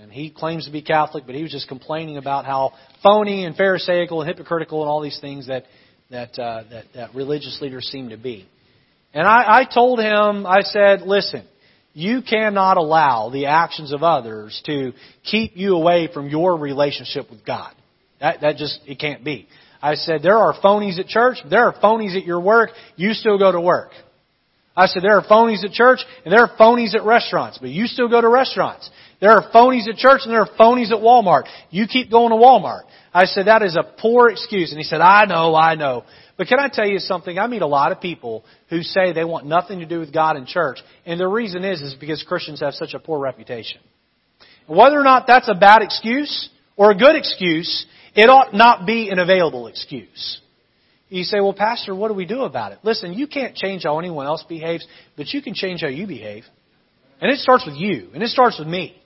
And 0.00 0.12
he 0.12 0.30
claims 0.30 0.66
to 0.66 0.72
be 0.72 0.82
Catholic, 0.82 1.24
but 1.26 1.34
he 1.34 1.42
was 1.42 1.50
just 1.50 1.66
complaining 1.66 2.16
about 2.16 2.44
how 2.44 2.74
phony 3.02 3.44
and 3.44 3.56
pharisaical 3.56 4.20
and 4.20 4.28
hypocritical 4.28 4.82
and 4.82 4.88
all 4.88 5.02
these 5.02 5.18
things 5.20 5.48
that 5.48 5.64
that 6.10 6.38
uh, 6.38 6.62
that, 6.70 6.84
that 6.94 7.14
religious 7.14 7.58
leaders 7.60 7.86
seem 7.86 8.10
to 8.10 8.16
be. 8.16 8.48
And 9.12 9.26
I, 9.26 9.60
I 9.60 9.64
told 9.64 9.98
him, 9.98 10.46
I 10.46 10.60
said, 10.62 11.02
listen, 11.02 11.44
you 11.92 12.22
cannot 12.22 12.76
allow 12.76 13.30
the 13.30 13.46
actions 13.46 13.92
of 13.92 14.02
others 14.02 14.60
to 14.66 14.92
keep 15.24 15.56
you 15.56 15.74
away 15.74 16.08
from 16.12 16.28
your 16.28 16.56
relationship 16.56 17.30
with 17.30 17.44
God. 17.44 17.74
That 18.20 18.40
that 18.40 18.56
just 18.56 18.80
it 18.86 18.98
can't 18.98 19.24
be. 19.24 19.48
I 19.80 19.94
said, 19.94 20.22
there 20.22 20.36
are 20.36 20.54
phonies 20.60 20.98
at 20.98 21.06
church, 21.06 21.38
there 21.48 21.66
are 21.66 21.72
phonies 21.72 22.16
at 22.16 22.24
your 22.24 22.40
work, 22.40 22.70
you 22.96 23.12
still 23.12 23.38
go 23.38 23.52
to 23.52 23.60
work. 23.60 23.90
I 24.76 24.86
said, 24.86 25.02
there 25.02 25.16
are 25.16 25.24
phonies 25.24 25.64
at 25.64 25.72
church 25.72 26.00
and 26.24 26.32
there 26.32 26.40
are 26.40 26.56
phonies 26.56 26.94
at 26.94 27.04
restaurants, 27.04 27.58
but 27.58 27.70
you 27.70 27.86
still 27.86 28.08
go 28.08 28.20
to 28.20 28.28
restaurants. 28.28 28.90
There 29.20 29.30
are 29.30 29.50
phonies 29.52 29.88
at 29.88 29.96
church 29.96 30.20
and 30.24 30.32
there 30.32 30.40
are 30.40 30.48
phonies 30.58 30.92
at 30.92 30.98
Walmart. 30.98 31.44
You 31.70 31.86
keep 31.88 32.10
going 32.10 32.30
to 32.30 32.36
Walmart. 32.36 32.82
I 33.12 33.24
said, 33.24 33.46
that 33.46 33.62
is 33.62 33.76
a 33.76 33.82
poor 33.82 34.30
excuse. 34.30 34.70
And 34.70 34.78
he 34.78 34.84
said, 34.84 35.00
I 35.00 35.24
know, 35.24 35.54
I 35.56 35.74
know. 35.74 36.04
But 36.36 36.46
can 36.46 36.60
I 36.60 36.68
tell 36.68 36.86
you 36.86 37.00
something? 37.00 37.36
I 37.36 37.48
meet 37.48 37.62
a 37.62 37.66
lot 37.66 37.90
of 37.90 38.00
people 38.00 38.44
who 38.70 38.82
say 38.82 39.12
they 39.12 39.24
want 39.24 39.46
nothing 39.46 39.80
to 39.80 39.86
do 39.86 39.98
with 39.98 40.12
God 40.12 40.36
and 40.36 40.46
church. 40.46 40.78
And 41.04 41.18
the 41.18 41.26
reason 41.26 41.64
is, 41.64 41.80
is 41.80 41.94
because 41.94 42.22
Christians 42.22 42.60
have 42.60 42.74
such 42.74 42.94
a 42.94 43.00
poor 43.00 43.18
reputation. 43.18 43.80
Whether 44.68 45.00
or 45.00 45.04
not 45.04 45.26
that's 45.26 45.48
a 45.48 45.54
bad 45.54 45.82
excuse 45.82 46.48
or 46.76 46.92
a 46.92 46.94
good 46.94 47.16
excuse, 47.16 47.86
it 48.18 48.28
ought 48.28 48.52
not 48.52 48.84
be 48.84 49.10
an 49.10 49.20
available 49.20 49.68
excuse. 49.68 50.40
You 51.08 51.22
say, 51.22 51.40
well, 51.40 51.54
Pastor, 51.54 51.94
what 51.94 52.08
do 52.08 52.14
we 52.14 52.26
do 52.26 52.40
about 52.40 52.72
it? 52.72 52.80
Listen, 52.82 53.14
you 53.14 53.28
can't 53.28 53.54
change 53.54 53.84
how 53.84 53.98
anyone 54.00 54.26
else 54.26 54.44
behaves, 54.48 54.84
but 55.16 55.28
you 55.28 55.40
can 55.40 55.54
change 55.54 55.82
how 55.82 55.88
you 55.88 56.06
behave. 56.06 56.44
And 57.20 57.30
it 57.30 57.38
starts 57.38 57.64
with 57.64 57.76
you, 57.76 58.10
and 58.14 58.22
it 58.22 58.28
starts 58.28 58.58
with 58.58 58.66
me. 58.66 59.00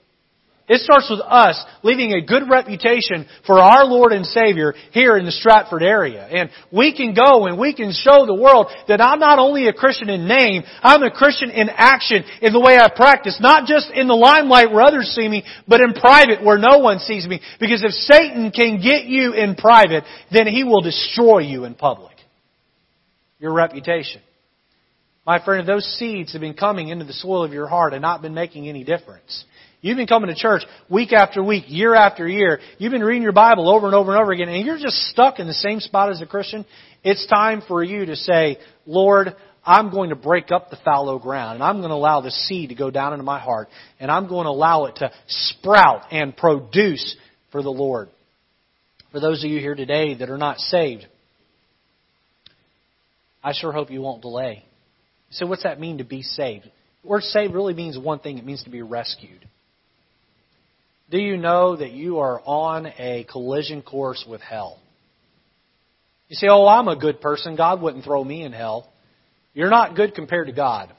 It 0.65 0.79
starts 0.79 1.09
with 1.09 1.19
us 1.19 1.61
leaving 1.83 2.13
a 2.13 2.25
good 2.25 2.49
reputation 2.49 3.25
for 3.45 3.59
our 3.59 3.83
Lord 3.83 4.13
and 4.13 4.25
Savior 4.25 4.73
here 4.91 5.17
in 5.17 5.25
the 5.25 5.31
Stratford 5.31 5.83
area. 5.83 6.25
And 6.25 6.49
we 6.71 6.95
can 6.95 7.13
go 7.13 7.47
and 7.47 7.59
we 7.59 7.73
can 7.73 7.91
show 7.91 8.25
the 8.25 8.33
world 8.33 8.67
that 8.87 9.01
I'm 9.01 9.19
not 9.19 9.39
only 9.39 9.67
a 9.67 9.73
Christian 9.73 10.09
in 10.09 10.25
name, 10.25 10.63
I'm 10.81 11.03
a 11.03 11.11
Christian 11.11 11.49
in 11.49 11.69
action 11.69 12.23
in 12.41 12.53
the 12.53 12.61
way 12.61 12.77
I 12.77 12.89
practice. 12.95 13.39
Not 13.41 13.67
just 13.67 13.91
in 13.93 14.07
the 14.07 14.15
limelight 14.15 14.71
where 14.71 14.83
others 14.83 15.07
see 15.07 15.27
me, 15.27 15.43
but 15.67 15.81
in 15.81 15.91
private 15.91 16.41
where 16.41 16.57
no 16.57 16.79
one 16.79 16.99
sees 16.99 17.27
me. 17.27 17.41
Because 17.59 17.83
if 17.83 17.91
Satan 17.91 18.51
can 18.51 18.77
get 18.77 19.03
you 19.03 19.33
in 19.33 19.55
private, 19.55 20.05
then 20.31 20.47
he 20.47 20.63
will 20.63 20.81
destroy 20.81 21.39
you 21.39 21.65
in 21.65 21.75
public. 21.75 22.15
Your 23.37 23.51
reputation. 23.53 24.21
My 25.25 25.43
friend, 25.43 25.61
if 25.61 25.67
those 25.67 25.85
seeds 25.97 26.33
have 26.33 26.41
been 26.41 26.53
coming 26.53 26.89
into 26.89 27.05
the 27.05 27.13
soil 27.13 27.43
of 27.43 27.53
your 27.53 27.67
heart 27.67 27.93
and 27.93 28.01
not 28.01 28.21
been 28.21 28.33
making 28.33 28.67
any 28.67 28.83
difference, 28.83 29.45
You've 29.83 29.97
been 29.97 30.07
coming 30.07 30.29
to 30.29 30.35
church 30.35 30.63
week 30.89 31.11
after 31.11 31.43
week, 31.43 31.65
year 31.67 31.93
after 31.93 32.25
year. 32.25 32.61
You've 32.77 32.93
been 32.93 33.03
reading 33.03 33.21
your 33.21 33.33
Bible 33.33 33.69
over 33.69 33.85
and 33.85 33.93
over 33.93 34.13
and 34.13 34.21
over 34.21 34.31
again, 34.31 34.47
and 34.47 34.65
you're 34.65 34.79
just 34.79 34.95
stuck 35.09 35.39
in 35.39 35.47
the 35.47 35.53
same 35.53 35.81
spot 35.81 36.09
as 36.09 36.21
a 36.21 36.25
Christian. 36.25 36.65
It's 37.03 37.27
time 37.27 37.61
for 37.67 37.83
you 37.83 38.05
to 38.05 38.15
say, 38.15 38.59
Lord, 38.85 39.35
I'm 39.65 39.91
going 39.91 40.11
to 40.11 40.15
break 40.15 40.53
up 40.53 40.69
the 40.69 40.79
fallow 40.85 41.19
ground, 41.19 41.55
and 41.55 41.63
I'm 41.63 41.79
going 41.79 41.89
to 41.89 41.95
allow 41.95 42.21
the 42.21 42.31
seed 42.31 42.69
to 42.69 42.75
go 42.75 42.91
down 42.91 43.11
into 43.11 43.25
my 43.25 43.41
heart, 43.41 43.67
and 43.99 44.09
I'm 44.09 44.29
going 44.29 44.45
to 44.45 44.51
allow 44.51 44.85
it 44.85 44.95
to 44.97 45.11
sprout 45.27 46.03
and 46.11 46.35
produce 46.35 47.17
for 47.51 47.61
the 47.61 47.69
Lord. 47.69 48.07
For 49.11 49.19
those 49.19 49.43
of 49.43 49.51
you 49.51 49.59
here 49.59 49.75
today 49.75 50.15
that 50.15 50.29
are 50.29 50.37
not 50.37 50.59
saved, 50.59 51.07
I 53.43 53.51
sure 53.51 53.73
hope 53.73 53.91
you 53.91 54.01
won't 54.01 54.21
delay. 54.21 54.63
So, 55.31 55.45
what's 55.45 55.63
that 55.63 55.77
mean 55.77 55.97
to 55.97 56.05
be 56.05 56.21
saved? 56.21 56.71
The 57.01 57.07
word 57.09 57.23
saved 57.23 57.53
really 57.53 57.73
means 57.73 57.99
one 57.99 58.19
thing 58.19 58.37
it 58.37 58.45
means 58.45 58.63
to 58.63 58.69
be 58.69 58.81
rescued. 58.81 59.45
Do 61.13 61.19
you 61.19 61.37
know 61.37 61.75
that 61.75 61.91
you 61.91 62.17
are 62.17 62.41
on 62.43 62.87
a 62.87 63.23
collision 63.31 63.83
course 63.83 64.25
with 64.27 64.41
hell? 64.41 64.79
You 66.27 66.35
say, 66.35 66.47
oh, 66.47 66.65
I'm 66.65 66.87
a 66.87 66.95
good 66.95 67.21
person. 67.21 67.55
God 67.55 67.83
wouldn't 67.83 68.03
throw 68.03 68.23
me 68.23 68.41
in 68.41 68.51
hell. 68.51 68.91
You're 69.53 69.69
not 69.69 69.95
good 69.95 70.15
compared 70.15 70.47
to 70.47 70.53
God. 70.53 70.91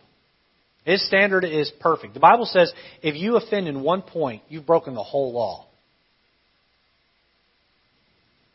His 0.84 1.04
standard 1.04 1.42
is 1.42 1.68
perfect. 1.80 2.14
The 2.14 2.20
Bible 2.20 2.46
says 2.46 2.72
if 3.02 3.16
you 3.16 3.34
offend 3.34 3.66
in 3.66 3.82
one 3.82 4.02
point, 4.02 4.44
you've 4.48 4.64
broken 4.64 4.94
the 4.94 5.02
whole 5.02 5.32
law. 5.32 5.66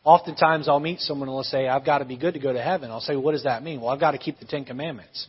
Oftentimes 0.02 0.66
I'll 0.66 0.80
meet 0.80 1.00
someone 1.00 1.28
and 1.28 1.36
they'll 1.36 1.42
say, 1.42 1.68
I've 1.68 1.84
got 1.84 1.98
to 1.98 2.06
be 2.06 2.16
good 2.16 2.32
to 2.32 2.40
go 2.40 2.54
to 2.54 2.62
heaven. 2.62 2.90
I'll 2.90 3.00
say, 3.00 3.16
what 3.16 3.32
does 3.32 3.44
that 3.44 3.62
mean? 3.62 3.82
Well, 3.82 3.90
I've 3.90 4.00
got 4.00 4.12
to 4.12 4.18
keep 4.18 4.38
the 4.38 4.46
Ten 4.46 4.64
Commandments. 4.64 5.26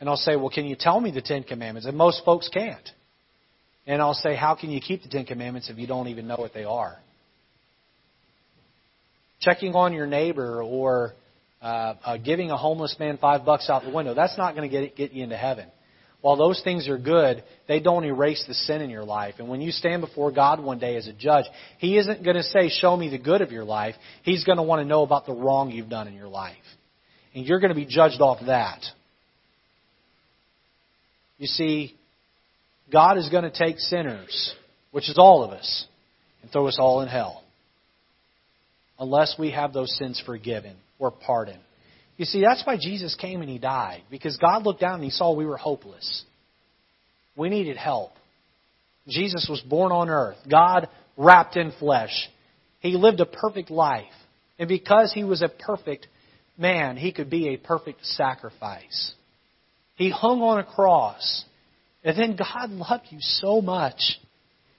And 0.00 0.08
I'll 0.08 0.16
say, 0.16 0.36
well, 0.36 0.48
can 0.48 0.64
you 0.64 0.74
tell 0.74 0.98
me 0.98 1.10
the 1.10 1.20
Ten 1.20 1.42
Commandments? 1.42 1.86
And 1.86 1.98
most 1.98 2.24
folks 2.24 2.48
can't. 2.48 2.88
And 3.86 4.02
I'll 4.02 4.14
say, 4.14 4.34
how 4.34 4.56
can 4.56 4.70
you 4.70 4.80
keep 4.80 5.02
the 5.02 5.08
Ten 5.08 5.24
Commandments 5.24 5.70
if 5.70 5.78
you 5.78 5.86
don't 5.86 6.08
even 6.08 6.26
know 6.26 6.36
what 6.36 6.52
they 6.52 6.64
are? 6.64 6.98
Checking 9.40 9.74
on 9.74 9.92
your 9.92 10.06
neighbor 10.06 10.62
or 10.62 11.12
uh, 11.62 11.94
uh, 12.04 12.16
giving 12.16 12.50
a 12.50 12.56
homeless 12.56 12.96
man 12.98 13.18
five 13.18 13.44
bucks 13.44 13.70
out 13.70 13.84
the 13.84 13.90
window, 13.90 14.14
that's 14.14 14.36
not 14.36 14.56
going 14.56 14.68
to 14.68 14.80
get, 14.80 14.96
get 14.96 15.12
you 15.12 15.22
into 15.22 15.36
heaven. 15.36 15.68
While 16.20 16.36
those 16.36 16.60
things 16.64 16.88
are 16.88 16.98
good, 16.98 17.44
they 17.68 17.78
don't 17.78 18.04
erase 18.04 18.44
the 18.48 18.54
sin 18.54 18.80
in 18.80 18.90
your 18.90 19.04
life. 19.04 19.34
And 19.38 19.48
when 19.48 19.60
you 19.60 19.70
stand 19.70 20.00
before 20.00 20.32
God 20.32 20.58
one 20.60 20.78
day 20.78 20.96
as 20.96 21.06
a 21.06 21.12
judge, 21.12 21.44
He 21.78 21.98
isn't 21.98 22.24
going 22.24 22.36
to 22.36 22.42
say, 22.42 22.68
Show 22.68 22.96
me 22.96 23.10
the 23.10 23.18
good 23.18 23.42
of 23.42 23.52
your 23.52 23.64
life. 23.64 23.94
He's 24.22 24.42
going 24.44 24.56
to 24.56 24.62
want 24.62 24.80
to 24.80 24.84
know 24.84 25.02
about 25.02 25.26
the 25.26 25.32
wrong 25.32 25.70
you've 25.70 25.88
done 25.88 26.08
in 26.08 26.14
your 26.14 26.28
life. 26.28 26.56
And 27.34 27.46
you're 27.46 27.60
going 27.60 27.68
to 27.68 27.76
be 27.76 27.84
judged 27.84 28.20
off 28.20 28.38
that. 28.46 28.80
You 31.38 31.46
see, 31.46 31.95
God 32.92 33.18
is 33.18 33.28
going 33.28 33.44
to 33.44 33.50
take 33.50 33.78
sinners, 33.78 34.54
which 34.92 35.08
is 35.08 35.18
all 35.18 35.42
of 35.42 35.50
us, 35.50 35.86
and 36.42 36.50
throw 36.50 36.68
us 36.68 36.78
all 36.78 37.00
in 37.02 37.08
hell. 37.08 37.42
Unless 38.98 39.36
we 39.38 39.50
have 39.50 39.72
those 39.72 39.94
sins 39.98 40.22
forgiven 40.24 40.76
or 40.98 41.10
pardoned. 41.10 41.60
You 42.16 42.24
see, 42.24 42.40
that's 42.40 42.64
why 42.66 42.76
Jesus 42.80 43.14
came 43.14 43.42
and 43.42 43.50
He 43.50 43.58
died. 43.58 44.02
Because 44.10 44.36
God 44.38 44.64
looked 44.64 44.80
down 44.80 44.94
and 44.94 45.04
He 45.04 45.10
saw 45.10 45.34
we 45.34 45.44
were 45.44 45.58
hopeless. 45.58 46.24
We 47.36 47.50
needed 47.50 47.76
help. 47.76 48.12
Jesus 49.06 49.46
was 49.50 49.60
born 49.60 49.92
on 49.92 50.08
earth. 50.08 50.38
God 50.50 50.88
wrapped 51.16 51.56
in 51.56 51.72
flesh. 51.78 52.28
He 52.80 52.96
lived 52.96 53.20
a 53.20 53.26
perfect 53.26 53.70
life. 53.70 54.04
And 54.58 54.68
because 54.68 55.12
He 55.12 55.24
was 55.24 55.42
a 55.42 55.48
perfect 55.48 56.06
man, 56.56 56.96
He 56.96 57.12
could 57.12 57.28
be 57.28 57.48
a 57.48 57.58
perfect 57.58 58.06
sacrifice. 58.06 59.12
He 59.96 60.10
hung 60.10 60.40
on 60.40 60.58
a 60.58 60.64
cross. 60.64 61.44
And 62.06 62.16
then 62.16 62.36
God 62.36 62.70
loved 62.70 63.06
you 63.10 63.18
so 63.20 63.60
much 63.60 64.20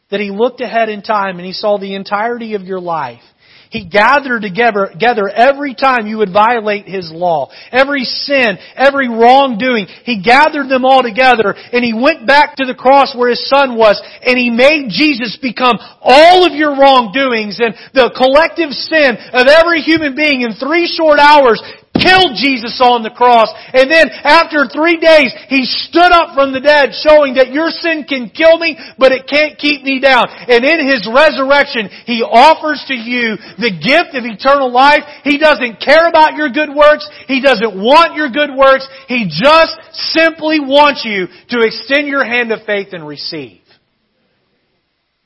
that 0.10 0.22
He 0.22 0.32
looked 0.32 0.62
ahead 0.62 0.88
in 0.88 1.02
time 1.02 1.38
and 1.38 1.46
He 1.46 1.52
saw 1.52 1.78
the 1.78 1.94
entirety 1.94 2.56
of 2.56 2.62
your 2.64 2.80
life. 2.80 3.22
He 3.70 3.84
gathered 3.84 4.44
together, 4.44 4.88
together 4.94 5.28
every 5.28 5.76
time 5.76 6.08
you 6.08 6.20
would 6.20 6.32
violate 6.32 6.88
His 6.88 7.12
law. 7.12 7.52
Every 7.70 8.06
sin, 8.06 8.58
every 8.78 9.10
wrongdoing. 9.10 9.88
He 10.06 10.24
gathered 10.24 10.70
them 10.70 10.86
all 10.86 11.04
together 11.04 11.54
and 11.74 11.84
He 11.84 11.94
went 11.94 12.26
back 12.26 12.56
to 12.56 12.66
the 12.66 12.74
cross 12.74 13.14
where 13.14 13.30
His 13.30 13.46
Son 13.50 13.76
was 13.78 14.02
and 14.24 14.40
He 14.40 14.50
made 14.50 14.88
Jesus 14.88 15.38
become 15.42 15.76
all 16.00 16.48
of 16.48 16.54
your 16.54 16.80
wrongdoings 16.80 17.60
and 17.60 17.76
the 17.94 18.08
collective 18.16 18.72
sin 18.72 19.18
of 19.34 19.48
every 19.52 19.82
human 19.82 20.16
being 20.16 20.48
in 20.48 20.56
three 20.56 20.88
short 20.88 21.20
hours 21.20 21.62
killed 21.98 22.38
Jesus 22.38 22.80
on 22.80 23.04
the 23.04 23.14
cross. 23.14 23.50
And 23.74 23.90
then 23.90 24.10
after 24.10 24.70
three 24.70 24.98
days, 24.98 25.34
He 25.50 25.66
stood 25.66 26.14
up 26.14 26.34
from 26.38 26.54
the 26.54 26.64
dead 26.64 26.94
showing 26.94 27.36
that 27.36 27.52
your 27.52 27.70
sin 27.70 28.06
can 28.08 28.30
kill 28.30 28.58
me, 28.58 28.78
but 28.98 29.12
it 29.12 29.28
can't 29.28 29.58
keep 29.58 29.84
me 29.84 30.00
down. 30.00 30.30
And 30.30 30.64
in 30.64 30.88
His 30.88 31.06
resurrection, 31.10 31.90
He 32.06 32.22
offers 32.24 32.84
to 32.88 32.96
you 32.96 33.36
the 33.58 33.74
gift 33.74 34.16
of 34.16 34.24
eternal 34.24 34.72
life. 34.72 35.04
He 35.24 35.38
doesn't 35.38 35.82
care 35.82 36.08
about 36.08 36.38
your 36.38 36.50
good 36.50 36.74
works. 36.74 37.08
He 37.28 37.42
doesn't 37.42 37.76
want 37.76 38.16
your 38.16 38.30
good 38.30 38.54
works. 38.56 38.88
He 39.08 39.28
just 39.28 39.76
simply 40.14 40.60
wants 40.62 41.04
you 41.04 41.28
to 41.28 41.66
extend 41.66 42.08
your 42.08 42.24
hand 42.24 42.52
of 42.52 42.66
faith 42.66 42.94
and 42.94 43.06
receive. 43.06 43.62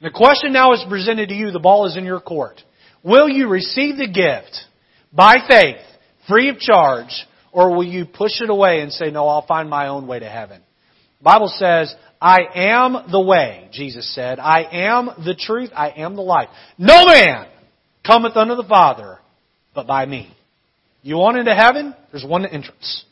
The 0.01 0.09
question 0.09 0.51
now 0.51 0.73
is 0.73 0.83
presented 0.89 1.29
to 1.29 1.35
you. 1.35 1.51
The 1.51 1.59
ball 1.59 1.85
is 1.85 1.95
in 1.95 2.05
your 2.05 2.19
court. 2.19 2.61
Will 3.03 3.29
you 3.29 3.47
receive 3.47 3.97
the 3.97 4.07
gift 4.07 4.65
by 5.13 5.35
faith 5.47 5.81
free 6.27 6.49
of 6.49 6.59
charge, 6.59 7.25
or 7.51 7.75
will 7.75 7.83
you 7.83 8.05
push 8.05 8.41
it 8.41 8.49
away 8.49 8.81
and 8.81 8.91
say, 8.91 9.11
no, 9.11 9.27
I'll 9.27 9.45
find 9.45 9.69
my 9.69 9.87
own 9.87 10.07
way 10.07 10.19
to 10.19 10.29
heaven? 10.29 10.61
The 11.19 11.23
Bible 11.23 11.51
says, 11.55 11.93
I 12.21 12.39
am 12.55 13.11
the 13.11 13.21
way, 13.21 13.69
Jesus 13.71 14.13
said. 14.13 14.39
I 14.39 14.63
am 14.63 15.09
the 15.25 15.35
truth. 15.35 15.71
I 15.75 15.89
am 15.89 16.15
the 16.15 16.21
life. 16.21 16.49
No 16.77 17.05
man 17.05 17.47
cometh 18.05 18.35
unto 18.35 18.55
the 18.55 18.67
Father 18.67 19.19
but 19.73 19.87
by 19.87 20.05
me. 20.05 20.35
You 21.03 21.17
want 21.17 21.37
into 21.37 21.55
heaven? 21.55 21.95
There's 22.11 22.25
one 22.25 22.45
entrance. 22.45 23.05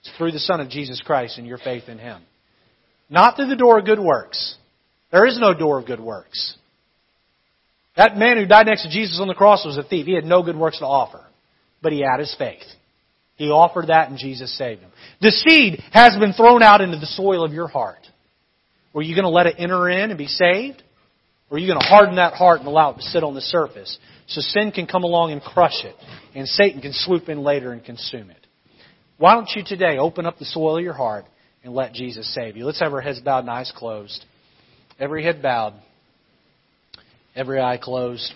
It's 0.00 0.16
through 0.16 0.32
the 0.32 0.38
Son 0.38 0.60
of 0.60 0.68
Jesus 0.68 1.02
Christ 1.04 1.38
and 1.38 1.46
your 1.46 1.58
faith 1.58 1.84
in 1.88 1.98
Him. 1.98 2.22
Not 3.08 3.36
through 3.36 3.48
the 3.48 3.56
door 3.56 3.78
of 3.78 3.86
good 3.86 4.00
works. 4.00 4.56
There 5.10 5.26
is 5.26 5.38
no 5.38 5.54
door 5.54 5.78
of 5.78 5.86
good 5.86 6.00
works. 6.00 6.56
That 7.96 8.16
man 8.16 8.36
who 8.36 8.46
died 8.46 8.66
next 8.66 8.84
to 8.84 8.90
Jesus 8.90 9.18
on 9.20 9.28
the 9.28 9.34
cross 9.34 9.64
was 9.64 9.76
a 9.76 9.82
thief. 9.82 10.06
He 10.06 10.14
had 10.14 10.24
no 10.24 10.42
good 10.42 10.56
works 10.56 10.78
to 10.78 10.86
offer 10.86 11.24
but 11.82 11.92
he 11.92 12.00
had 12.00 12.20
his 12.20 12.34
faith. 12.38 12.66
He 13.36 13.46
offered 13.46 13.86
that 13.86 14.10
and 14.10 14.18
Jesus 14.18 14.56
saved 14.58 14.82
him. 14.82 14.90
The 15.20 15.30
seed 15.30 15.82
has 15.92 16.16
been 16.18 16.34
thrown 16.34 16.62
out 16.62 16.80
into 16.82 16.98
the 16.98 17.06
soil 17.06 17.44
of 17.44 17.52
your 17.52 17.68
heart. 17.68 18.06
Were 18.92 19.02
you 19.02 19.14
going 19.14 19.24
to 19.24 19.30
let 19.30 19.46
it 19.46 19.54
enter 19.58 19.88
in 19.88 20.10
and 20.10 20.18
be 20.18 20.26
saved? 20.26 20.82
Or 21.50 21.56
are 21.56 21.58
you 21.58 21.66
going 21.66 21.80
to 21.80 21.86
harden 21.86 22.16
that 22.16 22.34
heart 22.34 22.58
and 22.58 22.68
allow 22.68 22.90
it 22.92 22.96
to 22.96 23.02
sit 23.02 23.24
on 23.24 23.34
the 23.34 23.40
surface 23.40 23.98
so 24.26 24.40
sin 24.40 24.72
can 24.72 24.86
come 24.86 25.04
along 25.04 25.32
and 25.32 25.40
crush 25.40 25.84
it 25.84 25.96
and 26.34 26.46
Satan 26.46 26.80
can 26.80 26.92
swoop 26.92 27.28
in 27.28 27.42
later 27.42 27.72
and 27.72 27.84
consume 27.84 28.30
it? 28.30 28.46
Why 29.18 29.34
don't 29.34 29.50
you 29.54 29.62
today 29.64 29.98
open 29.98 30.26
up 30.26 30.38
the 30.38 30.44
soil 30.44 30.78
of 30.78 30.84
your 30.84 30.92
heart 30.92 31.24
and 31.64 31.74
let 31.74 31.92
Jesus 31.92 32.32
save 32.34 32.56
you? 32.56 32.64
Let's 32.64 32.80
have 32.80 32.92
our 32.92 33.00
heads 33.00 33.20
bowed 33.20 33.40
and 33.40 33.50
eyes 33.50 33.72
closed. 33.74 34.24
Every 34.98 35.24
head 35.24 35.42
bowed, 35.42 35.74
every 37.34 37.60
eye 37.60 37.78
closed. 37.78 38.32